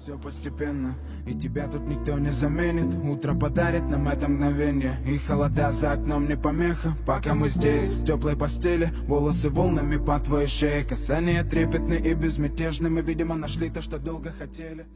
Все 0.00 0.18
постепенно, 0.18 0.94
и 1.26 1.34
тебя 1.34 1.66
тут 1.68 1.86
никто 1.86 2.18
не 2.18 2.30
заменит 2.30 2.94
Утро 3.02 3.34
подарит 3.34 3.88
нам 3.88 4.06
это 4.08 4.28
мгновение 4.28 4.98
И 5.06 5.16
холода 5.16 5.72
за 5.72 5.92
окном 5.92 6.28
не 6.28 6.36
помеха 6.36 6.94
Пока 7.06 7.34
мы 7.34 7.48
здесь, 7.48 7.88
в 7.88 8.04
теплой 8.04 8.36
постели 8.36 8.92
Волосы 9.06 9.48
волнами 9.48 9.96
по 9.96 10.20
твоей 10.20 10.48
шее 10.48 10.84
Касания 10.84 11.42
трепетны 11.42 11.94
и 11.94 12.12
безмятежны 12.12 12.90
Мы, 12.90 13.00
видимо, 13.00 13.36
нашли 13.36 13.70
то, 13.70 13.80
что 13.80 13.98
долго 13.98 14.32
хотели 14.32 14.86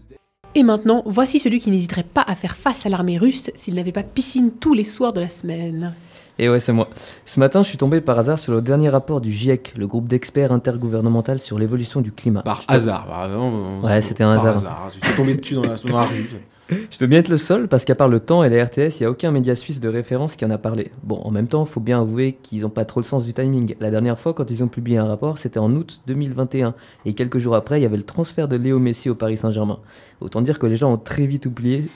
Et 0.55 0.64
maintenant, 0.64 1.03
voici 1.07 1.38
celui 1.38 1.61
qui 1.61 1.70
n'hésiterait 1.70 2.03
pas 2.03 2.24
à 2.26 2.35
faire 2.35 2.57
face 2.57 2.85
à 2.85 2.88
l'armée 2.88 3.18
russe 3.18 3.50
s'il 3.55 3.74
n'avait 3.74 3.92
pas 3.92 4.03
piscine 4.03 4.50
tous 4.50 4.74
les 4.74 4.85
soirs 4.85 5.12
de 5.12 5.20
la 5.20 5.29
semaine. 5.29 5.94
Et 6.38 6.50
ouais, 6.50 6.60
c'est 6.60 6.74
moi. 6.74 6.89
Ce 7.26 7.39
matin, 7.39 7.63
je 7.63 7.69
suis 7.69 7.78
tombé 7.78 8.02
par 8.02 8.19
hasard 8.19 8.38
sur 8.38 8.54
le 8.54 8.62
dernier 8.62 8.89
rapport 8.89 9.21
du 9.21 9.32
GIEC, 9.32 9.74
le 9.78 9.88
groupe 9.88 10.08
d'experts 10.08 10.52
intergouvernemental 10.52 11.39
sur 11.39 11.58
l'évolution 11.58 12.02
du 12.02 12.12
climat. 12.12 12.41
Par 12.41 12.63
hasard, 12.67 13.08
vraiment. 13.08 13.80
Ouais, 13.82 14.02
c'était 14.02 14.24
un 14.24 14.32
hasard. 14.32 14.58
hasard. 14.58 14.91
Tu 15.02 15.10
es 15.10 15.15
tombé 15.15 15.36
dessus 15.36 15.56
dans 15.56 15.63
la, 15.63 16.04
rue. 16.04 16.30
Je 16.69 16.98
dois 16.98 17.08
bien 17.08 17.19
être 17.19 17.30
le 17.30 17.38
seul 17.38 17.67
parce 17.67 17.86
qu'à 17.86 17.93
part 17.93 18.10
le 18.10 18.19
temps 18.19 18.43
et 18.43 18.50
la 18.50 18.65
RTS, 18.65 19.00
il 19.00 19.02
n'y 19.02 19.06
a 19.06 19.12
aucun 19.12 19.32
média 19.32 19.54
suisse 19.54 19.80
de 19.80 19.88
référence 19.88 20.36
qui 20.36 20.45
en 20.45 20.50
a 20.50 20.58
parlé. 20.58 20.91
Bon, 21.04 21.21
en 21.24 21.30
même 21.30 21.48
temps, 21.48 21.63
il 21.63 21.69
faut 21.69 21.80
bien 21.80 22.02
avouer 22.02 22.38
qu'ils 22.41 22.62
n'ont 22.62 22.69
pas 22.69 22.86
trop 22.86 23.00
le 23.00 23.06
sens 23.06 23.24
du 23.24 23.34
timing. 23.34 23.76
La 23.80 23.91
dernière 23.91 24.19
fois, 24.19 24.34
quand 24.34 24.50
ils 24.50 24.63
ont 24.63 24.67
publié 24.67 24.98
un 24.98 25.06
rapport, 25.06 25.38
c'était 25.38 25.60
en 25.60 25.71
août 25.71 26.02
2021. 26.08 26.74
Et 27.06 27.13
quelques 27.13 27.38
jours 27.38 27.56
après, 27.56 27.80
il 27.80 27.84
y 27.84 27.86
avait 27.86 27.98
le 27.98 28.04
transfert 28.04 28.48
de 28.48 28.56
Léo 28.56 28.80
Messi 28.80 29.10
au 29.10 29.15
Paris 29.15 29.38
Saint-Germain. 29.38 29.78
Autant 30.21 30.41
dire 30.41 30.58
que 30.58 30.65
les 30.65 30.76
gens 30.76 30.91
ont 30.91 30.98
très 30.98 31.28
vite 31.28 31.45
oublié 31.45 31.88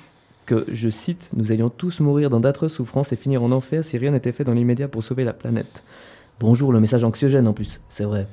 que, 0.50 0.66
je 0.72 0.90
cite, 0.90 1.30
nous 1.36 1.52
allions 1.52 1.70
tous 1.70 2.00
mourir 2.00 2.32
dans 2.32 2.40
d'atroces 2.40 2.74
souffrances 2.74 3.14
et 3.14 3.16
finir 3.16 3.44
en 3.44 3.52
enfer 3.52 3.84
si 3.84 4.00
rien 4.00 4.10
n'était 4.10 4.32
fait 4.32 4.44
dans 4.44 4.56
l'immédiat 4.56 4.88
pour 4.88 5.04
sauver 5.04 5.24
la 5.24 5.34
planète. 5.34 5.84
Bonjour, 6.40 6.74
le 6.74 6.80
message 6.80 7.04
anxiogène 7.04 7.48
en 7.48 7.54
plus, 7.54 7.82
c'est 7.90 8.04
vrai. 8.04 8.26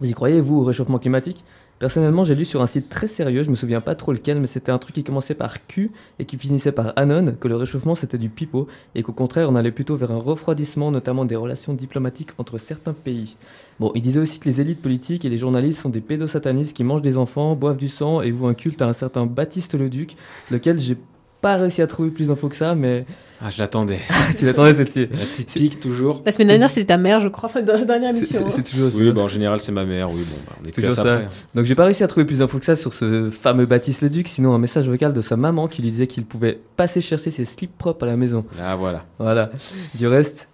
Vous 0.00 0.08
y 0.08 0.12
croyez, 0.12 0.40
vous, 0.40 0.60
au 0.60 0.62
réchauffement 0.62 1.00
climatique? 1.00 1.42
Personnellement, 1.80 2.22
j'ai 2.22 2.36
lu 2.36 2.44
sur 2.44 2.62
un 2.62 2.68
site 2.68 2.88
très 2.88 3.08
sérieux, 3.08 3.42
je 3.42 3.50
me 3.50 3.56
souviens 3.56 3.80
pas 3.80 3.96
trop 3.96 4.12
lequel, 4.12 4.38
mais 4.38 4.46
c'était 4.46 4.70
un 4.70 4.78
truc 4.78 4.94
qui 4.94 5.02
commençait 5.02 5.34
par 5.34 5.66
Q 5.66 5.90
et 6.20 6.24
qui 6.24 6.38
finissait 6.38 6.70
par 6.70 6.92
Anon, 6.94 7.34
que 7.40 7.48
le 7.48 7.56
réchauffement 7.56 7.96
c'était 7.96 8.16
du 8.16 8.28
pipeau, 8.28 8.68
et 8.94 9.02
qu'au 9.02 9.12
contraire 9.12 9.50
on 9.50 9.56
allait 9.56 9.72
plutôt 9.72 9.96
vers 9.96 10.12
un 10.12 10.18
refroidissement, 10.18 10.92
notamment 10.92 11.24
des 11.24 11.34
relations 11.34 11.74
diplomatiques 11.74 12.30
entre 12.38 12.58
certains 12.58 12.92
pays. 12.92 13.34
Bon, 13.80 13.90
il 13.96 14.02
disait 14.02 14.20
aussi 14.20 14.38
que 14.38 14.48
les 14.48 14.60
élites 14.60 14.80
politiques 14.80 15.24
et 15.24 15.28
les 15.28 15.38
journalistes 15.38 15.80
sont 15.80 15.88
des 15.88 16.00
pédosatanistes 16.00 16.76
qui 16.76 16.84
mangent 16.84 17.02
des 17.02 17.18
enfants, 17.18 17.56
boivent 17.56 17.76
du 17.76 17.88
sang 17.88 18.22
et 18.22 18.30
vouent 18.30 18.46
un 18.46 18.54
culte 18.54 18.80
à 18.80 18.86
un 18.86 18.92
certain 18.92 19.26
Baptiste 19.26 19.74
le 19.74 19.88
Duc, 19.88 20.14
lequel 20.52 20.78
j'ai 20.78 20.96
pas 21.44 21.56
réussi 21.56 21.82
à 21.82 21.86
trouver 21.86 22.08
plus 22.08 22.28
d'infos 22.28 22.48
que 22.48 22.56
ça, 22.56 22.74
mais. 22.74 23.04
Ah, 23.42 23.50
je 23.50 23.58
l'attendais. 23.58 23.98
tu 24.38 24.46
l'attendais 24.46 24.72
cette 24.72 24.96
La 24.96 25.04
petite 25.26 25.52
pique 25.52 25.78
toujours. 25.78 26.22
La 26.24 26.32
semaine 26.32 26.48
dernière, 26.48 26.70
c'était 26.70 26.86
ta 26.86 26.96
mère, 26.96 27.20
je 27.20 27.28
crois, 27.28 27.50
enfin, 27.50 27.60
dans 27.60 27.74
la 27.74 27.84
dernière 27.84 28.16
émission. 28.16 28.46
C'est 28.48 28.62
toujours 28.62 28.90
Oui, 28.94 29.12
bah, 29.12 29.20
en 29.20 29.28
général, 29.28 29.60
c'est 29.60 29.70
ma 29.70 29.84
mère, 29.84 30.10
oui, 30.10 30.22
bon, 30.22 30.36
bah, 30.46 30.56
on 30.62 30.64
est 30.64 30.86
à 30.86 30.90
ça. 30.90 31.02
Après. 31.02 31.28
Donc, 31.54 31.66
j'ai 31.66 31.74
pas 31.74 31.84
réussi 31.84 32.02
à 32.02 32.06
trouver 32.06 32.24
plus 32.24 32.38
d'infos 32.38 32.58
que 32.58 32.64
ça 32.64 32.76
sur 32.76 32.94
ce 32.94 33.30
fameux 33.30 33.66
Baptiste 33.66 34.00
Leduc, 34.00 34.28
sinon 34.28 34.54
un 34.54 34.58
message 34.58 34.88
vocal 34.88 35.12
de 35.12 35.20
sa 35.20 35.36
maman 35.36 35.68
qui 35.68 35.82
lui 35.82 35.90
disait 35.90 36.06
qu'il 36.06 36.24
pouvait 36.24 36.58
passer 36.78 37.02
chercher 37.02 37.30
ses 37.30 37.44
slips 37.44 37.76
propres 37.76 38.04
à 38.04 38.06
la 38.06 38.16
maison. 38.16 38.46
Ah, 38.58 38.74
voilà. 38.76 39.04
Voilà. 39.18 39.50
Du 39.96 40.06
reste, 40.06 40.48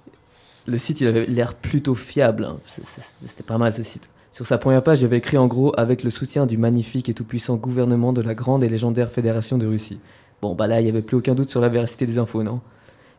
le 0.66 0.76
site, 0.76 1.00
il 1.03 1.07
avait 1.07 1.26
l'air 1.26 1.55
plutôt 1.55 1.94
fiable. 1.94 2.46
Hein. 2.46 2.57
C'était 3.24 3.44
pas 3.44 3.59
mal 3.59 3.72
ce 3.72 3.85
site. 3.85 4.09
Sur 4.33 4.44
sa 4.44 4.59
première 4.59 4.83
page, 4.83 5.03
il 5.03 5.05
avait 5.05 5.18
écrit 5.18 5.37
en 5.37 5.46
gros 5.46 5.72
avec 5.76 6.03
le 6.03 6.11
soutien 6.11 6.46
du 6.46 6.57
magnifique 6.57 7.09
et 7.09 7.14
tout-puissant 7.14 7.55
gouvernement 7.55 8.12
de 8.12 8.22
la 8.22 8.35
grande 8.35 8.64
et 8.64 8.68
légendaire 8.68 9.12
Fédération 9.12 9.57
de 9.57 9.66
Russie. 9.66 10.00
Bon, 10.42 10.55
bah 10.55 10.66
là, 10.66 10.81
il 10.81 10.85
n'y 10.85 10.90
avait 10.90 11.03
plus 11.03 11.16
aucun 11.16 11.35
doute 11.35 11.50
sur 11.50 11.61
la 11.61 11.68
véracité 11.68 12.07
des 12.07 12.18
infos, 12.18 12.42
non? 12.42 12.61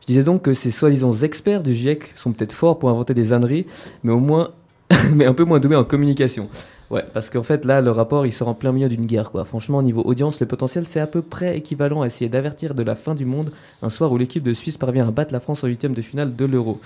Je 0.01 0.07
disais 0.07 0.23
donc 0.23 0.41
que 0.41 0.53
ces 0.53 0.71
soi-disant 0.71 1.13
experts 1.13 1.61
du 1.61 1.75
GIEC 1.75 2.13
sont 2.15 2.31
peut-être 2.31 2.53
forts 2.53 2.79
pour 2.79 2.89
inventer 2.89 3.13
des 3.13 3.33
âneries, 3.33 3.67
mais 4.03 4.11
au 4.11 4.19
moins, 4.19 4.51
mais 5.13 5.25
un 5.25 5.33
peu 5.33 5.43
moins 5.43 5.59
doués 5.59 5.75
en 5.75 5.83
communication. 5.83 6.49
Ouais, 6.89 7.05
parce 7.13 7.29
qu'en 7.29 7.43
fait, 7.43 7.63
là, 7.63 7.79
le 7.79 7.91
rapport, 7.91 8.25
il 8.25 8.33
sort 8.33 8.47
en 8.47 8.53
plein 8.55 8.71
milieu 8.71 8.89
d'une 8.89 9.05
guerre, 9.05 9.31
quoi. 9.31 9.45
Franchement, 9.45 9.77
au 9.77 9.83
niveau 9.83 10.01
audience, 10.01 10.39
le 10.41 10.47
potentiel, 10.47 10.85
c'est 10.87 10.99
à 10.99 11.07
peu 11.07 11.21
près 11.21 11.57
équivalent 11.57 12.01
à 12.01 12.07
essayer 12.07 12.29
d'avertir 12.29 12.73
de 12.73 12.83
la 12.83 12.95
fin 12.95 13.13
du 13.13 13.25
monde 13.25 13.51
un 13.81 13.89
soir 13.89 14.11
où 14.11 14.17
l'équipe 14.17 14.43
de 14.43 14.53
Suisse 14.53 14.77
parvient 14.77 15.07
à 15.07 15.11
battre 15.11 15.31
la 15.31 15.39
France 15.39 15.63
en 15.63 15.67
huitième 15.67 15.93
de 15.93 16.01
finale 16.01 16.35
de 16.35 16.45
l'Euro. 16.45 16.81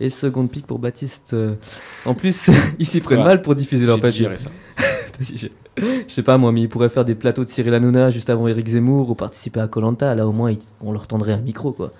Et 0.00 0.08
seconde 0.10 0.50
pique 0.50 0.66
pour 0.66 0.78
Baptiste. 0.78 1.32
Euh, 1.34 1.54
en 2.04 2.14
plus, 2.14 2.50
ils 2.78 2.86
s'y 2.86 3.00
prennent 3.00 3.24
mal 3.24 3.42
pour 3.42 3.54
diffuser 3.54 3.84
leur 3.86 4.00
papier. 4.00 4.28
ça. 4.36 4.50
je 5.20 5.48
sais 6.06 6.22
pas 6.22 6.38
moi, 6.38 6.52
mais 6.52 6.62
ils 6.62 6.68
pourraient 6.68 6.88
faire 6.88 7.04
des 7.04 7.16
plateaux 7.16 7.44
de 7.44 7.50
Cyril 7.50 7.74
Hanouna 7.74 8.10
juste 8.10 8.30
avant 8.30 8.46
Eric 8.46 8.68
Zemmour 8.68 9.10
ou 9.10 9.14
participer 9.14 9.60
à 9.60 9.66
Colanta. 9.66 10.14
Là, 10.14 10.26
au 10.26 10.32
moins, 10.32 10.52
on 10.80 10.92
leur 10.92 11.06
tendrait 11.06 11.32
un 11.32 11.40
micro, 11.40 11.72
quoi. 11.72 11.92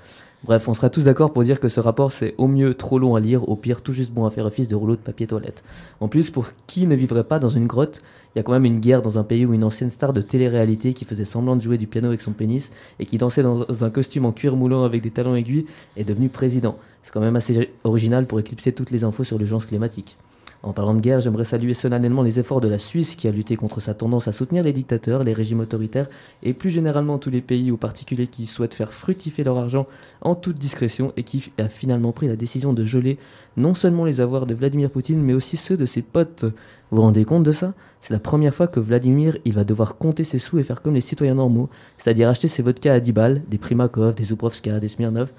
Bref, 0.44 0.68
on 0.68 0.74
sera 0.74 0.88
tous 0.88 1.04
d'accord 1.04 1.32
pour 1.32 1.42
dire 1.42 1.58
que 1.58 1.66
ce 1.66 1.80
rapport 1.80 2.12
c'est 2.12 2.34
au 2.38 2.46
mieux 2.46 2.74
trop 2.74 3.00
long 3.00 3.16
à 3.16 3.20
lire, 3.20 3.48
au 3.48 3.56
pire 3.56 3.82
tout 3.82 3.92
juste 3.92 4.12
bon 4.12 4.24
à 4.24 4.30
faire 4.30 4.46
office 4.46 4.68
de 4.68 4.76
rouleau 4.76 4.94
de 4.94 5.00
papier 5.00 5.26
toilette. 5.26 5.64
En 5.98 6.06
plus, 6.06 6.30
pour 6.30 6.46
qui 6.68 6.86
ne 6.86 6.94
vivrait 6.94 7.24
pas 7.24 7.40
dans 7.40 7.48
une 7.48 7.66
grotte, 7.66 8.02
il 8.34 8.38
y 8.38 8.40
a 8.40 8.44
quand 8.44 8.52
même 8.52 8.64
une 8.64 8.78
guerre 8.78 9.02
dans 9.02 9.18
un 9.18 9.24
pays 9.24 9.44
où 9.44 9.52
une 9.52 9.64
ancienne 9.64 9.90
star 9.90 10.12
de 10.12 10.20
télé-réalité 10.20 10.92
qui 10.92 11.04
faisait 11.04 11.24
semblant 11.24 11.56
de 11.56 11.60
jouer 11.60 11.76
du 11.76 11.88
piano 11.88 12.06
avec 12.06 12.20
son 12.20 12.32
pénis 12.32 12.70
et 13.00 13.06
qui 13.06 13.18
dansait 13.18 13.42
dans 13.42 13.66
un 13.82 13.90
costume 13.90 14.26
en 14.26 14.32
cuir 14.32 14.54
moulant 14.54 14.84
avec 14.84 15.02
des 15.02 15.10
talons 15.10 15.34
aiguilles 15.34 15.66
est 15.96 16.04
devenu 16.04 16.28
président. 16.28 16.76
C'est 17.02 17.12
quand 17.12 17.20
même 17.20 17.36
assez 17.36 17.70
original 17.82 18.26
pour 18.26 18.38
éclipser 18.38 18.72
toutes 18.72 18.92
les 18.92 19.02
infos 19.02 19.24
sur 19.24 19.38
l'urgence 19.38 19.66
climatique. 19.66 20.16
En 20.64 20.72
parlant 20.72 20.94
de 20.94 21.00
guerre, 21.00 21.20
j'aimerais 21.20 21.44
saluer 21.44 21.72
solennellement 21.72 22.22
les 22.22 22.40
efforts 22.40 22.60
de 22.60 22.66
la 22.66 22.78
Suisse 22.78 23.14
qui 23.14 23.28
a 23.28 23.30
lutté 23.30 23.54
contre 23.54 23.80
sa 23.80 23.94
tendance 23.94 24.26
à 24.26 24.32
soutenir 24.32 24.64
les 24.64 24.72
dictateurs, 24.72 25.22
les 25.22 25.32
régimes 25.32 25.60
autoritaires 25.60 26.08
et 26.42 26.52
plus 26.52 26.70
généralement 26.70 27.18
tous 27.18 27.30
les 27.30 27.40
pays 27.40 27.70
ou 27.70 27.76
particuliers 27.76 28.26
qui 28.26 28.46
souhaitent 28.46 28.74
faire 28.74 28.92
fructifier 28.92 29.44
leur 29.44 29.56
argent 29.56 29.86
en 30.20 30.34
toute 30.34 30.58
discrétion 30.58 31.12
et 31.16 31.22
qui 31.22 31.52
a 31.58 31.68
finalement 31.68 32.10
pris 32.10 32.26
la 32.26 32.34
décision 32.34 32.72
de 32.72 32.84
geler 32.84 33.18
non 33.56 33.74
seulement 33.74 34.04
les 34.04 34.20
avoirs 34.20 34.46
de 34.46 34.54
Vladimir 34.54 34.90
Poutine 34.90 35.22
mais 35.22 35.32
aussi 35.32 35.56
ceux 35.56 35.76
de 35.76 35.86
ses 35.86 36.02
potes. 36.02 36.44
Vous 36.90 36.96
vous 36.96 37.02
rendez 37.02 37.24
compte 37.24 37.44
de 37.44 37.52
ça? 37.52 37.74
C'est 38.00 38.12
la 38.12 38.20
première 38.20 38.54
fois 38.54 38.66
que 38.66 38.80
Vladimir 38.80 39.38
il 39.44 39.54
va 39.54 39.62
devoir 39.62 39.96
compter 39.96 40.24
ses 40.24 40.38
sous 40.38 40.58
et 40.58 40.64
faire 40.64 40.82
comme 40.82 40.94
les 40.94 41.00
citoyens 41.00 41.36
normaux, 41.36 41.68
c'est-à-dire 41.98 42.28
acheter 42.28 42.48
ses 42.48 42.62
vodkas 42.62 42.94
à 42.94 43.00
10 43.00 43.12
balles, 43.12 43.42
des 43.48 43.58
Primakov, 43.58 44.16
des 44.16 44.24
Zubrovska, 44.24 44.80
des 44.80 44.88
Smirnov 44.88 45.30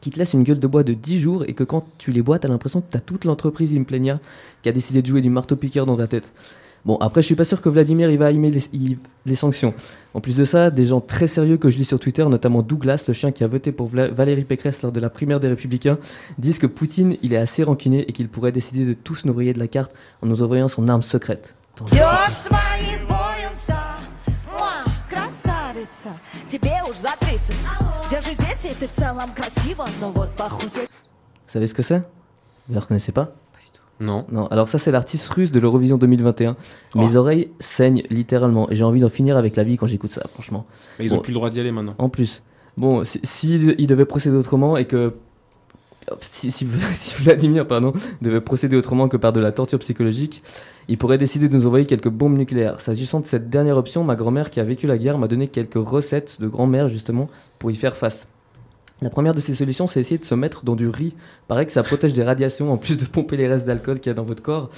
qui 0.00 0.10
te 0.10 0.18
laissent 0.18 0.32
une 0.34 0.42
gueule 0.44 0.58
de 0.60 0.66
bois 0.66 0.82
de 0.82 0.92
10 0.94 1.20
jours 1.20 1.44
et 1.46 1.54
que 1.54 1.64
quand 1.64 1.84
tu 1.98 2.12
les 2.12 2.22
bois, 2.22 2.38
t'as 2.38 2.48
l'impression 2.48 2.80
que 2.80 2.86
t'as 2.90 3.00
toute 3.00 3.24
l'entreprise 3.24 3.74
Implenia 3.76 4.20
qui 4.62 4.68
a 4.68 4.72
décidé 4.72 5.02
de 5.02 5.06
jouer 5.06 5.20
du 5.20 5.30
marteau-piqueur 5.30 5.86
dans 5.86 5.96
ta 5.96 6.06
tête. 6.06 6.30
Bon, 6.84 6.96
après, 6.98 7.20
je 7.22 7.26
suis 7.26 7.34
pas 7.34 7.44
sûr 7.44 7.60
que 7.60 7.68
Vladimir 7.68 8.08
il 8.10 8.18
va 8.18 8.30
aimer 8.30 8.50
les, 8.50 8.62
il- 8.72 8.98
les 9.26 9.34
sanctions. 9.34 9.74
En 10.14 10.20
plus 10.20 10.36
de 10.36 10.44
ça, 10.44 10.70
des 10.70 10.86
gens 10.86 11.00
très 11.00 11.26
sérieux 11.26 11.56
que 11.56 11.68
je 11.70 11.76
lis 11.76 11.84
sur 11.84 11.98
Twitter, 12.00 12.24
notamment 12.24 12.62
Douglas, 12.62 13.04
le 13.08 13.14
chien 13.14 13.32
qui 13.32 13.42
a 13.44 13.46
voté 13.48 13.72
pour 13.72 13.88
Vla- 13.90 14.10
Valérie 14.10 14.44
Pécresse 14.44 14.82
lors 14.82 14.92
de 14.92 15.00
la 15.00 15.10
primaire 15.10 15.40
des 15.40 15.48
Républicains, 15.48 15.98
disent 16.38 16.58
que 16.58 16.66
Poutine 16.68 17.16
il 17.22 17.32
est 17.32 17.36
assez 17.36 17.64
rancunier 17.64 18.08
et 18.08 18.12
qu'il 18.12 18.28
pourrait 18.28 18.52
décider 18.52 18.84
de 18.86 18.94
tous 18.94 19.24
nous 19.24 19.34
rayer 19.34 19.52
de 19.52 19.58
la 19.58 19.66
carte 19.68 19.92
en 20.22 20.26
nous 20.28 20.42
envoyant 20.42 20.68
son 20.68 20.88
arme 20.88 21.02
secrète. 21.02 21.54
красавица, 25.97 26.09
тебе 26.49 26.71
уж 26.89 26.97
за 26.97 27.09
30 27.19 27.39
Где 28.07 28.21
же 28.21 28.35
дети? 28.35 28.73
Ты 28.79 28.87
в 28.87 28.91
целом 28.91 29.31
красива, 29.35 29.85
но 29.99 30.11
вот 30.11 30.29
похудеть 30.35 30.89
Vous 31.47 31.51
savez 31.53 31.67
ce 31.67 31.73
que 31.73 31.81
c'est 31.81 32.03
Vous 32.67 32.75
ne 32.75 32.79
reconnaissez 32.79 33.11
pas 33.11 33.31
Non. 33.99 34.25
Non, 34.29 34.47
alors 34.47 34.67
ça 34.67 34.77
c'est 34.79 34.91
l'artiste 34.91 35.27
russe 35.29 35.51
de 35.51 35.59
l'Eurovision 35.59 35.97
2021. 35.97 36.55
Mes 36.95 37.15
Oh. 37.15 37.19
oreilles 37.19 37.51
saignent 37.59 38.03
littéralement 38.09 38.69
et 38.69 38.75
j'ai 38.75 38.83
envie 38.83 39.01
d'en 39.01 39.09
finir 39.09 39.37
avec 39.37 39.55
la 39.55 39.63
vie 39.63 39.77
quand 39.77 39.87
j'écoute 39.87 40.11
ça, 40.11 40.23
franchement. 40.33 40.65
Mais 40.99 41.05
ils 41.05 41.13
ont 41.13 41.17
Bon, 41.17 41.21
plus 41.21 41.31
le 41.31 41.35
droit 41.35 41.49
d'y 41.49 41.59
aller 41.59 41.71
maintenant. 41.71 41.95
En 41.97 42.09
plus, 42.09 42.41
bon, 42.77 43.03
si, 43.03 43.19
si 43.23 43.53
il 43.77 43.87
devait 43.87 44.05
procéder 44.05 44.35
autrement 44.35 44.77
et 44.77 44.85
que 44.85 45.13
si, 46.20 46.50
si- 46.50 46.66
si 46.92 47.22
Vladimir 47.22 47.66
pardon, 47.66 47.92
devait 48.22 48.40
procéder 48.40 48.76
autrement 48.76 49.08
que 49.08 49.16
par 49.16 49.32
de 49.32 49.40
la 49.40 49.52
torture 49.52 49.78
psychologique, 49.78 50.42
il 50.88 50.98
pourrait 50.98 51.18
décider 51.18 51.48
de 51.48 51.56
nous 51.56 51.66
envoyer 51.66 51.86
quelques 51.86 52.08
bombes 52.08 52.36
nucléaires. 52.38 52.80
S'agissant 52.80 53.20
de 53.20 53.26
cette 53.26 53.50
dernière 53.50 53.76
option, 53.76 54.04
ma 54.04 54.16
grand-mère 54.16 54.50
qui 54.50 54.60
a 54.60 54.64
vécu 54.64 54.86
la 54.86 54.98
guerre 54.98 55.18
m'a 55.18 55.28
donné 55.28 55.48
quelques 55.48 55.74
recettes 55.76 56.40
de 56.40 56.48
grand-mère 56.48 56.88
justement 56.88 57.28
pour 57.58 57.70
y 57.70 57.76
faire 57.76 57.96
face. 57.96 58.26
La 59.00 59.10
première 59.10 59.34
de 59.34 59.40
ces 59.40 59.54
solutions, 59.54 59.86
c'est 59.86 60.00
essayer 60.00 60.18
de 60.18 60.24
se 60.24 60.34
mettre 60.34 60.64
dans 60.64 60.74
du 60.74 60.88
riz. 60.88 61.14
Paraît 61.46 61.66
que 61.66 61.72
ça 61.72 61.84
protège 61.84 62.14
des 62.14 62.24
radiations 62.24 62.72
en 62.72 62.76
plus 62.78 62.96
de 62.96 63.04
pomper 63.04 63.36
les 63.36 63.46
restes 63.46 63.64
d'alcool 63.64 64.00
qu'il 64.00 64.10
y 64.10 64.12
a 64.12 64.14
dans 64.14 64.24
votre 64.24 64.42
corps. 64.42 64.70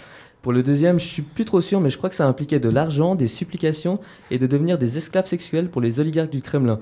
Pour 0.43 0.53
le 0.53 0.63
deuxième, 0.63 0.99
je 0.99 1.05
suis 1.07 1.23
plus 1.23 1.45
trop 1.45 1.61
sûr, 1.61 1.81
mais 1.81 1.91
je 1.91 1.97
crois 1.99 2.11
que 2.11 2.17
ça 2.17 2.27
impliquait 2.27 2.61
de 2.61 2.69
l'argent, 2.69 3.15
des 3.15 3.29
supplications 3.29 3.99
et 4.31 4.39
de 4.39 4.47
devenir 4.47 4.79
des 4.79 4.97
esclaves 4.99 5.27
sexuels 5.27 5.69
pour 5.71 5.81
les 5.81 6.01
oligarques 6.01 6.31
du 6.31 6.43
Kremlin. 6.43 6.79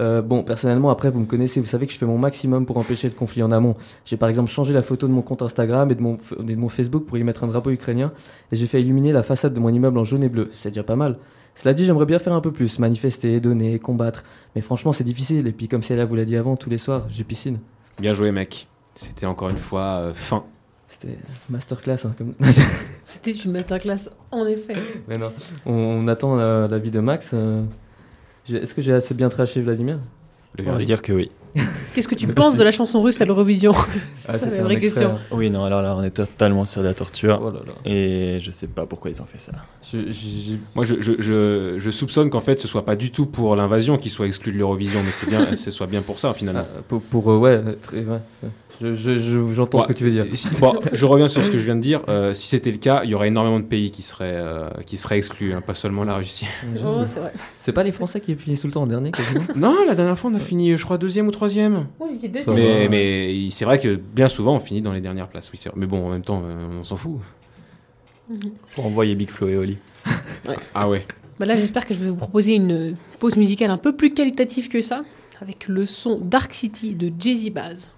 Euh, 0.00 0.22
bon, 0.22 0.42
personnellement, 0.42 0.88
après, 0.88 1.10
vous 1.10 1.20
me 1.20 1.26
connaissez, 1.26 1.60
vous 1.60 1.66
savez 1.66 1.86
que 1.86 1.92
je 1.92 1.98
fais 1.98 2.06
mon 2.06 2.16
maximum 2.16 2.64
pour 2.64 2.78
empêcher 2.78 3.06
le 3.06 3.14
conflit 3.14 3.42
en 3.42 3.50
amont. 3.52 3.76
J'ai 4.06 4.16
par 4.16 4.30
exemple 4.30 4.50
changé 4.50 4.72
la 4.72 4.82
photo 4.82 5.06
de 5.06 5.12
mon 5.12 5.20
compte 5.20 5.42
Instagram 5.42 5.90
et 5.90 5.94
de 5.94 6.00
mon, 6.00 6.16
et 6.38 6.54
de 6.54 6.56
mon 6.56 6.70
Facebook 6.70 7.04
pour 7.04 7.18
y 7.18 7.22
mettre 7.24 7.44
un 7.44 7.48
drapeau 7.48 7.70
ukrainien, 7.70 8.10
et 8.50 8.56
j'ai 8.56 8.66
fait 8.66 8.80
illuminer 8.80 9.12
la 9.12 9.22
façade 9.22 9.52
de 9.52 9.60
mon 9.60 9.68
immeuble 9.68 9.98
en 9.98 10.04
jaune 10.04 10.22
et 10.22 10.30
bleu. 10.30 10.50
C'est 10.58 10.70
déjà 10.70 10.82
pas 10.82 10.96
mal. 10.96 11.18
Cela 11.54 11.74
dit, 11.74 11.84
j'aimerais 11.84 12.06
bien 12.06 12.18
faire 12.18 12.32
un 12.32 12.40
peu 12.40 12.50
plus, 12.50 12.78
manifester, 12.78 13.40
donner, 13.40 13.78
combattre. 13.78 14.24
Mais 14.54 14.62
franchement, 14.62 14.94
c'est 14.94 15.04
difficile, 15.04 15.46
et 15.46 15.52
puis 15.52 15.68
comme 15.68 15.82
Célia 15.82 16.06
vous 16.06 16.14
l'a 16.14 16.24
dit 16.24 16.36
avant, 16.36 16.56
tous 16.56 16.70
les 16.70 16.78
soirs, 16.78 17.04
j'ai 17.10 17.24
piscine. 17.24 17.58
Bien 18.00 18.14
joué, 18.14 18.32
mec. 18.32 18.68
C'était 18.94 19.26
encore 19.26 19.50
une 19.50 19.58
fois 19.58 19.82
euh, 19.82 20.14
fin. 20.14 20.44
C'était 20.88 21.18
masterclass, 21.50 22.06
hein, 22.06 22.14
comme... 22.16 22.34
C'était 23.04 23.32
une 23.32 23.52
masterclass, 23.52 24.08
en 24.30 24.46
effet. 24.46 24.74
Mais 25.08 25.18
non, 25.18 25.32
on, 25.66 25.72
on 25.72 26.08
attend 26.08 26.36
la, 26.36 26.68
la 26.68 26.78
vie 26.78 26.90
de 26.90 27.00
Max. 27.00 27.32
euh. 27.34 27.62
Est-ce 28.58 28.74
que 28.74 28.82
j'ai 28.82 28.92
assez 28.92 29.14
bien 29.14 29.28
traché 29.28 29.60
Vladimir? 29.60 29.98
Le 30.58 30.68
On 30.68 30.72
va 30.72 30.82
dire 30.82 31.00
que 31.02 31.12
oui. 31.12 31.30
Qu'est-ce 31.94 32.06
que 32.08 32.14
tu 32.14 32.28
penses 32.28 32.56
de 32.56 32.62
la 32.62 32.70
chanson 32.70 33.02
russe 33.02 33.20
à 33.20 33.24
l'Eurovision? 33.24 33.72
Ah, 33.74 33.84
C'est 34.32 34.38
ça 34.38 34.50
la 34.50 34.62
vraie 34.62 34.74
extrait, 34.74 35.00
question. 35.02 35.16
hein. 35.16 35.18
Oui, 35.32 35.50
non, 35.50 35.64
alors 35.64 35.82
là, 35.82 35.94
on 35.96 36.02
est 36.02 36.10
totalement 36.10 36.64
sur 36.64 36.82
de 36.82 36.86
la 36.86 36.94
torture. 36.94 37.40
Oh 37.42 37.50
là 37.50 37.60
là. 37.66 37.72
Et 37.84 38.38
je 38.40 38.50
sais 38.52 38.66
pas 38.68 38.86
pourquoi 38.86 39.10
ils 39.10 39.20
ont 39.20 39.26
fait 39.26 39.40
ça. 39.40 39.52
Je- 39.92 40.56
Moi, 40.74 40.84
je, 40.84 41.00
je, 41.00 41.12
je, 41.18 41.74
je 41.78 41.90
soupçonne 41.90 42.30
qu'en 42.30 42.40
fait, 42.40 42.60
ce 42.60 42.68
soit 42.68 42.84
pas 42.84 42.94
du 42.96 43.10
tout 43.10 43.26
pour 43.26 43.56
l'invasion 43.56 43.98
qu'ils 43.98 44.10
soient 44.12 44.26
exclus 44.26 44.52
de 44.52 44.58
l'Eurovision, 44.58 45.00
mais 45.04 45.10
c'est 45.10 45.28
bien, 45.28 45.44
ce 45.54 45.70
soit 45.72 45.86
bien 45.88 46.02
pour 46.02 46.18
ça, 46.20 46.34
finalement. 46.34 46.64
ah, 46.64 46.82
pour, 46.86 47.00
pour, 47.02 47.30
euh, 47.32 47.38
ouais, 47.38 47.60
très, 47.82 47.98
ouais, 47.98 48.18
ouais. 48.42 48.48
Je- 48.80 48.94
je- 48.94 49.18
je- 49.20 49.54
j'entends 49.54 49.78
Ouais, 49.78 49.84
ce 49.84 49.88
que 49.88 49.92
tu 49.92 50.04
veux 50.04 50.10
dire. 50.10 50.26
si- 50.32 50.48
bon, 50.60 50.80
je 50.92 51.04
reviens 51.06 51.28
sur 51.28 51.44
ce 51.44 51.50
que 51.50 51.58
je 51.58 51.64
viens 51.64 51.76
de 51.76 51.80
dire. 51.82 52.00
Euh, 52.08 52.32
si 52.32 52.48
c'était 52.48 52.70
le 52.70 52.78
cas, 52.78 53.02
il 53.04 53.10
y 53.10 53.14
aurait 53.14 53.28
énormément 53.28 53.60
de 53.60 53.64
pays 53.66 53.90
qui 53.90 54.00
seraient, 54.02 54.38
euh, 54.40 54.68
qui 54.86 54.96
seraient 54.96 55.18
exclus, 55.18 55.52
hein, 55.52 55.60
pas 55.60 55.74
seulement 55.74 56.04
la 56.04 56.16
Russie. 56.16 56.46
Oh, 56.84 57.02
c'est 57.58 57.72
pas 57.72 57.82
les 57.82 57.92
Français 57.92 58.20
qui 58.20 58.34
finissent 58.36 58.62
tout 58.62 58.66
le 58.68 58.72
temps 58.72 58.82
en 58.82 58.86
dernier, 58.86 59.10
quasiment? 59.12 59.44
Non, 59.54 59.76
la 59.86 59.94
dernière 59.94 60.18
fois, 60.18 60.30
on 60.30 60.34
a 60.34 60.38
fini, 60.38 60.76
je 60.78 60.84
crois, 60.84 60.96
deuxième 60.98 61.28
ou 61.28 61.30
troisième. 61.30 61.86
Oui, 62.00 62.16
c'est 62.20 62.28
deux 62.28 62.40
Ça 62.42 62.52
Mais, 62.52 62.88
mais 62.88 63.48
c'est 63.50 63.64
vrai 63.66 63.78
que 63.78 63.96
bien 63.96 64.28
souvent, 64.28 64.54
on 64.56 64.60
finit 64.60 64.80
dans 64.80 64.92
les 64.92 65.00
dernières 65.02 65.28
places. 65.28 65.50
Oui, 65.52 65.60
mais 65.76 65.86
bon, 65.86 66.06
en 66.06 66.10
même 66.10 66.22
temps, 66.24 66.42
euh, 66.44 66.80
on 66.80 66.84
s'en 66.84 66.96
fout. 66.96 67.20
Faut 68.66 68.82
envoyer 68.82 69.14
Big 69.14 69.28
Flo 69.28 69.48
et 69.48 69.56
Oli. 69.56 69.78
Ah 70.74 70.88
ouais. 70.88 71.04
Bah 71.38 71.46
là, 71.46 71.54
j'espère 71.56 71.84
que 71.86 71.94
je 71.94 71.98
vais 71.98 72.10
vous 72.10 72.16
proposer 72.16 72.54
une 72.54 72.96
pause 73.18 73.36
musicale 73.36 73.70
un 73.70 73.78
peu 73.78 73.94
plus 73.94 74.12
qualitative 74.14 74.68
que 74.68 74.80
ça, 74.80 75.02
avec 75.40 75.68
le 75.68 75.86
son 75.86 76.18
Dark 76.18 76.52
City 76.54 76.94
de 76.94 77.10
Jay-Z 77.18 77.50
Baz. 77.50 77.92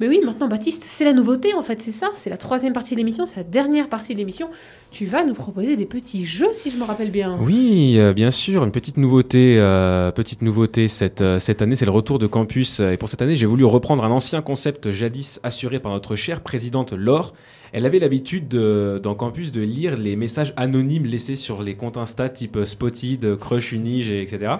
Mais 0.00 0.08
oui, 0.08 0.18
maintenant 0.24 0.48
Baptiste, 0.48 0.82
c'est 0.82 1.04
la 1.04 1.12
nouveauté 1.12 1.52
en 1.52 1.60
fait, 1.60 1.82
c'est 1.82 1.92
ça, 1.92 2.08
c'est 2.14 2.30
la 2.30 2.38
troisième 2.38 2.72
partie 2.72 2.94
de 2.94 2.98
l'émission, 2.98 3.26
c'est 3.26 3.36
la 3.36 3.44
dernière 3.44 3.88
partie 3.90 4.14
de 4.14 4.18
l'émission. 4.18 4.48
Tu 4.90 5.04
vas 5.04 5.24
nous 5.24 5.34
proposer 5.34 5.76
des 5.76 5.84
petits 5.84 6.24
jeux 6.24 6.48
si 6.54 6.70
je 6.70 6.78
me 6.78 6.84
rappelle 6.84 7.10
bien. 7.10 7.36
Oui, 7.40 7.96
euh, 7.98 8.14
bien 8.14 8.30
sûr, 8.30 8.64
une 8.64 8.72
petite 8.72 8.96
nouveauté, 8.96 9.56
euh, 9.58 10.10
petite 10.10 10.40
nouveauté 10.40 10.88
cette, 10.88 11.20
euh, 11.20 11.38
cette 11.38 11.60
année, 11.60 11.76
c'est 11.76 11.84
le 11.84 11.90
retour 11.90 12.18
de 12.18 12.26
campus. 12.26 12.80
Et 12.80 12.96
pour 12.96 13.10
cette 13.10 13.20
année, 13.20 13.36
j'ai 13.36 13.44
voulu 13.44 13.64
reprendre 13.66 14.02
un 14.02 14.10
ancien 14.10 14.40
concept 14.40 14.90
jadis 14.90 15.38
assuré 15.42 15.80
par 15.80 15.92
notre 15.92 16.16
chère 16.16 16.40
présidente 16.40 16.92
Laure. 16.92 17.34
Elle 17.72 17.84
avait 17.84 17.98
l'habitude 17.98 18.48
de- 18.48 18.98
dans 19.02 19.14
campus 19.14 19.52
de 19.52 19.60
lire 19.60 19.96
les 19.98 20.16
messages 20.16 20.54
anonymes 20.56 21.04
laissés 21.04 21.36
sur 21.36 21.62
les 21.62 21.74
comptes 21.74 21.98
Insta 21.98 22.30
type 22.30 22.58
Spotted, 22.64 23.36
Crush 23.36 23.72
Unige, 23.72 24.10
et 24.10 24.22
etc. 24.22 24.54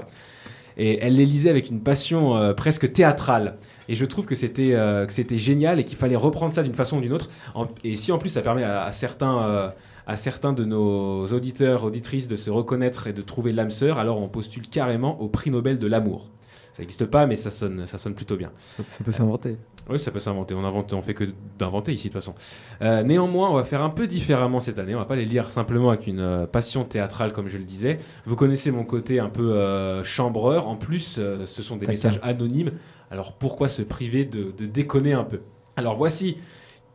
Et 0.77 0.99
elle 1.01 1.17
les 1.17 1.25
lisait 1.25 1.51
avec 1.51 1.71
une 1.71 1.81
passion 1.81 2.55
presque 2.57 2.93
théâtrale. 2.93 3.57
Et 3.91 3.95
je 3.95 4.05
trouve 4.07 4.25
que 4.25 4.35
c'était 4.37 4.73
euh, 4.75 5.05
que 5.05 5.13
c'était 5.13 5.37
génial 5.37 5.81
et 5.81 5.85
qu'il 5.85 5.99
fallait 5.99 6.17
reprendre 6.17 6.55
ça 6.55 6.63
d'une 6.63 6.75
façon 6.75 6.99
ou 6.99 7.01
d'une 7.01 7.13
autre. 7.13 7.29
En- 7.55 7.67
et 7.85 7.97
si 7.97 8.13
en 8.13 8.19
plus 8.19 8.29
ça 8.31 8.41
permet 8.41 8.63
à, 8.63 8.85
à 8.85 8.93
certains 8.93 9.39
euh, 9.43 9.69
à 10.07 10.17
certains 10.17 10.53
de 10.53 10.65
nos 10.65 11.27
auditeurs 11.29 11.85
auditrices 11.85 12.29
de 12.29 12.37
se 12.37 12.51
reconnaître 12.51 13.07
et 13.09 13.13
de 13.13 13.23
trouver 13.23 13.53
l'âme 13.53 13.71
sœur, 13.71 13.99
alors 13.99 14.23
on 14.23 14.29
postule 14.29 14.67
carrément 14.69 15.21
au 15.21 15.29
prix 15.29 15.51
Nobel 15.51 15.79
de 15.79 15.87
l'amour. 15.87 16.31
Ça 16.73 16.83
n'existe 16.83 17.05
pas, 17.07 17.27
mais 17.27 17.35
ça 17.37 17.51
sonne 17.51 17.85
ça 17.87 17.99
sonne 17.99 18.15
plutôt 18.15 18.37
bien. 18.37 18.53
Ça, 18.77 18.83
ça 18.89 19.05
peut 19.05 19.11
s'inventer. 19.11 19.57
Oui, 19.89 19.99
ça 19.99 20.13
peut 20.13 20.21
s'inventer. 20.21 20.55
On 20.55 20.65
invente, 20.65 20.93
on 20.93 21.03
fait 21.03 21.15
que 21.15 21.25
d'inventer 21.59 21.93
ici 21.93 22.09
de 22.09 22.13
toute 22.13 22.23
façon. 22.23 22.35
Euh, 22.83 23.03
néanmoins, 23.03 23.51
on 23.51 23.55
va 23.55 23.65
faire 23.65 23.83
un 23.83 23.91
peu 23.91 24.07
différemment 24.07 24.61
cette 24.61 24.79
année. 24.79 24.95
On 24.95 24.99
va 24.99 25.05
pas 25.05 25.17
les 25.17 25.25
lire 25.25 25.51
simplement 25.51 25.89
avec 25.91 26.07
une 26.07 26.21
euh, 26.21 26.47
passion 26.47 26.85
théâtrale, 26.85 27.33
comme 27.33 27.49
je 27.49 27.59
le 27.59 27.65
disais. 27.65 27.99
Vous 28.25 28.37
connaissez 28.37 28.71
mon 28.71 28.85
côté 28.85 29.19
un 29.19 29.29
peu 29.29 29.53
chambreur. 30.05 30.69
En 30.69 30.77
plus, 30.77 31.21
ce 31.45 31.63
sont 31.63 31.75
des 31.75 31.87
Taquin. 31.87 31.93
messages 31.93 32.21
anonymes. 32.23 32.71
Alors 33.11 33.33
pourquoi 33.35 33.69
se 33.69 33.83
priver 33.83 34.25
de, 34.25 34.53
de 34.57 34.67
déconner 34.67 35.13
un 35.13 35.25
peu? 35.25 35.41
Alors 35.77 35.97
voici 35.97 36.37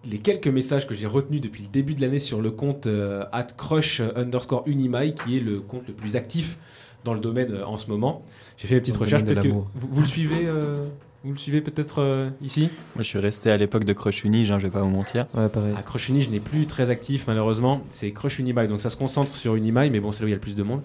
les 0.10 0.20
quelques 0.20 0.48
messages 0.48 0.88
que 0.88 0.94
j'ai 0.94 1.08
retenus 1.08 1.42
depuis 1.42 1.64
le 1.64 1.70
début 1.70 1.94
de 1.96 2.02
l'année 2.02 2.20
sur 2.20 2.42
le 2.42 2.52
compte 2.52 2.86
euh, 2.88 3.24
@crush 3.58 4.02
underscore 4.16 4.64
unimai, 4.68 5.14
qui 5.16 5.38
est 5.38 5.42
le 5.42 5.60
compte 5.62 5.88
le 5.88 5.94
plus 5.94 6.16
actif 6.16 6.58
dans 7.04 7.14
le 7.14 7.20
domaine 7.20 7.52
euh, 7.52 7.66
en 7.66 7.78
ce 7.78 7.90
moment. 7.90 8.24
J'ai 8.58 8.68
fait 8.68 8.80
Peut-être 8.82 9.04
que 9.04 9.34
l'amour. 9.34 9.68
vous, 9.76 9.88
vous 9.92 10.02
le 10.02 10.08
suivez. 10.08 10.46
euh, 10.46 10.88
vous 11.24 11.32
le 11.32 11.38
suivez 11.38 11.62
peut-être 11.62 12.00
euh, 12.04 12.30
ici? 12.44 12.70
Moi, 12.96 13.02
je 13.02 13.08
suis 13.08 13.18
resté 13.18 13.50
à 13.50 13.58
l'époque 13.58 13.84
de 13.84 13.94
Crush 13.94 14.24
Unige, 14.24 14.52
hein, 14.52 14.60
je 14.60 14.68
vais 14.68 14.72
pas 14.72 14.82
vous 14.84 14.90
mentir. 14.92 15.26
Ouais, 15.34 15.50
pareil. 15.50 15.74
à 15.76 15.82
Crush 15.82 16.10
Uni, 16.10 16.22
je 16.22 16.30
n'ai 16.30 16.40
plus 16.40 16.68
très 16.68 16.92
actif 16.92 17.26
malheureusement. 17.28 17.82
C'est 17.90 18.12
Crush 18.12 18.38
Unimai, 18.38 18.68
donc 18.68 18.80
ça 18.82 18.90
se 18.92 18.96
concentre 18.98 19.34
sur 19.36 19.56
Unimai, 19.56 19.90
mais 19.90 20.00
bon, 20.00 20.12
c'est 20.12 20.20
là 20.22 20.26
où 20.26 20.28
il 20.28 20.32
y 20.32 20.34
a 20.34 20.38
le 20.38 20.42
plus 20.42 20.54
de 20.56 20.62
monde. 20.64 20.82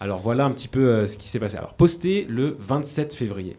Alors 0.00 0.18
voilà 0.20 0.44
un 0.44 0.50
petit 0.50 0.66
peu 0.68 0.88
euh, 0.88 1.06
ce 1.06 1.16
qui 1.16 1.28
s'est 1.28 1.38
passé. 1.38 1.56
Alors 1.56 1.74
posté 1.74 2.26
le 2.28 2.56
27 2.58 3.14
février. 3.14 3.56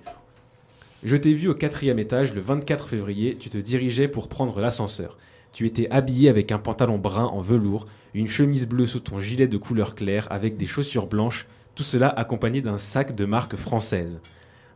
Je 1.03 1.15
t'ai 1.15 1.33
vu 1.33 1.47
au 1.47 1.53
quatrième 1.53 1.99
étage 1.99 2.33
le 2.33 2.41
24 2.41 2.87
février. 2.87 3.37
Tu 3.39 3.49
te 3.49 3.57
dirigeais 3.57 4.07
pour 4.07 4.27
prendre 4.27 4.59
l'ascenseur. 4.59 5.17
Tu 5.53 5.65
étais 5.65 5.87
habillé 5.91 6.29
avec 6.29 6.51
un 6.51 6.59
pantalon 6.59 6.97
brun 6.97 7.25
en 7.25 7.41
velours, 7.41 7.85
une 8.13 8.27
chemise 8.27 8.67
bleue 8.67 8.85
sous 8.85 8.99
ton 8.99 9.19
gilet 9.19 9.47
de 9.47 9.57
couleur 9.57 9.95
claire 9.95 10.27
avec 10.31 10.57
des 10.57 10.65
chaussures 10.65 11.07
blanches. 11.07 11.47
Tout 11.75 11.83
cela 11.83 12.09
accompagné 12.09 12.61
d'un 12.61 12.77
sac 12.77 13.15
de 13.15 13.25
marque 13.25 13.55
française. 13.55 14.21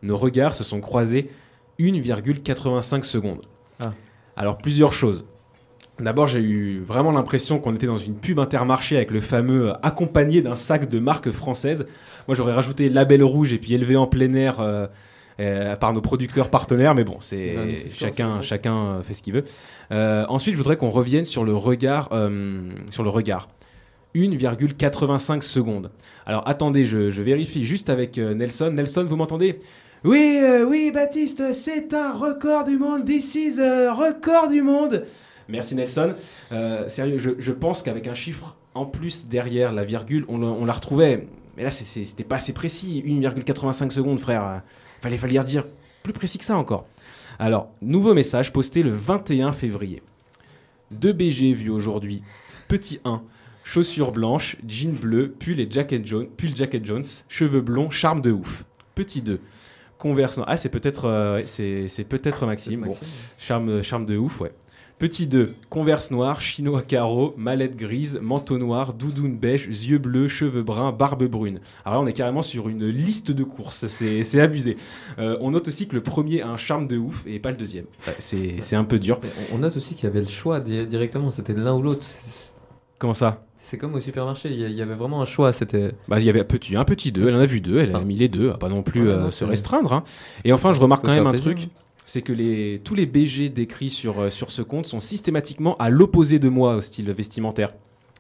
Nos 0.04 0.18
regards 0.18 0.56
se 0.56 0.64
sont 0.64 0.80
croisés 0.80 1.30
1,85 1.80 3.04
secondes. 3.04 3.42
Ah. 3.80 3.94
Alors 4.36 4.58
plusieurs 4.58 4.94
choses. 4.94 5.26
D'abord, 6.00 6.28
j'ai 6.28 6.40
eu 6.40 6.80
vraiment 6.80 7.12
l'impression 7.12 7.60
qu'on 7.60 7.76
était 7.76 7.86
dans 7.86 7.98
une 7.98 8.16
pub 8.16 8.40
intermarché 8.40 8.96
avec 8.96 9.12
le 9.12 9.22
fameux 9.22 9.70
euh, 9.70 9.74
accompagné 9.84 10.42
d'un 10.42 10.56
sac 10.56 10.90
de 10.90 11.00
marque 11.00 11.30
française. 11.32 11.86
Moi, 12.28 12.36
j'aurais 12.36 12.54
rajouté 12.54 12.90
label 12.90 13.24
rouge 13.24 13.54
et 13.54 13.60
puis 13.60 13.74
élevé 13.74 13.96
en 13.96 14.08
plein 14.08 14.34
air 14.34 14.60
euh, 14.62 14.88
euh, 15.42 15.76
par 15.76 15.92
nos 15.94 16.02
producteurs 16.02 16.50
partenaires, 16.50 16.94
mais 16.96 17.04
bon, 17.04 17.18
c'est 17.20 17.56
chacun, 17.96 18.34
ça. 18.38 18.42
chacun 18.42 18.76
euh, 18.76 19.02
fait 19.02 19.14
ce 19.14 19.24
qu'il 19.24 19.34
veut. 19.34 19.44
Euh, 19.92 20.26
ensuite, 20.30 20.54
je 20.54 20.58
voudrais 20.58 20.78
qu'on 20.78 20.92
revienne 20.92 21.26
sur 21.26 21.44
le 21.44 21.56
regard, 21.56 22.10
euh, 22.12 22.70
sur 22.92 23.04
le 23.04 23.10
regard. 23.10 23.50
1,85 24.16 25.42
secondes. 25.42 25.90
Alors 26.26 26.48
attendez, 26.48 26.86
je, 26.86 27.10
je 27.10 27.22
vérifie 27.22 27.64
juste 27.64 27.90
avec 27.90 28.18
Nelson. 28.18 28.72
Nelson, 28.74 29.06
vous 29.08 29.16
m'entendez? 29.16 29.58
Oui, 30.04 30.40
oui, 30.68 30.92
Baptiste, 30.94 31.54
c'est 31.54 31.94
un 31.94 32.12
record 32.12 32.66
du 32.66 32.78
monde. 32.78 33.06
This 33.06 33.36
is 33.36 33.60
a 33.62 33.94
record 33.94 34.50
du 34.50 34.62
monde. 34.62 35.06
Merci 35.48 35.76
Nelson. 35.76 36.16
Sérieux, 36.88 37.18
je, 37.20 37.32
je 37.40 37.52
pense 37.52 37.82
qu'avec 37.84 38.08
un 38.08 38.14
chiffre 38.14 38.58
en 38.74 38.86
plus 38.86 39.28
derrière 39.28 39.72
la 39.72 39.86
virgule, 39.86 40.26
on, 40.28 40.44
on 40.44 40.66
la 40.66 40.74
retrouvait. 40.74 41.28
Mais 41.58 41.64
là, 41.64 41.72
c'était 41.72 42.24
pas 42.24 42.38
assez 42.38 42.54
précis. 42.54 43.04
1,85 43.06 43.92
secondes, 43.92 44.20
frère. 44.20 44.62
Fallait, 45.02 45.18
fallait 45.18 45.44
dire 45.44 45.66
plus 46.04 46.14
précis 46.14 46.38
que 46.38 46.46
ça 46.46 46.58
encore. 46.58 46.86
Alors, 47.40 47.72
nouveau 47.82 48.14
message 48.14 48.54
posté 48.54 48.84
le 48.84 48.92
21 48.92 49.52
février. 49.52 50.02
2 50.92 51.14
BG 51.14 51.54
vus 51.54 51.70
aujourd'hui. 51.70 52.22
Petit 52.68 53.00
1. 53.06 53.22
Chaussures 53.64 54.12
blanches, 54.12 54.58
jean 54.68 54.94
bleu, 54.94 55.32
pull 55.32 55.60
et 55.60 55.70
jacket 55.70 56.06
jaune, 56.06 56.28
pull 56.28 56.56
jacket 56.56 56.84
Jones, 56.84 57.04
cheveux 57.30 57.62
blonds, 57.62 57.90
charme 57.90 58.22
de 58.22 58.32
ouf. 58.32 58.66
Petit 58.96 59.22
2. 59.22 59.40
Converse. 59.98 60.40
Ah, 60.48 60.58
c'est 60.58 60.70
peut-être 60.70 61.06
euh, 61.06 61.44
c'est 61.46 62.04
peut-être 62.04 62.46
Maxime. 62.46 62.82
Bon, 62.82 62.88
Maxime. 62.88 63.08
charme, 63.38 63.84
charme 63.84 64.06
de 64.06 64.18
ouf, 64.18 64.42
ouais. 64.42 64.52
Petit 65.02 65.26
2. 65.26 65.56
Converse 65.72 66.12
noire, 66.12 66.42
chinois 66.42 66.84
carreau, 66.84 67.34
mallette 67.36 67.76
grise, 67.76 68.20
manteau 68.22 68.60
noir, 68.60 68.94
doudoune 68.94 69.36
beige, 69.36 69.66
yeux 69.66 69.98
bleus, 69.98 70.28
cheveux 70.28 70.62
bruns, 70.62 70.92
barbe 70.92 71.24
brune. 71.24 71.60
Alors 71.86 71.98
là, 71.98 72.06
on 72.06 72.08
est 72.08 72.14
carrément 72.14 72.44
sur 72.44 72.70
une 72.70 72.86
liste 72.86 73.32
de 73.32 73.44
courses. 73.44 73.88
C'est 73.88 74.40
abusé. 74.40 74.78
Euh, 75.18 75.40
on 75.42 75.50
note 75.50 75.68
aussi 75.68 75.88
que 75.88 75.96
le 75.96 76.04
premier 76.04 76.44
a 76.44 76.50
un 76.50 76.58
charme 76.58 76.88
de 76.88 76.98
ouf 77.00 77.24
et 77.26 77.40
pas 77.40 77.50
le 77.50 77.58
deuxième. 77.58 77.86
Ouais, 78.06 78.14
C'est 78.20 78.76
un 78.76 78.84
peu 78.84 79.00
dur. 79.00 79.20
On- 79.52 79.58
note 79.58 79.76
aussi 79.76 79.96
qu'il 79.96 80.04
y 80.04 80.08
avait 80.08 80.22
le 80.22 80.28
choix 80.28 80.60
di- 80.60 80.86
directement, 80.86 81.32
c'était 81.32 81.54
l'un 81.54 81.74
ou 81.74 81.82
l'autre. 81.82 82.06
Comment 83.00 83.16
ça? 83.16 83.44
C'est 83.64 83.80
comme 83.80 83.96
au 83.96 84.02
supermarché, 84.02 84.50
il 84.52 84.60
y 84.72 84.82
avait 84.84 84.94
vraiment 84.94 85.24
un 85.24 85.26
choix. 85.26 85.52
C'était 85.52 85.94
Bah, 86.10 86.20
il 86.20 86.26
y 86.26 86.30
avait 86.30 86.42
un 86.42 86.44
petit, 86.44 86.76
un 86.76 86.86
petit 86.86 87.12
2, 87.12 87.28
elle 87.28 87.36
en 87.36 87.40
a 87.40 87.46
vu 87.48 87.60
deux, 87.60 87.80
elle 87.80 87.96
a 87.96 88.00
Ah. 88.02 88.06
mis 88.06 88.18
les 88.18 88.28
deux, 88.30 88.52
à 88.52 88.58
pas 88.60 88.70
non 88.70 88.84
plus 88.84 89.10
euh, 89.10 89.32
se 89.32 89.46
restreindre. 89.46 89.94
hein. 89.94 90.04
Et 90.46 90.54
enfin, 90.54 90.74
je 90.74 90.80
remarque 90.80 91.04
quand 91.06 91.16
même 91.16 91.26
un 91.26 91.32
plaisir, 91.32 91.56
truc, 91.56 91.70
hein. 91.72 91.78
C'est 92.12 92.22
que 92.22 92.34
les, 92.34 92.82
tous 92.84 92.94
les 92.94 93.06
BG 93.06 93.48
décrits 93.48 93.90
sur, 93.90 94.20
euh, 94.20 94.30
sur 94.30 94.52
ce 94.52 94.62
compte 94.62 94.86
sont 94.86 95.00
systématiquement 95.00 95.78
à 95.78 95.90
l'opposé 95.90 96.40
de 96.40 96.50
moi 96.50 96.76
au 96.76 96.82
style 96.82 97.10
vestimentaire. 97.10 97.74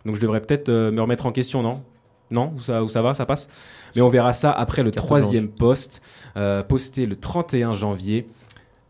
Donc 0.05 0.15
je 0.15 0.21
devrais 0.21 0.39
peut-être 0.39 0.69
euh, 0.69 0.91
me 0.91 1.01
remettre 1.01 1.25
en 1.25 1.33
question, 1.33 1.61
non? 1.61 1.83
Non? 2.31 2.53
Où 2.55 2.61
ça, 2.61 2.85
où 2.85 2.87
ça 2.87 3.01
va, 3.01 3.13
ça 3.13 3.25
passe? 3.25 3.49
Mais 3.93 4.01
on 4.01 4.07
verra 4.07 4.31
ça 4.31 4.49
après 4.49 4.81
le 4.83 4.91
Carte 4.91 5.05
troisième 5.05 5.49
post, 5.49 6.01
euh, 6.37 6.63
posté 6.63 7.05
le 7.05 7.17
31 7.17 7.73
janvier. 7.73 8.27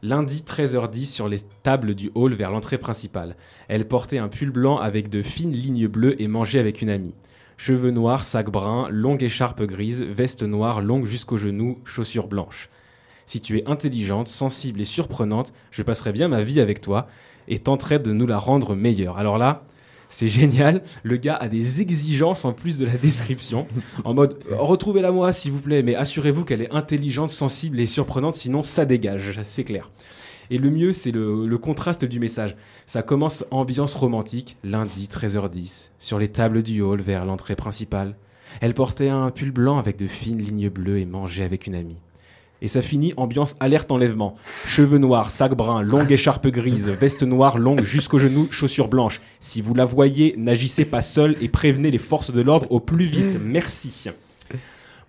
Lundi 0.03 0.43
13h10 0.45 1.05
sur 1.05 1.27
les 1.27 1.39
tables 1.63 1.95
du 1.95 2.11
hall 2.13 2.35
vers 2.35 2.51
l'entrée 2.51 2.77
principale. 2.77 3.35
Elle 3.69 3.87
portait 3.87 4.19
un 4.19 4.27
pull 4.27 4.51
blanc 4.51 4.77
avec 4.77 5.09
de 5.09 5.23
fines 5.23 5.51
lignes 5.51 5.87
bleues 5.87 6.21
et 6.21 6.27
mangeait 6.27 6.59
avec 6.59 6.83
une 6.83 6.91
amie. 6.91 7.15
Cheveux 7.57 7.91
noirs, 7.91 8.23
sac 8.23 8.51
brun, 8.51 8.87
longue 8.89 9.23
écharpe 9.23 9.63
grise, 9.63 10.03
veste 10.03 10.43
noire 10.43 10.79
longue 10.79 11.07
jusqu'aux 11.07 11.37
genoux, 11.37 11.79
chaussures 11.85 12.27
blanches. 12.27 12.69
Si 13.25 13.41
tu 13.41 13.57
es 13.57 13.63
intelligente, 13.67 14.27
sensible 14.27 14.81
et 14.81 14.85
surprenante, 14.85 15.53
je 15.71 15.83
passerai 15.83 16.11
bien 16.11 16.27
ma 16.27 16.43
vie 16.43 16.59
avec 16.59 16.81
toi 16.81 17.07
et 17.47 17.59
tenterai 17.59 17.99
de 17.99 18.11
nous 18.11 18.27
la 18.27 18.37
rendre 18.37 18.75
meilleure. 18.75 19.17
Alors 19.17 19.37
là, 19.37 19.63
c'est 20.11 20.27
génial. 20.27 20.83
Le 21.03 21.17
gars 21.17 21.35
a 21.35 21.47
des 21.47 21.81
exigences 21.81 22.45
en 22.45 22.53
plus 22.53 22.77
de 22.77 22.85
la 22.85 22.97
description. 22.97 23.65
En 24.03 24.13
mode, 24.13 24.37
euh, 24.51 24.57
retrouvez-la 24.57 25.11
moi 25.11 25.33
s'il 25.33 25.53
vous 25.53 25.61
plaît, 25.61 25.83
mais 25.83 25.95
assurez-vous 25.95 26.43
qu'elle 26.43 26.61
est 26.61 26.73
intelligente, 26.73 27.29
sensible 27.29 27.79
et 27.79 27.85
surprenante, 27.85 28.35
sinon 28.35 28.61
ça 28.61 28.85
dégage, 28.85 29.39
c'est 29.43 29.63
clair. 29.63 29.89
Et 30.49 30.57
le 30.57 30.69
mieux, 30.69 30.91
c'est 30.91 31.11
le, 31.11 31.47
le 31.47 31.57
contraste 31.57 32.03
du 32.03 32.19
message. 32.19 32.57
Ça 32.85 33.03
commence 33.03 33.45
ambiance 33.51 33.95
romantique, 33.95 34.57
lundi 34.65 35.07
13h10, 35.07 35.91
sur 35.97 36.19
les 36.19 36.27
tables 36.27 36.61
du 36.61 36.81
hall 36.81 36.99
vers 36.99 37.23
l'entrée 37.23 37.55
principale. 37.55 38.17
Elle 38.59 38.73
portait 38.73 39.07
un 39.07 39.31
pull 39.31 39.51
blanc 39.51 39.77
avec 39.77 39.97
de 39.97 40.07
fines 40.07 40.41
lignes 40.41 40.69
bleues 40.69 40.99
et 40.99 41.05
mangeait 41.05 41.45
avec 41.45 41.67
une 41.67 41.75
amie. 41.75 41.99
Et 42.61 42.67
ça 42.67 42.81
finit 42.81 43.13
ambiance 43.17 43.55
alerte 43.59 43.91
enlèvement. 43.91 44.35
Cheveux 44.65 44.99
noirs, 44.99 45.31
sac 45.31 45.55
brun, 45.55 45.81
longue 45.81 46.11
écharpe 46.11 46.47
grise, 46.47 46.87
veste 46.87 47.23
noire 47.23 47.57
longue 47.57 47.81
jusqu'aux 47.81 48.19
genoux, 48.19 48.47
chaussures 48.51 48.87
blanches. 48.87 49.19
Si 49.39 49.61
vous 49.61 49.73
la 49.73 49.85
voyez, 49.85 50.35
n'agissez 50.37 50.85
pas 50.85 51.01
seul 51.01 51.35
et 51.41 51.49
prévenez 51.49 51.89
les 51.89 51.97
forces 51.97 52.31
de 52.31 52.41
l'ordre 52.41 52.71
au 52.71 52.79
plus 52.79 53.05
vite. 53.05 53.39
Merci. 53.41 54.09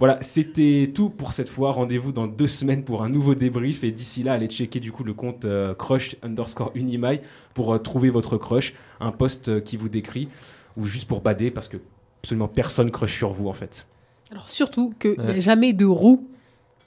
Voilà, 0.03 0.19
c'était 0.21 0.91
tout 0.93 1.11
pour 1.11 1.33
cette 1.33 1.49
fois. 1.49 1.71
Rendez-vous 1.71 2.11
dans 2.11 2.27
deux 2.27 2.49
semaines 2.49 2.83
pour 2.83 3.05
un 3.05 3.09
nouveau 3.09 3.37
débrief. 3.37 3.85
Et 3.85 3.93
d'ici 3.93 4.25
là, 4.25 4.33
allez 4.33 4.49
checker 4.49 4.81
du 4.81 4.91
coup 4.91 5.05
le 5.05 5.15
compte 5.15 5.45
euh, 5.45 5.75
crush 5.75 6.17
underscore 6.23 6.73
unimai 6.75 7.21
pour 7.55 7.73
euh, 7.73 7.79
trouver 7.79 8.11
votre 8.11 8.37
crush, 8.37 8.75
un 8.99 9.13
post 9.13 9.49
euh, 9.49 9.61
qui 9.61 9.77
vous 9.77 9.89
décrit, 9.89 10.29
ou 10.77 10.87
juste 10.87 11.07
pour 11.07 11.21
bader 11.21 11.53
parce 11.53 11.69
que 11.69 11.77
absolument 12.21 12.49
personne 12.49 12.91
crush 12.91 13.15
sur 13.17 13.33
vous 13.33 13.47
en 13.47 13.53
fait. 13.53 13.87
Alors 14.33 14.51
surtout 14.51 14.93
qu'il 14.99 15.21
n'y 15.21 15.31
a 15.31 15.39
jamais 15.39 15.73
de 15.73 15.85
roue. 15.85 16.27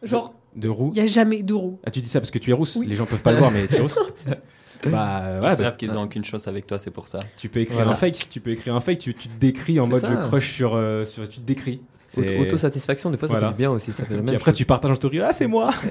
Genre, 0.03 0.33
De 0.55 0.69
roux. 0.69 0.91
il 0.93 0.97
n'y 0.99 1.01
a 1.01 1.05
jamais 1.05 1.43
de 1.43 1.53
roue. 1.53 1.79
Ah, 1.85 1.91
tu 1.91 2.01
dis 2.01 2.07
ça 2.09 2.19
parce 2.19 2.31
que 2.31 2.39
tu 2.39 2.49
es 2.49 2.53
rousse 2.53 2.77
Oui. 2.79 2.87
Les 2.87 2.95
gens 2.95 3.05
peuvent 3.05 3.21
pas 3.21 3.31
le 3.33 3.39
voir, 3.39 3.51
mais 3.51 3.67
tu 3.67 3.75
es 3.75 3.79
rousse. 3.79 3.99
bah, 4.85 5.39
voilà, 5.39 5.55
savent 5.55 5.65
bah, 5.65 5.71
qu'ils 5.77 5.97
ont 5.97 6.03
aucune 6.03 6.23
chose 6.23 6.47
avec 6.47 6.67
toi, 6.67 6.79
c'est 6.79 6.91
pour 6.91 7.07
ça. 7.07 7.19
tu 7.37 7.49
peux 7.49 7.59
écrire 7.59 7.77
Voilà. 7.77 7.91
un 7.91 7.95
fake. 7.95 8.27
Tu 8.29 8.39
peux 8.39 8.51
écrire 8.51 8.75
un 8.75 8.79
fake. 8.79 8.99
Tu, 8.99 9.13
tu 9.13 9.27
te 9.27 9.39
décris 9.39 9.79
en 9.79 9.87
mode 9.87 10.01
ça. 10.01 10.09
je 10.09 10.27
crush 10.27 10.53
sur, 10.53 10.75
euh, 10.75 11.03
sur. 11.05 11.27
Tu 11.27 11.39
te 11.39 11.45
décris. 11.45 11.81
C'est- 12.07 12.37
Autosatisfaction, 12.39 13.09
des 13.09 13.17
fois, 13.17 13.27
ça 13.27 13.39
fait 13.39 13.47
du 13.47 13.53
bien 13.55 13.71
aussi. 13.71 13.91
Ça 13.91 14.05
fait 14.05 14.13
la 14.13 14.19
Puis 14.21 14.25
même 14.27 14.35
après, 14.35 14.51
chose. 14.51 14.57
tu 14.59 14.65
partages 14.65 14.91
en 14.91 14.95
story. 14.95 15.19
Ah, 15.21 15.33
c'est 15.33 15.47
moi. 15.47 15.71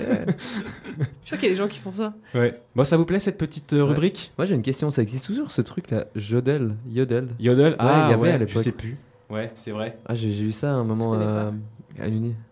Je 1.24 1.28
sûr 1.28 1.38
qu'il 1.38 1.48
y 1.48 1.52
a 1.52 1.54
des 1.54 1.60
gens 1.60 1.68
qui 1.68 1.78
font 1.78 1.92
ça. 1.92 2.14
Ouais. 2.34 2.58
Bon, 2.74 2.84
ça 2.84 2.96
vous 2.96 3.04
plaît 3.04 3.18
cette 3.18 3.36
petite 3.36 3.72
euh, 3.72 3.82
Ouais. 3.82 3.88
rubrique? 3.88 4.32
Moi, 4.38 4.46
j'ai 4.46 4.54
une 4.54 4.62
question. 4.62 4.90
Ça 4.90 5.02
existe 5.02 5.26
toujours 5.26 5.50
ce 5.50 5.60
truc 5.60 5.90
là 5.90 6.06
Jodel 6.14 6.76
Yodel? 6.86 7.28
Yodel 7.40 7.76
Ah, 7.78 8.04
il 8.06 8.10
y 8.10 8.14
avait 8.14 8.22
ouais, 8.22 8.30
à 8.30 8.38
je 8.38 8.44
l'époque. 8.44 8.62
sais 8.62 8.72
plus. 8.72 8.96
Ouais, 9.28 9.52
c'est 9.58 9.72
vrai. 9.72 9.98
Ah, 10.06 10.14
j'ai 10.14 10.32
j'ai 10.32 10.44
eu 10.44 10.52
ça 10.52 10.68
à 10.70 10.74
un 10.74 10.84
moment 10.84 11.14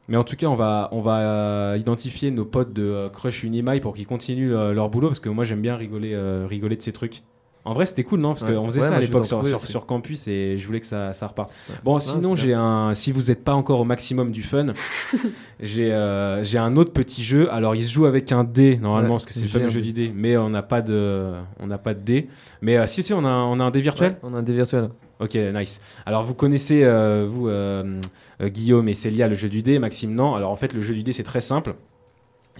Mais 0.08 0.16
en 0.16 0.24
tout 0.24 0.36
cas, 0.36 0.46
on 0.46 0.54
va, 0.54 0.88
on 0.92 1.00
va 1.00 1.18
euh, 1.20 1.76
identifier 1.78 2.30
nos 2.30 2.44
potes 2.44 2.72
de 2.72 2.82
euh, 2.82 3.08
Crush 3.08 3.44
Unimai 3.44 3.80
pour 3.80 3.94
qu'ils 3.94 4.06
continuent 4.06 4.54
euh, 4.54 4.72
leur 4.72 4.88
boulot 4.90 5.08
parce 5.08 5.20
que 5.20 5.28
moi 5.28 5.44
j'aime 5.44 5.60
bien 5.60 5.76
rigoler, 5.76 6.12
euh, 6.14 6.46
rigoler 6.48 6.76
de 6.76 6.82
ces 6.82 6.92
trucs. 6.92 7.22
En 7.64 7.74
vrai, 7.74 7.86
c'était 7.86 8.02
cool, 8.02 8.18
non? 8.18 8.30
Parce 8.30 8.42
Ouais. 8.42 8.54
qu'on 8.54 8.64
faisait 8.64 8.80
Ouais, 8.80 8.88
ça 8.88 8.96
à 8.96 8.98
l'époque 8.98 9.24
sur, 9.24 9.86
campus 9.86 10.26
et 10.26 10.58
je 10.58 10.66
voulais 10.66 10.80
que 10.80 10.86
ça, 10.86 11.12
ça 11.12 11.28
reparte. 11.28 11.52
Ouais. 11.70 11.76
Bon, 11.84 12.00
sinon, 12.00 12.34
j'ai 12.34 12.54
un. 12.54 12.92
Si 12.92 13.12
vous 13.12 13.28
n'êtes 13.28 13.44
pas 13.44 13.54
encore 13.54 13.78
au 13.78 13.84
maximum 13.84 14.32
du 14.32 14.42
fun, 14.42 14.66
j'ai 15.60 15.90
j'ai 16.42 16.58
un 16.58 16.76
autre 16.76 16.92
petit 16.92 17.22
jeu. 17.22 17.52
Alors, 17.52 17.76
il 17.76 17.84
se 17.84 17.92
joue 17.92 18.06
avec 18.06 18.32
un 18.32 18.42
dé 18.42 18.78
normalement 18.78 19.10
parce 19.10 19.26
que 19.26 19.32
c'est 19.32 19.42
le 19.42 19.46
fameux 19.46 19.68
jeu 19.68 19.80
du 19.80 19.92
dé, 19.92 20.12
mais 20.12 20.36
on 20.36 20.50
n'a 20.50 20.62
pas 20.62 20.82
de, 20.82 21.34
on 21.60 21.68
pas 21.78 21.94
de 21.94 22.00
dé. 22.00 22.26
Mais 22.62 22.84
si 22.88 23.04
si, 23.04 23.14
on 23.14 23.24
a, 23.24 23.30
on 23.30 23.60
a 23.60 23.64
un 23.64 23.70
dé 23.70 23.80
virtuel? 23.80 24.16
On 24.24 24.34
a 24.34 24.38
un 24.38 24.42
dé 24.42 24.54
virtuel. 24.54 24.90
Ok, 25.22 25.34
nice. 25.36 25.80
Alors 26.04 26.24
vous 26.24 26.34
connaissez, 26.34 26.82
euh, 26.84 27.26
vous, 27.30 27.48
euh, 27.48 28.00
euh, 28.40 28.48
Guillaume 28.48 28.88
et 28.88 28.94
Célia, 28.94 29.28
le 29.28 29.36
jeu 29.36 29.48
du 29.48 29.62
dé, 29.62 29.78
Maxime 29.78 30.14
non? 30.14 30.34
Alors 30.34 30.50
en 30.50 30.56
fait, 30.56 30.72
le 30.72 30.82
jeu 30.82 30.94
du 30.94 31.02
dé, 31.04 31.12
c'est 31.12 31.22
très 31.22 31.40
simple. 31.40 31.74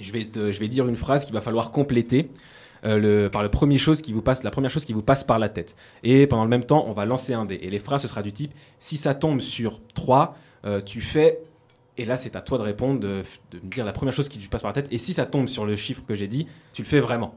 Je 0.00 0.12
vais, 0.12 0.24
te- 0.26 0.52
je 0.52 0.60
vais 0.60 0.68
dire 0.68 0.86
une 0.88 0.96
phrase 0.96 1.24
qu'il 1.24 1.34
va 1.34 1.40
falloir 1.40 1.70
compléter 1.72 2.30
le, 2.84 3.28
par 3.28 3.42
le 3.42 3.48
premier 3.48 3.78
chose 3.78 4.00
qui 4.00 4.12
vous 4.12 4.22
passe, 4.22 4.42
la 4.42 4.50
première 4.50 4.70
chose 4.70 4.84
qui 4.84 4.92
vous 4.92 5.02
passe 5.02 5.22
par 5.24 5.38
la 5.38 5.48
tête. 5.48 5.76
Et 6.02 6.26
pendant 6.26 6.44
le 6.44 6.50
même 6.50 6.64
temps, 6.64 6.84
on 6.88 6.92
va 6.92 7.04
lancer 7.04 7.32
un 7.34 7.44
dé. 7.44 7.58
Et 7.62 7.70
les 7.70 7.78
phrases, 7.78 8.02
ce 8.02 8.08
sera 8.08 8.22
du 8.22 8.32
type, 8.32 8.52
si 8.80 8.96
ça 8.96 9.14
tombe 9.14 9.40
sur 9.40 9.80
3, 9.94 10.36
euh, 10.64 10.80
tu 10.80 11.00
fais... 11.00 11.40
Et 11.98 12.04
là, 12.06 12.16
c'est 12.16 12.34
à 12.36 12.40
toi 12.40 12.56
de 12.58 12.62
répondre, 12.62 13.00
de, 13.00 13.22
de 13.50 13.58
me 13.58 13.68
dire 13.70 13.84
la 13.84 13.92
première 13.92 14.14
chose 14.14 14.28
qui 14.28 14.38
te 14.38 14.48
passe 14.48 14.62
par 14.62 14.70
la 14.70 14.74
tête. 14.82 14.88
Et 14.90 14.98
si 14.98 15.12
ça 15.12 15.26
tombe 15.26 15.46
sur 15.46 15.66
le 15.66 15.76
chiffre 15.76 16.02
que 16.08 16.14
j'ai 16.14 16.26
dit, 16.26 16.46
tu 16.72 16.82
le 16.82 16.88
fais 16.88 17.00
vraiment. 17.00 17.34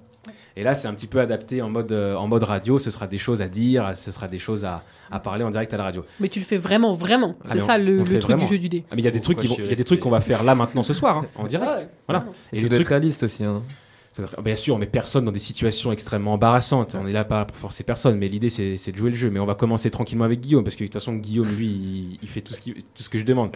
Et 0.58 0.64
là, 0.64 0.74
c'est 0.74 0.88
un 0.88 0.93
petit 0.93 1.08
peu 1.08 1.20
adapté 1.20 1.62
en 1.62 1.70
mode, 1.70 1.91
euh, 1.91 2.16
en 2.16 2.28
mode 2.28 2.43
radio. 2.43 2.80
Ce 2.80 2.89
sera 2.89 3.08
des 3.08 3.18
choses 3.18 3.41
à 3.41 3.47
dire, 3.49 3.91
ce 3.95 4.10
sera 4.12 4.28
des 4.30 4.39
choses 4.39 4.64
à, 4.64 4.84
à 5.12 5.20
parler 5.20 5.43
en 5.43 5.49
direct 5.51 5.74
à 5.74 5.78
la 5.78 5.84
radio. 5.84 6.06
Mais 6.22 6.30
tu 6.30 6.39
le 6.39 6.45
fais 6.45 6.56
vraiment, 6.58 6.93
vraiment. 6.93 7.36
Ah, 7.43 7.49
C'est 7.51 7.60
ça 7.60 7.76
on- 7.76 7.84
le, 7.84 7.95
on 7.95 7.99
le 7.99 8.06
fait 8.06 8.20
truc 8.20 8.32
vraiment. 8.32 8.43
du 8.47 8.49
jeu 8.53 8.58
du 8.60 8.70
dé. 8.70 8.84
Ah, 8.89 8.93
mais 8.95 9.01
il 9.01 9.06
y 9.06 9.08
a 9.10 9.12
des 9.12 9.20
trucs, 9.20 9.99
qu'on 9.99 10.10
va 10.10 10.22
faire 10.22 10.43
là 10.43 10.56
maintenant 10.56 10.82
ce 10.84 10.93
soir, 10.93 11.18
hein, 11.18 11.26
en 11.36 11.43
direct. 11.45 11.72
Ouais, 11.76 11.89
voilà. 12.08 12.26
Et 12.53 12.62
trucs- 12.62 12.72
être 12.82 12.88
réaliste 12.88 13.24
aussi. 13.24 13.43
hein. 13.43 13.64
Bien 14.43 14.55
sûr, 14.55 14.78
mais 14.78 14.86
personne 14.86 15.26
dans 15.26 15.32
des 15.32 15.39
situations 15.39 15.91
extrêmement 15.91 16.34
embarrassantes. 16.34 16.95
On 16.99 17.05
est 17.05 17.11
là 17.11 17.26
pas 17.26 17.43
pour 17.45 17.57
forcer 17.57 17.84
personne, 17.84 18.18
mais 18.18 18.28
l'idée 18.30 18.49
c'est 18.49 18.78
c'est 18.78 18.91
de 18.93 18.97
jouer 18.97 19.09
le 19.09 19.16
jeu. 19.16 19.30
Mais 19.30 19.39
on 19.39 19.45
va 19.45 19.55
commencer 19.55 19.89
tranquillement 19.91 20.24
avec 20.26 20.39
Guillaume, 20.39 20.63
parce 20.63 20.76
que 20.76 20.84
de 20.84 20.88
toute 20.88 20.93
façon, 20.93 21.16
Guillaume, 21.16 21.49
lui, 21.57 21.68
il, 21.68 22.20
il 22.22 22.30
fait 22.30 22.41
tout 22.41 22.53
ce, 22.53 22.61
qui- 22.61 22.74
tout 22.74 23.03
ce 23.03 23.09
que 23.09 23.18
je 23.18 23.26
demande. 23.26 23.51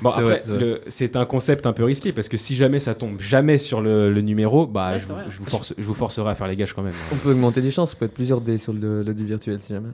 Bon, 0.00 0.10
C'est 0.10 0.18
après, 0.18 0.22
vrai, 0.22 0.42
c'est 0.44 0.50
vrai. 0.52 0.60
le- 0.64 0.80
c'est 0.88 1.16
un 1.16 1.24
concept 1.24 1.66
un 1.66 1.72
peu 1.72 1.82
risqué, 1.84 2.12
parce 2.12 2.28
que 2.28 2.36
si 2.36 2.54
jamais 2.54 2.78
ça 2.78 2.94
tombe 2.94 3.20
jamais 3.20 3.58
sur 3.58 3.80
le, 3.80 4.12
le 4.12 4.20
numéro, 4.20 4.66
bah, 4.66 4.92
Ouais, 4.92 4.98
je, 4.98 5.06
vous, 5.06 5.14
vrai. 5.14 5.24
je 5.28 5.38
vous 5.38 5.44
force, 5.46 5.74
je 5.76 5.82
vous 5.84 5.94
forcerai 5.94 6.30
à 6.30 6.34
faire 6.34 6.46
les 6.46 6.56
gages 6.56 6.74
quand 6.74 6.82
même. 6.82 6.94
On 7.12 7.16
peut 7.16 7.30
augmenter 7.32 7.60
les 7.60 7.70
chances. 7.70 7.90
Ça 7.90 7.96
peut 7.96 8.04
être 8.04 8.14
plusieurs 8.14 8.40
dés 8.40 8.58
sur 8.58 8.72
le, 8.72 9.02
le 9.02 9.14
dé 9.14 9.24
virtuel 9.24 9.60
si 9.60 9.72
jamais. 9.72 9.88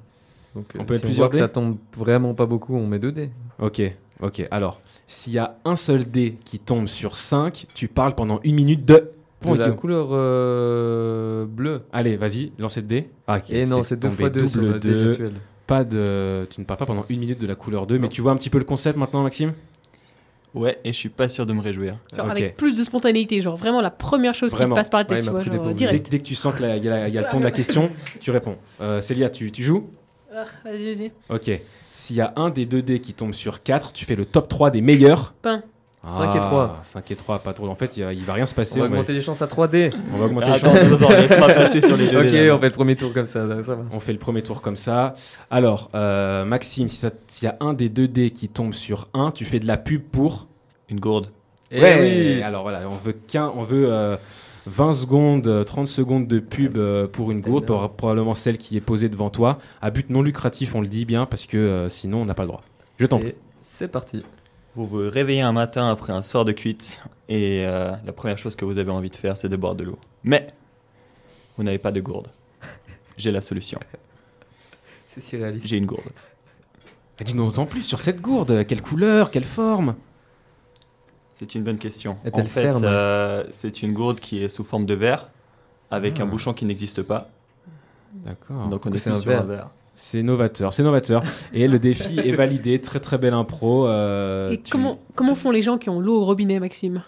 Donc, 0.54 0.66
euh, 0.76 0.80
On 0.80 0.84
peut 0.84 0.94
si 0.94 0.98
être 0.98 1.04
plusieurs 1.04 1.26
voit 1.28 1.32
que 1.32 1.38
ça 1.38 1.48
tombe 1.48 1.76
vraiment 1.96 2.34
pas 2.34 2.46
beaucoup, 2.46 2.74
on 2.74 2.86
met 2.86 2.98
deux 2.98 3.12
dés. 3.12 3.30
Ok, 3.58 3.80
ok. 4.20 4.46
Alors, 4.50 4.80
s'il 5.06 5.32
y 5.32 5.38
a 5.38 5.56
un 5.64 5.76
seul 5.76 6.10
dé 6.10 6.36
qui 6.44 6.58
tombe 6.58 6.88
sur 6.88 7.16
5, 7.16 7.66
tu 7.74 7.88
parles 7.88 8.14
pendant 8.14 8.40
une 8.44 8.54
minute 8.56 8.84
de. 8.84 9.12
De 9.42 9.50
la 9.50 9.56
Guillaume. 9.56 9.76
couleur 9.76 10.08
euh, 10.12 11.44
bleue. 11.46 11.82
Allez, 11.92 12.16
vas-y, 12.16 12.52
lancez 12.58 12.80
le 12.80 12.86
dé. 12.86 13.08
Ah, 13.26 13.36
ok, 13.38 13.50
Et 13.50 13.66
non, 13.66 13.82
c'est 13.82 13.96
deux 13.96 14.10
fois 14.10 14.30
deux 14.30 14.48
sur 14.48 14.60
double 14.60 14.72
le 14.74 14.78
dé 14.80 14.88
deux. 14.90 15.04
virtuel. 15.08 15.32
Pas 15.66 15.84
de. 15.84 16.46
Tu 16.50 16.60
ne 16.60 16.64
parles 16.66 16.78
pas 16.78 16.86
pendant 16.86 17.04
une 17.08 17.20
minute 17.20 17.40
de 17.40 17.46
la 17.46 17.54
couleur 17.54 17.86
2, 17.86 17.98
mais 17.98 18.08
tu 18.08 18.20
vois 18.22 18.32
un 18.32 18.36
petit 18.36 18.50
peu 18.50 18.58
le 18.58 18.64
concept 18.64 18.96
maintenant, 18.98 19.22
Maxime? 19.22 19.52
Ouais, 20.54 20.78
et 20.82 20.92
je 20.92 20.96
suis 20.96 21.10
pas 21.10 21.28
sûr 21.28 21.44
de 21.44 21.52
me 21.52 21.60
réjouir. 21.60 21.98
Genre 22.16 22.30
avec 22.30 22.56
plus 22.56 22.76
de 22.78 22.82
spontanéité. 22.82 23.40
Genre 23.42 23.54
vraiment 23.54 23.82
la 23.82 23.90
première 23.90 24.34
chose 24.34 24.50
Vraiment. 24.50 24.74
qui 24.74 24.78
te 24.78 24.80
passe 24.80 24.90
par 24.90 25.00
la 25.00 25.04
tête, 25.04 25.22
tu 25.22 25.30
vois, 25.30 25.42
genre 25.42 25.74
dès, 25.74 25.86
dès 26.00 26.18
que 26.18 26.24
tu 26.24 26.34
sens 26.34 26.54
qu'il 26.56 26.64
y, 26.64 26.68
y 26.68 26.88
a 26.88 27.06
il 27.08 27.14
y 27.14 27.18
a 27.18 27.20
le 27.20 27.28
ton 27.28 27.38
de 27.38 27.44
la 27.44 27.50
question, 27.50 27.90
tu 28.18 28.30
réponds. 28.30 28.56
Euh, 28.80 29.00
Célia, 29.02 29.28
tu, 29.28 29.52
tu 29.52 29.62
joues? 29.62 29.90
Ah, 30.34 30.44
Vas-y, 30.64 30.94
vas-y. 30.94 31.12
Ok. 31.28 31.60
S'il 31.92 32.16
y 32.16 32.20
a 32.22 32.32
un 32.36 32.48
des 32.48 32.64
deux 32.64 32.80
dés 32.80 33.00
qui 33.00 33.12
tombe 33.12 33.34
sur 33.34 33.62
4, 33.62 33.92
tu 33.92 34.04
fais 34.06 34.14
le 34.16 34.24
top 34.24 34.48
3 34.48 34.70
des 34.70 34.80
meilleurs. 34.80 35.34
Pain. 35.42 35.62
5 36.06 36.36
et 36.36 36.40
3. 36.40 36.80
5 36.84 37.10
et 37.10 37.16
3, 37.16 37.38
pas 37.40 37.52
trop. 37.52 37.68
En 37.68 37.74
fait, 37.74 37.96
il, 37.96 38.04
va- 38.04 38.12
il 38.12 38.22
va 38.22 38.32
rien 38.34 38.46
se 38.46 38.54
passer. 38.54 38.76
On 38.76 38.80
va 38.82 38.86
on 38.86 38.88
va- 38.90 38.94
augmenter 38.96 39.12
les 39.12 39.20
chances 39.22 39.42
à 39.42 39.46
3D. 39.46 39.92
On 40.14 40.18
va 40.18 40.26
augmenter 40.26 40.50
Attends, 40.50 40.72
les 40.72 40.80
chances. 40.88 41.02
attends, 41.02 41.10
laisse-moi 41.10 41.48
passer 41.48 41.80
sur 41.80 41.96
les 41.96 42.08
deux 42.08 42.18
Ok, 42.18 42.26
on 42.56 42.60
fait 42.60 42.68
le 42.68 42.74
premier 42.74 42.96
tour 42.96 43.12
comme 43.12 43.26
ça, 43.26 43.48
ça, 43.48 43.56
ça 43.64 43.74
va. 43.74 43.82
On 43.92 44.00
fait 44.00 44.12
le 44.12 44.18
premier 44.18 44.42
tour 44.42 44.60
comme 44.62 44.76
ça. 44.76 45.14
Alors, 45.50 45.90
euh, 45.94 46.44
Maxime, 46.44 46.88
si 46.88 46.96
ça- 46.96 47.10
s'il 47.26 47.46
y 47.46 47.50
a 47.50 47.56
un 47.60 47.74
des 47.74 47.88
deux 47.88 48.08
dés 48.08 48.30
qui 48.30 48.48
tombe 48.48 48.74
sur 48.74 49.08
1, 49.14 49.32
tu 49.32 49.44
fais 49.44 49.58
de 49.60 49.66
la 49.66 49.76
pub 49.76 50.02
pour. 50.02 50.46
Une 50.88 51.00
gourde. 51.00 51.28
Eh 51.70 51.82
ouais, 51.82 51.98
oui. 52.38 52.42
alors 52.42 52.62
voilà, 52.62 52.80
on 52.88 52.96
veut, 53.04 53.12
qu'un, 53.12 53.52
on 53.54 53.62
veut 53.62 53.92
euh, 53.92 54.16
20 54.66 54.94
secondes, 54.94 55.46
euh, 55.46 55.64
30 55.64 55.86
secondes 55.86 56.26
de 56.26 56.38
pub 56.38 56.78
euh, 56.78 57.06
pour 57.06 57.30
une 57.30 57.42
gourde, 57.42 57.66
pour- 57.66 57.90
probablement 57.90 58.34
celle 58.34 58.56
qui 58.56 58.76
est 58.78 58.80
posée 58.80 59.10
devant 59.10 59.28
toi, 59.28 59.58
à 59.82 59.90
but 59.90 60.08
non 60.08 60.22
lucratif, 60.22 60.74
on 60.74 60.80
le 60.80 60.88
dit 60.88 61.04
bien, 61.04 61.26
parce 61.26 61.44
que 61.46 61.58
euh, 61.58 61.88
sinon 61.90 62.22
on 62.22 62.24
n'a 62.24 62.32
pas 62.32 62.44
le 62.44 62.48
droit. 62.48 62.62
Je 62.96 63.04
t'en 63.04 63.18
prie. 63.18 63.28
Et 63.28 63.36
c'est 63.62 63.88
parti. 63.88 64.24
Vous 64.74 64.86
vous 64.86 65.08
réveillez 65.10 65.40
un 65.40 65.52
matin 65.52 65.90
après 65.90 66.12
un 66.12 66.22
soir 66.22 66.44
de 66.44 66.52
cuite 66.52 67.02
et 67.28 67.64
euh, 67.66 67.92
la 68.04 68.12
première 68.12 68.38
chose 68.38 68.54
que 68.54 68.64
vous 68.64 68.78
avez 68.78 68.90
envie 68.90 69.10
de 69.10 69.16
faire, 69.16 69.36
c'est 69.36 69.48
de 69.48 69.56
boire 69.56 69.74
de 69.74 69.84
l'eau. 69.84 69.98
Mais 70.22 70.52
vous 71.56 71.64
n'avez 71.64 71.78
pas 71.78 71.90
de 71.90 72.00
gourde. 72.00 72.28
J'ai 73.16 73.32
la 73.32 73.40
solution. 73.40 73.80
C'est 75.08 75.20
si 75.22 75.36
réaliste. 75.36 75.66
J'ai 75.66 75.78
une 75.78 75.86
gourde. 75.86 76.10
Dis-nous 77.24 77.58
en 77.58 77.66
plus 77.66 77.82
sur 77.82 77.98
cette 77.98 78.20
gourde, 78.20 78.64
quelle 78.66 78.82
couleur, 78.82 79.30
quelle 79.32 79.42
forme? 79.44 79.96
C'est 81.34 81.54
une 81.56 81.64
bonne 81.64 81.78
question. 81.78 82.18
Est-elle 82.24 82.42
En 82.42 82.46
fait, 82.46 82.66
euh, 82.84 83.44
c'est 83.50 83.82
une 83.82 83.92
gourde 83.92 84.20
qui 84.20 84.42
est 84.44 84.48
sous 84.48 84.62
forme 84.64 84.86
de 84.86 84.94
verre 84.94 85.26
avec 85.90 86.20
Ah. 86.20 86.24
un 86.24 86.26
bouchon 86.26 86.52
qui 86.52 86.64
n'existe 86.64 87.02
pas. 87.02 87.30
D'accord. 88.12 88.68
Donc 88.68 88.86
on 88.86 88.90
est 88.92 89.06
un 89.08 89.14
sur 89.14 89.30
verre. 89.30 89.42
un 89.42 89.46
verre. 89.46 89.68
C'est 90.00 90.22
novateur, 90.22 90.72
c'est 90.72 90.84
novateur. 90.84 91.24
Et 91.52 91.66
le 91.66 91.80
défi 91.80 92.20
est 92.20 92.30
validé, 92.30 92.80
très 92.80 93.00
très 93.00 93.18
belle 93.18 93.34
impro. 93.34 93.88
euh, 93.88 94.50
Et 94.50 94.58
tu- 94.60 94.70
comment, 94.70 95.00
comment 95.16 95.34
font 95.34 95.50
les 95.50 95.60
gens 95.60 95.76
qui 95.76 95.90
ont 95.90 95.98
l'eau 95.98 96.20
au 96.22 96.24
robinet, 96.24 96.60
Maxime? 96.60 97.02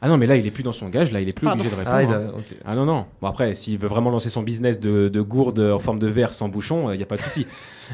Ah 0.00 0.08
non, 0.08 0.16
mais 0.16 0.26
là 0.26 0.34
il 0.36 0.46
est 0.46 0.50
plus 0.50 0.62
dans 0.62 0.72
son 0.72 0.88
gage, 0.88 1.12
là 1.12 1.20
il 1.20 1.28
est 1.28 1.34
plus 1.34 1.44
Pardon. 1.44 1.60
obligé 1.60 1.74
de 1.74 1.78
répondre. 1.78 1.96
Ah, 1.96 2.02
il 2.02 2.10
hein. 2.10 2.32
Ah 2.64 2.74
non, 2.74 2.86
non. 2.86 3.04
Bon, 3.20 3.28
après, 3.28 3.54
s'il 3.54 3.76
veut 3.76 3.88
vraiment 3.88 4.08
lancer 4.10 4.30
son 4.30 4.42
business 4.42 4.80
de, 4.80 5.08
de 5.08 5.20
gourde 5.20 5.60
en 5.60 5.78
forme 5.78 5.98
de 5.98 6.06
verre 6.06 6.32
sans 6.32 6.48
bouchon, 6.48 6.90
il 6.92 6.96
n'y 6.96 7.02
a 7.02 7.06
pas 7.06 7.16
de 7.16 7.22
souci. 7.22 7.46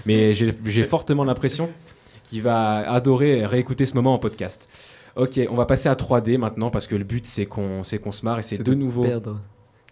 Mais 0.07 0.33
j'ai 0.33 0.85
fortement 0.85 1.25
l'impression 1.25 1.69
qu'il 2.23 2.43
va 2.43 2.89
adorer 2.89 3.45
réécouter 3.47 3.85
ce 3.85 3.95
moment 3.95 4.15
en 4.15 4.19
podcast. 4.19 4.69
Ok, 5.17 5.41
on 5.51 5.57
va 5.57 5.67
passer 5.67 5.89
à 5.89 5.95
3D 5.95 6.39
maintenant 6.39 6.71
parce 6.71 6.87
que 6.87 6.95
le 6.95 7.03
but 7.05 7.27
c'est 7.27 7.47
qu'on 7.47 7.83
c'est 7.83 7.99
qu'on 7.99 8.13
se 8.13 8.25
marre 8.25 8.39
et 8.39 8.43
c'est 8.43 8.63
de, 8.63 8.75
nouveau 8.75 9.05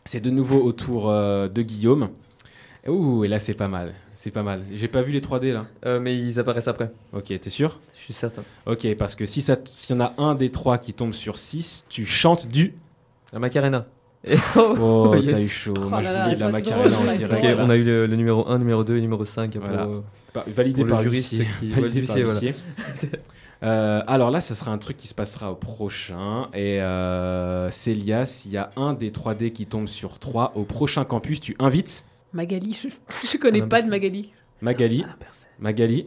c'est 0.04 0.20
de 0.20 0.30
nouveau 0.30 0.60
au 0.62 0.70
tour 0.72 1.10
euh, 1.10 1.48
de 1.48 1.60
Guillaume. 1.62 2.10
Ouh, 2.86 3.24
et 3.24 3.28
là 3.28 3.40
c'est 3.40 3.54
pas 3.54 3.66
mal, 3.68 3.94
c'est 4.20 4.32
pas 4.32 4.42
mal. 4.42 4.62
J'ai 4.74 4.88
pas 4.88 5.00
vu 5.02 5.12
les 5.12 5.20
3D 5.20 5.52
là. 5.52 5.66
Euh, 5.86 6.00
mais 6.00 6.16
ils 6.18 6.40
apparaissent 6.40 6.66
après. 6.66 6.90
Ok, 7.12 7.26
t'es 7.40 7.50
sûr? 7.50 7.78
Je 7.96 8.02
suis 8.02 8.12
certain. 8.12 8.42
Ok, 8.66 8.84
parce 8.96 9.14
que 9.14 9.24
si 9.26 9.40
s'il 9.40 9.56
y 9.90 9.92
en 9.92 10.00
a 10.04 10.12
un 10.18 10.34
des 10.34 10.50
trois 10.50 10.76
qui 10.78 10.92
tombe 10.92 11.12
sur 11.12 11.38
6, 11.38 11.84
tu 11.88 12.04
chantes 12.04 12.48
du. 12.48 12.74
La 13.32 13.38
Macarena. 13.38 13.86
Et- 14.24 14.34
Oh, 14.56 15.14
yes. 15.22 15.32
t'as 15.34 15.40
eu 15.40 15.48
chaud. 15.48 15.74
Oh 15.76 15.88
Moi 15.88 16.00
je 16.00 16.08
voulais 16.08 16.34
de 16.34 16.40
la 16.40 16.48
Macarena 16.48 16.88
drôle, 16.88 17.08
en 17.10 17.12
direct. 17.12 17.32
Ok, 17.44 17.56
là. 17.56 17.64
on 17.64 17.70
a 17.70 17.76
eu 17.76 17.84
le, 17.84 18.06
le 18.08 18.16
numéro 18.16 18.48
1, 18.48 18.58
numéro 18.58 18.82
2 18.82 18.96
et 18.96 19.00
numéro 19.00 19.24
5 19.24 19.52
pour. 19.52 19.60
Voilà. 19.60 19.84
euh, 19.84 20.00
Pas- 20.32 20.44
validé 20.48 20.78
Pour 20.80 20.86
le 20.86 20.90
par 20.90 21.02
juriste 21.04 21.30
l'huissier. 21.34 21.48
qui- 21.60 21.68
Validé 21.80 22.02
par 22.02 22.16
voilà. 22.18 22.40
Euh, 23.62 24.02
alors 24.06 24.30
là, 24.30 24.40
ce 24.40 24.54
sera 24.54 24.70
un 24.72 24.78
truc 24.78 24.96
qui 24.96 25.08
se 25.08 25.14
passera 25.14 25.50
au 25.52 25.54
prochain. 25.54 26.48
Et 26.54 26.80
euh, 26.80 27.70
Célia, 27.70 28.26
s'il 28.26 28.50
y 28.52 28.56
a 28.56 28.70
un 28.76 28.94
des 28.94 29.10
3D 29.10 29.52
qui 29.52 29.66
tombe 29.66 29.86
sur 29.88 30.18
3 30.18 30.52
au 30.56 30.64
prochain 30.64 31.04
campus, 31.04 31.40
tu 31.40 31.56
invites 31.58 32.04
Magali, 32.32 32.72
je, 32.72 32.88
je 33.26 33.36
connais 33.38 33.62
Ah, 33.62 33.66
pas 33.66 33.82
de. 33.82 33.88
Magali. 33.90 34.30
Magali. 34.60 35.04
Magali. 35.60 36.06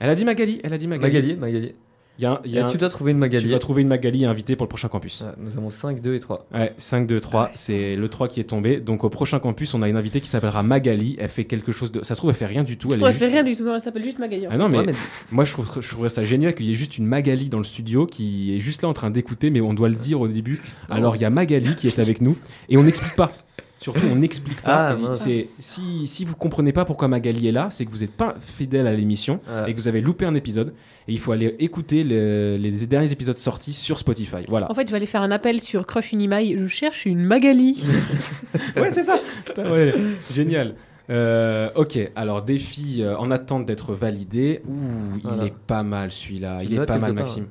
Elle 0.00 0.10
a 0.10 0.14
dit 0.14 0.24
Magali. 0.24 0.60
Elle 0.64 0.72
a 0.72 0.78
dit 0.78 0.86
Magali. 0.88 1.12
Magali, 1.14 1.36
Magali. 1.36 1.74
Il 2.18 2.24
y 2.24 2.26
a 2.26 2.32
un- 2.32 2.40
il 2.44 2.50
y 2.50 2.58
a 2.58 2.60
Et 2.60 2.64
un- 2.64 2.68
tu 2.70 2.76
dois 2.76 2.90
trouver 2.90 3.12
une 3.12 3.18
Magali. 3.18 3.44
tu 3.44 3.48
dois 3.48 3.58
trouver 3.58 3.80
une 3.80 3.88
Magali 3.88 4.26
invitée 4.26 4.54
pour 4.54 4.64
le 4.66 4.68
prochain 4.68 4.88
campus. 4.88 5.24
Nous 5.38 5.56
avons 5.56 5.70
5, 5.70 6.02
2 6.02 6.14
et 6.14 6.20
3. 6.20 6.46
Ouais, 6.52 6.74
5, 6.76 7.06
2, 7.06 7.18
3, 7.18 7.50
c'est 7.54 7.96
le 7.96 8.08
3 8.10 8.28
qui 8.28 8.40
est 8.40 8.44
tombé. 8.44 8.78
Donc 8.78 9.04
au 9.04 9.08
prochain 9.08 9.38
campus, 9.38 9.72
on 9.72 9.80
a 9.80 9.88
une 9.88 9.96
invitée 9.96 10.20
qui 10.20 10.28
s'appellera 10.28 10.62
Magali. 10.62 11.16
Elle 11.18 11.30
fait 11.30 11.44
quelque 11.44 11.72
chose 11.72 11.90
de. 11.92 12.02
Ça 12.02 12.14
se 12.14 12.20
trouve, 12.20 12.28
elle 12.28 12.36
fait 12.36 12.44
rien 12.44 12.62
du 12.62 12.76
tout. 12.76 12.88
Je 12.90 12.94
Elle 12.94 12.98
trouve 13.00 13.08
elle 13.08 13.14
fait 13.16 13.24
juste- 13.24 13.34
rien 13.34 13.42
du 13.44 13.56
tout, 13.56 13.68
elle 13.70 13.80
s'appelle 13.80 14.02
juste 14.02 14.18
Magali. 14.18 14.46
en 14.46 14.50
Ah 14.52 14.58
non, 14.58 14.68
mais, 14.68 14.78
Ouais, 14.78 14.86
mais- 14.88 14.92
moi 15.30 15.44
je, 15.44 15.52
trouve, 15.52 15.78
je 15.80 15.88
trouverais 15.88 16.10
ça 16.10 16.22
génial 16.22 16.54
qu'il 16.54 16.66
y 16.66 16.70
ait 16.70 16.74
juste 16.74 16.98
une 16.98 17.06
Magali 17.06 17.48
dans 17.48 17.58
le 17.58 17.64
studio 17.64 18.04
qui 18.04 18.54
est 18.54 18.58
juste 18.58 18.82
là 18.82 18.90
en 18.90 18.94
train 18.94 19.10
d'écouter, 19.10 19.48
mais 19.48 19.62
on 19.62 19.72
doit 19.72 19.88
le 19.88 19.94
dire 19.96 20.20
au 20.20 20.28
début. 20.28 20.60
Alors 20.90 21.16
il 21.16 21.22
y 21.22 21.24
a 21.24 21.30
Magali 21.30 21.74
qui 21.74 21.86
est 21.86 21.98
avec 22.00 22.20
nous 22.20 22.36
et 22.68 22.76
on 22.76 22.82
n'explique 22.82 23.16
pas. 23.16 23.32
Surtout, 23.82 24.04
on 24.12 24.16
n'explique 24.16 24.60
pas. 24.60 24.90
Ah, 24.90 25.14
c'est 25.14 25.48
si, 25.58 26.06
si 26.06 26.26
vous 26.26 26.36
comprenez 26.36 26.70
pas 26.70 26.84
pourquoi 26.84 27.08
Magali 27.08 27.48
est 27.48 27.52
là, 27.52 27.68
c'est 27.70 27.86
que 27.86 27.90
vous 27.90 28.00
n'êtes 28.00 28.12
pas 28.14 28.34
fidèle 28.38 28.86
à 28.86 28.92
l'émission 28.92 29.40
Ouais. 29.48 29.70
et 29.70 29.74
que 29.74 29.80
vous 29.80 29.88
avez 29.88 30.02
loupé 30.02 30.26
un 30.26 30.34
épisode. 30.34 30.74
Et 31.08 31.12
il 31.12 31.18
faut 31.18 31.32
aller 31.32 31.56
écouter 31.58 32.04
le- 32.04 32.58
les 32.60 32.70
derniers 32.86 33.10
épisodes 33.10 33.38
sortis 33.38 33.72
sur 33.72 33.98
Spotify. 33.98 34.44
Voilà. 34.48 34.70
En 34.70 34.74
fait, 34.74 34.86
je 34.86 34.90
vais 34.92 34.98
aller 34.98 35.06
faire 35.06 35.22
un 35.22 35.30
appel 35.30 35.60
sur 35.62 35.86
Crush 35.86 36.12
Unimail. 36.12 36.58
Je 36.58 36.66
cherche 36.66 37.06
une 37.06 37.20
Magali. 37.24 37.82
ouais, 38.76 38.90
c'est 38.90 39.02
ça. 39.04 39.18
Putain, 39.46 39.70
ouais, 39.72 39.94
génial. 40.34 40.74
Euh, 41.08 41.70
ok, 41.74 41.98
alors 42.14 42.42
défi 42.42 42.98
euh, 43.02 43.16
en 43.16 43.30
attente 43.30 43.64
d'être 43.66 43.94
validé. 43.94 44.60
Ouh, 44.68 45.18
il 45.40 45.46
est 45.46 45.54
pas 45.66 45.82
mal 45.82 46.12
celui-là. 46.12 46.58
Il 46.62 46.74
est 46.74 46.84
pas 46.84 46.98
mal, 46.98 47.14
Maxime. 47.14 47.46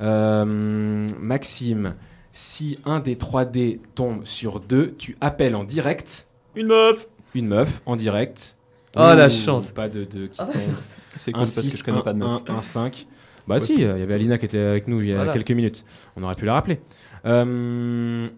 Euh, 0.00 1.06
Maxime, 1.18 1.94
si 2.40 2.78
un 2.86 3.00
des 3.00 3.16
3D 3.16 3.80
tombe 3.94 4.24
sur 4.24 4.60
deux, 4.60 4.94
tu 4.96 5.16
appelles 5.20 5.54
en 5.54 5.64
direct 5.64 6.26
Une 6.54 6.68
meuf 6.68 7.06
une 7.34 7.46
meuf 7.46 7.80
en 7.86 7.94
direct. 7.94 8.56
Oh, 8.96 9.00
la 9.00 9.26
Ouh, 9.26 9.30
chance. 9.30 9.70
Pas 9.70 9.88
de 9.88 10.02
2 10.04 10.26
qui 10.28 10.38
Ah, 10.40 10.46
tombe. 10.46 10.60
C'est 11.16 11.30
Un 11.30 11.34
cool 11.34 11.40
parce 11.42 11.54
que 11.56 11.62
6, 11.62 11.78
je 11.78 11.84
connais 11.84 12.02
pas 12.02 12.12
de 12.12 12.18
meuf. 12.18 12.40
Un, 12.48 12.54
un 12.56 12.60
5. 12.60 13.06
Bah 13.48 13.54
Ouais, 13.56 13.60
si, 13.60 13.74
il 13.74 13.80
y 13.80 13.84
avait 13.84 14.14
Alina 14.14 14.36
qui 14.38 14.46
était 14.46 14.58
avec 14.58 14.86
nous 14.88 15.00
il 15.00 15.08
y 15.08 15.12
a 15.12 15.16
Voilà. 15.16 15.32
quelques 15.32 15.50
minutes. 15.52 15.84
On 16.16 16.22
aurait 16.22 16.34
pu 16.34 16.44
la 16.44 16.54
rappeler. 16.54 16.80
Euh, 17.26 18.28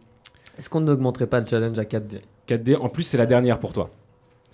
Est-ce 0.58 0.68
qu'on 0.68 0.80
n'augmenterait 0.80 1.26
pas 1.26 1.40
le 1.40 1.46
challenge 1.46 1.78
à 1.78 1.84
4D 1.84 2.20
4D, 2.48 2.76
en 2.76 2.88
plus 2.88 3.02
c'est 3.04 3.18
la 3.18 3.26
dernière 3.26 3.58
pour 3.58 3.72
toi. 3.72 3.90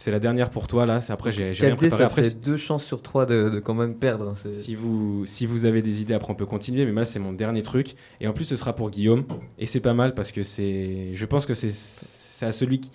C'est 0.00 0.12
la 0.12 0.20
dernière 0.20 0.48
pour 0.48 0.68
toi 0.68 0.86
là, 0.86 1.00
c'est 1.00 1.12
après 1.12 1.32
j'ai 1.32 1.50
rien 1.50 1.74
4D, 1.74 1.76
préparé. 1.76 1.98
ça 2.02 2.06
Après, 2.06 2.22
fait 2.22 2.40
2 2.40 2.56
chances 2.56 2.84
sur 2.84 3.02
3 3.02 3.26
de, 3.26 3.50
de 3.50 3.58
quand 3.58 3.74
même 3.74 3.96
perdre. 3.96 4.28
hein, 4.28 4.50
si 4.52 4.76
vous, 4.76 5.26
si 5.26 5.44
vous 5.44 5.64
avez 5.64 5.82
des 5.82 6.00
idées, 6.02 6.14
après 6.14 6.32
on 6.32 6.36
peut 6.36 6.46
continuer, 6.46 6.86
mais 6.86 6.92
moi 6.92 7.04
c'est 7.04 7.18
mon 7.18 7.32
dernier 7.32 7.62
truc. 7.62 7.96
Et 8.20 8.28
en 8.28 8.32
plus 8.32 8.44
ce 8.44 8.54
sera 8.56 8.74
pour 8.76 8.90
Guillaume. 8.90 9.24
Et 9.58 9.66
c'est 9.66 9.80
pas 9.80 9.94
mal 9.94 10.14
parce 10.14 10.30
que 10.30 10.44
c'est. 10.44 11.10
Je 11.14 11.26
pense 11.26 11.46
que 11.46 11.52
c'est 11.54 11.70
c'est 11.72 12.46
à 12.46 12.52
celui 12.52 12.80
qui. 12.80 12.92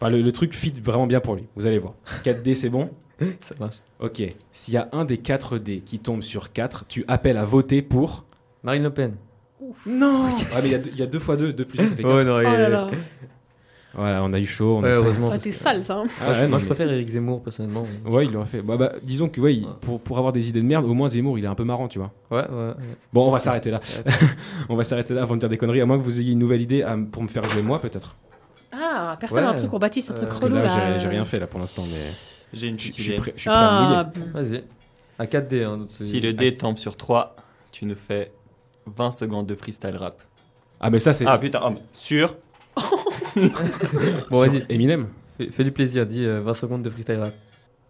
Enfin 0.00 0.10
le, 0.10 0.22
le 0.22 0.32
truc 0.32 0.54
fit 0.54 0.72
vraiment 0.82 1.06
bien 1.06 1.20
pour 1.20 1.34
lui, 1.36 1.44
vous 1.56 1.66
allez 1.66 1.78
voir. 1.78 1.92
4D 2.24 2.54
c'est 2.54 2.70
bon? 2.70 2.88
Ça 3.40 3.54
marche. 3.60 3.76
Ok. 4.00 4.22
S'il 4.50 4.74
y 4.74 4.76
a 4.78 4.88
un 4.92 5.04
des 5.04 5.18
4D 5.18 5.82
qui 5.82 5.98
tombe 5.98 6.22
sur 6.22 6.52
4, 6.54 6.86
tu 6.88 7.04
appelles 7.06 7.36
à 7.36 7.44
voter 7.44 7.82
pour. 7.82 8.24
Marine 8.62 8.84
Le 8.84 8.90
Pen. 8.94 9.14
Non 9.86 10.24
Ah 10.54 10.60
mais 10.62 10.68
il 10.68 10.72
y 10.72 10.74
a 10.74 10.78
deux- 10.78 10.90
il 10.92 10.98
y, 10.98 11.02
a 11.02 11.06
deux 11.06 11.18
fois 11.18 11.36
deux, 11.36 11.52
deux 11.52 11.64
plus 11.66 11.78
deux, 11.78 11.86
ça 11.88 11.94
fait 11.96 12.04
Oh 12.04 12.16
4. 12.16 12.22
non, 12.24 12.36
Oh 12.36 12.40
il- 12.40 12.44
là 12.44 12.68
là. 12.70 12.90
Voilà, 13.94 14.22
on 14.22 14.32
a 14.32 14.38
eu 14.38 14.44
chaud. 14.46 14.76
On 14.78 14.82
Ouais, 14.82 14.90
a 14.90 14.96
heureusement. 14.96 15.26
Ça 15.26 15.38
que- 15.38 15.50
sale, 15.50 15.82
ça. 15.82 15.94
hein. 15.96 16.04
Ah 16.20 16.24
moi, 16.26 16.34
je- 16.34 16.40
ouais, 16.40 16.46
moi, 16.46 16.48
non, 16.48 16.58
je 16.58 16.62
mais- 16.64 16.68
préfère 16.74 16.92
Eric 16.92 17.08
Zemmour 17.08 17.42
personnellement. 17.42 17.84
Ouais, 18.06 18.26
il 18.26 18.32
l'aurait 18.32 18.46
fait. 18.46 18.60
Bah, 18.62 18.76
bah, 18.76 18.92
disons 19.02 19.28
que 19.28 19.40
ouais, 19.40 19.60
Ouais. 19.60 19.66
pour, 19.80 20.00
pour 20.00 20.18
avoir 20.18 20.32
des 20.32 20.48
idées 20.48 20.60
de 20.60 20.66
merde, 20.66 20.84
au 20.84 20.94
moins 20.94 21.08
Zemmour, 21.08 21.38
il 21.38 21.44
est 21.44 21.48
un 21.48 21.54
peu 21.54 21.64
marrant, 21.64 21.88
tu 21.88 21.98
vois. 21.98 22.12
Ouais, 22.30 22.46
ouais. 22.48 22.66
ouais. 22.68 22.74
Bon, 23.12 23.26
on 23.26 23.30
va 23.30 23.38
s'arrêter 23.40 23.70
là. 23.70 23.80
on 24.68 24.76
va 24.76 24.84
s'arrêter 24.84 25.14
là 25.14 25.22
avant 25.22 25.34
de 25.34 25.40
dire 25.40 25.48
des 25.48 25.56
conneries, 25.58 25.80
à 25.80 25.86
moins 25.86 25.96
que 25.98 26.02
vous 26.02 26.20
ayez 26.20 26.32
une 26.32 26.38
nouvelle 26.38 26.60
idée 26.62 26.82
à 26.82 26.96
pour 27.10 27.22
me 27.22 27.28
faire 27.28 27.48
jouer 27.48 27.62
moi, 27.62 27.80
peut-être. 27.80 28.14
Ah, 28.72 29.16
personne 29.18 29.42
a 29.44 29.48
un 29.48 29.50
Ouais. 29.52 29.56
truc 29.56 29.70
pour 29.70 29.80
Baptiste, 29.80 30.10
un 30.10 30.14
Euh, 30.14 30.26
truc 30.26 30.32
relou 30.32 30.54
là, 30.56 30.64
là. 30.66 30.98
j'ai- 30.98 31.08
rien 31.08 31.24
fait 31.24 31.40
là 31.40 31.46
pour 31.46 31.58
l'instant, 31.58 31.82
mais 31.90 31.98
J'ai 32.52 32.68
une 32.68 32.78
je 32.78 32.88
petite 32.88 32.94
suis 33.02 33.12
idée. 33.12 33.16
prêt, 33.16 33.32
je 33.34 33.40
suis 33.40 33.48
prêt 33.50 33.58
à 33.58 33.68
Ah, 33.68 34.04
mouiller. 34.14 34.30
Vas-y. 34.34 34.64
À 35.18 35.26
4D. 35.26 35.64
Hein, 35.64 35.78
donc 35.78 35.86
c'est- 35.90 36.04
Si 36.04 36.20
le 36.20 36.32
dé 36.34 36.52
tombe 36.54 36.76
sur 36.76 36.96
3, 36.96 37.34
tu 37.72 37.86
nous 37.86 37.96
fais 37.96 38.30
20 38.86 39.10
secondes 39.10 39.46
de 39.46 39.54
freestyle 39.54 39.96
rap. 39.96 40.22
Ah, 40.80 40.90
mais 40.90 40.98
ça, 41.00 41.12
c'est. 41.12 41.24
Ah 41.26 41.38
putain, 41.38 41.60
ah, 41.62 41.70
mais 41.70 41.82
sûr 41.92 42.36
Bon, 44.30 44.40
vas-y. 44.40 44.64
Eminem. 44.68 45.08
Fais, 45.36 45.50
fais 45.50 45.64
du 45.64 45.72
plaisir. 45.72 46.06
Dis 46.06 46.24
euh, 46.24 46.40
20 46.40 46.54
secondes 46.54 46.82
de 46.82 46.90
freestyle 46.90 47.18
rap. 47.18 47.34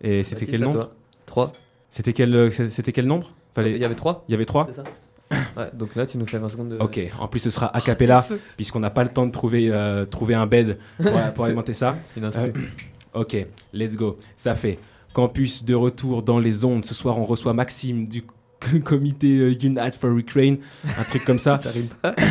Et 0.00 0.22
c'était 0.22 0.46
Vas-y, 0.46 0.50
quel 0.50 0.60
c'est 0.60 0.64
à 0.64 0.66
nombre 0.66 0.84
toi. 0.84 0.94
3. 1.26 1.52
C'était 1.90 2.12
quel, 2.12 2.34
euh, 2.34 2.50
c'était 2.50 2.92
quel 2.92 3.06
nombre 3.06 3.32
Fallait... 3.54 3.72
Il 3.72 3.80
y 3.80 3.84
avait 3.84 3.94
3 3.94 4.24
Il 4.28 4.32
y 4.32 4.34
avait 4.34 4.44
3 4.44 4.68
C'est 4.70 4.76
ça 4.76 4.84
Ouais, 5.56 5.70
donc 5.74 5.94
là, 5.94 6.06
tu 6.06 6.18
nous 6.18 6.26
fais 6.26 6.38
20 6.38 6.48
secondes 6.48 6.68
de. 6.70 6.76
Ok, 6.78 7.00
en 7.18 7.28
plus 7.28 7.40
ce 7.40 7.50
sera 7.50 7.74
a 7.76 7.80
cappella, 7.80 8.22
feu. 8.22 8.40
puisqu'on 8.56 8.80
n'a 8.80 8.90
pas 8.90 9.02
le 9.02 9.10
temps 9.10 9.26
de 9.26 9.32
trouver, 9.32 9.68
euh, 9.70 10.04
trouver 10.04 10.34
un 10.34 10.46
bed 10.46 10.78
pour, 11.02 11.12
pour 11.34 11.44
alimenter 11.44 11.72
ça. 11.74 11.96
Euh, 12.16 12.52
ok, 13.14 13.46
let's 13.72 13.96
go. 13.96 14.16
Ça 14.36 14.54
fait 14.54 14.78
campus 15.12 15.64
de 15.64 15.74
retour 15.74 16.22
dans 16.22 16.38
les 16.38 16.64
ondes. 16.64 16.84
Ce 16.84 16.94
soir, 16.94 17.18
on 17.18 17.24
reçoit 17.24 17.52
Maxime 17.52 18.06
du 18.06 18.24
comité 18.84 19.38
euh, 19.38 19.54
Unite 19.62 19.94
for 19.94 20.10
Ukraine, 20.16 20.58
un 20.98 21.04
truc 21.04 21.24
comme 21.24 21.38
ça. 21.38 21.58
Ça 21.62 21.70
rime 21.70 21.86
pas. 22.02 22.12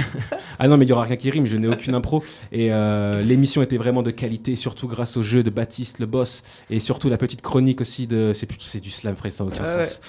Ah 0.59 0.67
non, 0.67 0.75
mais 0.78 0.86
il 0.86 0.89
y 0.89 0.91
aura 0.91 1.03
rien 1.03 1.17
qui 1.17 1.30
rime, 1.30 1.45
je 1.45 1.55
n'ai 1.55 1.67
aucune 1.67 1.93
impro. 1.93 2.23
Et 2.51 2.73
euh, 2.73 3.21
l'émission 3.21 3.61
était 3.61 3.78
vraiment 3.78 4.01
de 4.01 4.09
qualité, 4.09 4.55
surtout 4.55 4.88
grâce 4.88 5.15
au 5.15 5.21
jeu 5.21 5.43
de 5.43 5.51
Baptiste, 5.51 5.99
le 5.99 6.07
boss, 6.07 6.41
et 6.71 6.80
surtout 6.80 7.09
la 7.09 7.17
petite 7.19 7.43
chronique 7.43 7.80
aussi 7.80 8.07
de. 8.07 8.32
C'est 8.34 8.47
plutôt 8.47 8.63
c'est 8.65 8.80
du 8.80 8.89
slam, 8.89 9.15
frère, 9.15 9.32
ça 9.32 9.43
n'a 9.43 9.51
aucun 9.51 9.63
Ah 9.67 9.78
ouais. 9.78 9.84
sens. 9.84 10.01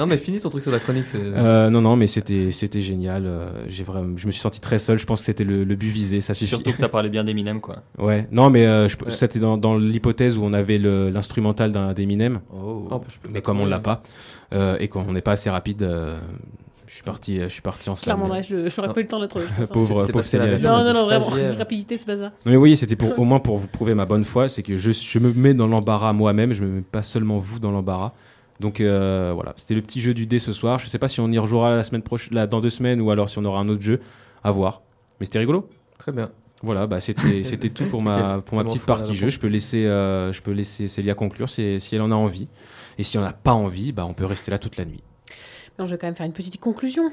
non, 0.00 0.06
mais 0.06 0.16
finis 0.18 0.40
ton 0.40 0.50
truc 0.50 0.64
sur 0.64 0.72
la 0.72 0.80
chronique. 0.80 1.04
Euh, 1.14 1.70
non, 1.70 1.80
non, 1.80 1.94
mais 1.94 2.08
c'était 2.08 2.50
c'était 2.50 2.80
génial. 2.80 3.24
euh, 3.26 3.64
J'ai 3.68 3.84
vraiment, 3.84 4.16
je 4.16 4.26
me 4.26 4.32
suis 4.32 4.40
senti 4.40 4.60
très 4.60 4.78
seul. 4.78 4.98
Je 4.98 5.06
pense 5.06 5.20
que 5.20 5.26
c'était 5.26 5.44
le, 5.44 5.62
le 5.62 5.74
but 5.76 5.90
visé. 5.90 6.20
Ça 6.20 6.34
suffit. 6.34 6.48
Surtout 6.48 6.72
que 6.72 6.78
ça 6.78 6.88
parlait 6.88 7.08
bien 7.10 7.22
d'Eminem, 7.22 7.60
quoi. 7.60 7.84
Ouais. 7.98 8.26
Non, 8.32 8.50
mais 8.50 8.66
euh, 8.66 8.88
Ouais. 9.04 9.10
c'était 9.10 9.38
dans, 9.38 9.56
dans 9.56 9.76
l'hypothèse 9.76 10.38
où 10.38 10.42
on 10.42 10.52
avait 10.54 10.78
l'instrumental 10.78 11.70
d'un 11.72 11.92
d'Eminem. 11.92 12.40
Oh. 12.52 12.88
Oh, 12.90 12.98
peux 12.98 13.28
Mais 13.30 13.42
comme 13.42 13.60
on 13.60 13.66
l'a 13.66 13.78
pas 13.78 14.02
et 14.52 14.88
qu'on 14.88 15.12
n'est 15.12 15.20
pas 15.20 15.32
assez 15.32 15.50
rapide, 15.50 15.82
euh, 15.82 16.18
je 16.94 16.98
suis 16.98 17.02
parti, 17.02 17.40
euh, 17.40 17.48
je 17.48 17.52
suis 17.52 17.60
parti 17.60 17.90
en 17.90 17.96
slam. 17.96 18.16
Clairement, 18.16 18.40
je 18.40 18.80
n'aurais 18.80 18.94
pas 18.94 19.00
eu 19.00 19.02
le 19.02 19.08
temps 19.08 19.18
d'être. 19.18 19.40
pauvre, 19.72 20.06
pauvre 20.06 20.24
Célia. 20.24 20.58
Non, 20.58 20.84
non, 20.84 20.92
non, 20.92 21.04
vraiment. 21.06 21.26
Rapidité, 21.56 21.96
c'est 21.96 22.06
pas 22.06 22.16
ça. 22.16 22.22
Non 22.22 22.30
mais 22.46 22.52
vous 22.52 22.60
voyez, 22.60 22.76
c'était 22.76 22.94
pour 22.94 23.18
au 23.18 23.24
moins 23.24 23.40
pour 23.40 23.58
vous 23.58 23.66
prouver 23.66 23.96
ma 23.96 24.04
bonne 24.04 24.22
foi, 24.22 24.48
c'est 24.48 24.62
que 24.62 24.76
je, 24.76 24.92
je 24.92 25.18
me 25.18 25.32
mets 25.32 25.54
dans 25.54 25.66
l'embarras 25.66 26.12
moi-même, 26.12 26.52
je 26.52 26.62
me 26.62 26.68
mets 26.68 26.82
pas 26.82 27.02
seulement 27.02 27.38
vous 27.38 27.58
dans 27.58 27.72
l'embarras. 27.72 28.12
Donc 28.60 28.80
euh, 28.80 29.32
voilà, 29.34 29.54
c'était 29.56 29.74
le 29.74 29.82
petit 29.82 30.00
jeu 30.00 30.14
du 30.14 30.26
dé 30.26 30.38
ce 30.38 30.52
soir. 30.52 30.78
Je 30.78 30.86
sais 30.86 30.98
pas 31.00 31.08
si 31.08 31.18
on 31.18 31.28
y 31.28 31.38
rejouera 31.38 31.74
la 31.74 31.82
semaine 31.82 32.02
prochaine, 32.02 32.32
là, 32.34 32.46
dans 32.46 32.60
deux 32.60 32.70
semaines, 32.70 33.00
ou 33.00 33.10
alors 33.10 33.28
si 33.28 33.38
on 33.38 33.44
aura 33.44 33.58
un 33.58 33.68
autre 33.68 33.82
jeu 33.82 33.98
à 34.44 34.52
voir. 34.52 34.82
Mais 35.18 35.26
c'était 35.26 35.40
rigolo. 35.40 35.68
Très 35.98 36.12
bien. 36.12 36.30
Voilà, 36.62 36.86
bah 36.86 37.00
c'était 37.00 37.42
c'était 37.44 37.70
tout 37.70 37.86
pour 37.86 38.02
ma 38.02 38.40
pour 38.40 38.56
ma 38.56 38.62
petite 38.62 38.84
partie 38.84 39.14
jeu. 39.14 39.30
Je 39.30 39.40
peux 39.40 39.48
laisser 39.48 39.84
euh, 39.86 40.32
je 40.32 40.40
peux 40.42 40.52
laisser 40.52 40.86
Célia 40.86 41.14
conclure 41.14 41.50
si, 41.50 41.80
si 41.80 41.96
elle 41.96 42.02
en 42.02 42.12
a 42.12 42.14
envie. 42.14 42.46
Et 42.98 43.02
si 43.02 43.18
on 43.18 43.22
n'a 43.22 43.32
pas 43.32 43.52
envie, 43.52 43.92
bah 43.92 44.06
on 44.06 44.14
peut 44.14 44.24
rester 44.24 44.50
là 44.50 44.58
toute 44.58 44.76
la 44.76 44.84
nuit. 44.84 45.02
Non, 45.78 45.86
je 45.86 45.92
vais 45.92 45.98
quand 45.98 46.06
même 46.06 46.16
faire 46.16 46.26
une 46.26 46.32
petite 46.32 46.60
conclusion. 46.60 47.10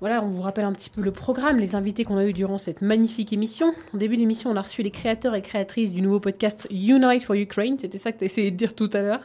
Voilà, 0.00 0.22
on 0.22 0.28
vous 0.28 0.42
rappelle 0.42 0.64
un 0.64 0.72
petit 0.72 0.90
peu 0.90 1.00
le 1.00 1.10
programme, 1.10 1.58
les 1.58 1.74
invités 1.74 2.04
qu'on 2.04 2.18
a 2.18 2.24
eu 2.24 2.32
durant 2.32 2.58
cette 2.58 2.82
magnifique 2.82 3.32
émission. 3.32 3.72
En 3.92 3.98
début 3.98 4.16
d'émission, 4.16 4.48
on 4.50 4.56
a 4.56 4.62
reçu 4.62 4.82
les 4.82 4.92
créateurs 4.92 5.34
et 5.34 5.42
créatrices 5.42 5.90
du 5.90 6.02
nouveau 6.02 6.20
podcast 6.20 6.68
Unite 6.70 7.24
for 7.24 7.34
Ukraine. 7.34 7.76
C'était 7.80 7.98
ça 7.98 8.12
que 8.12 8.18
tu 8.18 8.24
as 8.24 8.26
essayé 8.26 8.52
de 8.52 8.56
dire 8.56 8.76
tout 8.76 8.90
à 8.92 9.00
l'heure. 9.00 9.22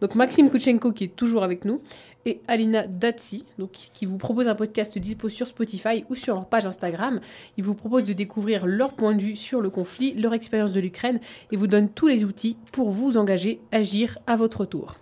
Donc 0.00 0.16
Maxime 0.16 0.50
Kuchenko 0.50 0.92
qui 0.92 1.04
est 1.04 1.14
toujours 1.14 1.44
avec 1.44 1.64
nous 1.64 1.80
et 2.26 2.40
Alina 2.48 2.86
Datsi 2.86 3.44
donc, 3.58 3.72
qui 3.92 4.06
vous 4.06 4.18
propose 4.18 4.48
un 4.48 4.54
podcast 4.54 4.98
dispo 4.98 5.28
sur 5.28 5.46
Spotify 5.46 6.04
ou 6.10 6.14
sur 6.14 6.34
leur 6.34 6.46
page 6.46 6.66
Instagram. 6.66 7.20
Ils 7.56 7.64
vous 7.64 7.74
proposent 7.74 8.04
de 8.04 8.12
découvrir 8.12 8.66
leur 8.66 8.92
point 8.92 9.14
de 9.14 9.22
vue 9.22 9.36
sur 9.36 9.60
le 9.60 9.70
conflit, 9.70 10.14
leur 10.14 10.34
expérience 10.34 10.72
de 10.72 10.80
l'Ukraine 10.80 11.20
et 11.50 11.56
vous 11.56 11.66
donnent 11.66 11.88
tous 11.88 12.08
les 12.08 12.24
outils 12.24 12.56
pour 12.72 12.90
vous 12.90 13.16
engager, 13.16 13.60
agir 13.72 14.18
à 14.26 14.36
votre 14.36 14.64
tour. 14.64 14.96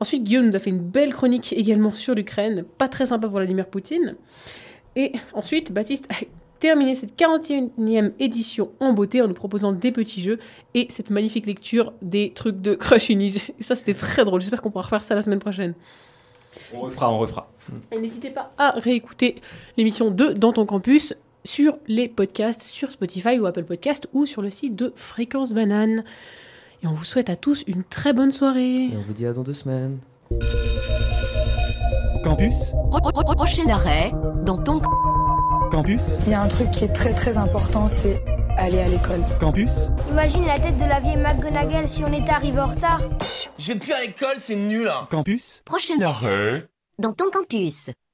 Ensuite, 0.00 0.24
Guillaume 0.24 0.46
nous 0.46 0.56
a 0.56 0.58
fait 0.58 0.70
une 0.70 0.80
belle 0.80 1.12
chronique 1.12 1.52
également 1.52 1.92
sur 1.92 2.14
l'Ukraine, 2.14 2.64
pas 2.78 2.88
très 2.88 3.06
sympa 3.06 3.26
pour 3.26 3.36
Vladimir 3.36 3.66
Poutine. 3.66 4.16
Et 4.96 5.12
ensuite, 5.32 5.72
Baptiste 5.72 6.08
a 6.10 6.24
terminé 6.58 6.94
cette 6.94 7.18
41e 7.18 8.12
édition 8.18 8.70
en 8.80 8.92
beauté 8.92 9.22
en 9.22 9.28
nous 9.28 9.34
proposant 9.34 9.72
des 9.72 9.92
petits 9.92 10.20
jeux 10.20 10.38
et 10.74 10.86
cette 10.90 11.10
magnifique 11.10 11.46
lecture 11.46 11.92
des 12.02 12.32
trucs 12.32 12.60
de 12.60 12.74
Crush 12.74 13.10
Unige. 13.10 13.52
Et 13.58 13.62
ça, 13.62 13.76
c'était 13.76 13.94
très 13.94 14.24
drôle. 14.24 14.40
J'espère 14.40 14.62
qu'on 14.62 14.70
pourra 14.70 14.84
refaire 14.84 15.04
ça 15.04 15.14
la 15.14 15.22
semaine 15.22 15.38
prochaine. 15.38 15.74
On 16.74 16.82
refera, 16.82 17.10
on 17.10 17.18
refera. 17.18 17.50
Et 17.92 17.98
n'hésitez 17.98 18.30
pas 18.30 18.52
à 18.58 18.72
réécouter 18.72 19.36
l'émission 19.76 20.10
2 20.10 20.34
dans 20.34 20.52
ton 20.52 20.66
campus 20.66 21.14
sur 21.44 21.78
les 21.86 22.08
podcasts, 22.08 22.62
sur 22.62 22.90
Spotify 22.90 23.38
ou 23.38 23.46
Apple 23.46 23.64
Podcast 23.64 24.08
ou 24.12 24.26
sur 24.26 24.42
le 24.42 24.50
site 24.50 24.76
de 24.76 24.92
Fréquence 24.96 25.52
Banane. 25.52 26.04
Et 26.82 26.86
on 26.86 26.92
vous 26.92 27.04
souhaite 27.04 27.30
à 27.30 27.36
tous 27.36 27.64
une 27.66 27.84
très 27.84 28.12
bonne 28.12 28.32
soirée. 28.32 28.84
Et 28.84 28.96
on 28.96 29.02
vous 29.02 29.12
dit 29.12 29.26
à 29.26 29.32
dans 29.32 29.42
deux 29.42 29.54
semaines. 29.54 29.98
Campus. 32.22 32.72
Prochain 33.36 33.68
arrêt 33.68 34.12
dans 34.44 34.58
ton 34.58 34.80
Campus. 35.70 36.18
Il 36.26 36.32
y 36.32 36.34
a 36.34 36.42
un 36.42 36.48
truc 36.48 36.70
qui 36.70 36.84
est 36.84 36.92
très 36.92 37.14
très 37.14 37.36
important, 37.36 37.88
c'est 37.88 38.22
aller 38.58 38.80
à 38.80 38.88
l'école. 38.88 39.20
Campus. 39.40 39.88
Imagine 40.10 40.44
la 40.46 40.58
tête 40.58 40.76
de 40.76 40.84
la 40.84 41.00
vieille 41.00 41.16
McGonagall 41.16 41.88
si 41.88 42.02
on 42.04 42.12
était 42.12 42.30
arrivé 42.30 42.60
en 42.60 42.66
retard. 42.66 43.00
Je 43.58 43.72
vais 43.72 43.78
plus 43.78 43.92
à 43.92 44.00
l'école, 44.00 44.36
c'est 44.38 44.56
nul. 44.56 44.88
hein. 44.88 45.06
Campus. 45.10 45.62
Prochain 45.64 46.00
arrêt 46.02 46.66
dans 46.98 47.12
ton 47.12 47.30
campus. 47.30 47.90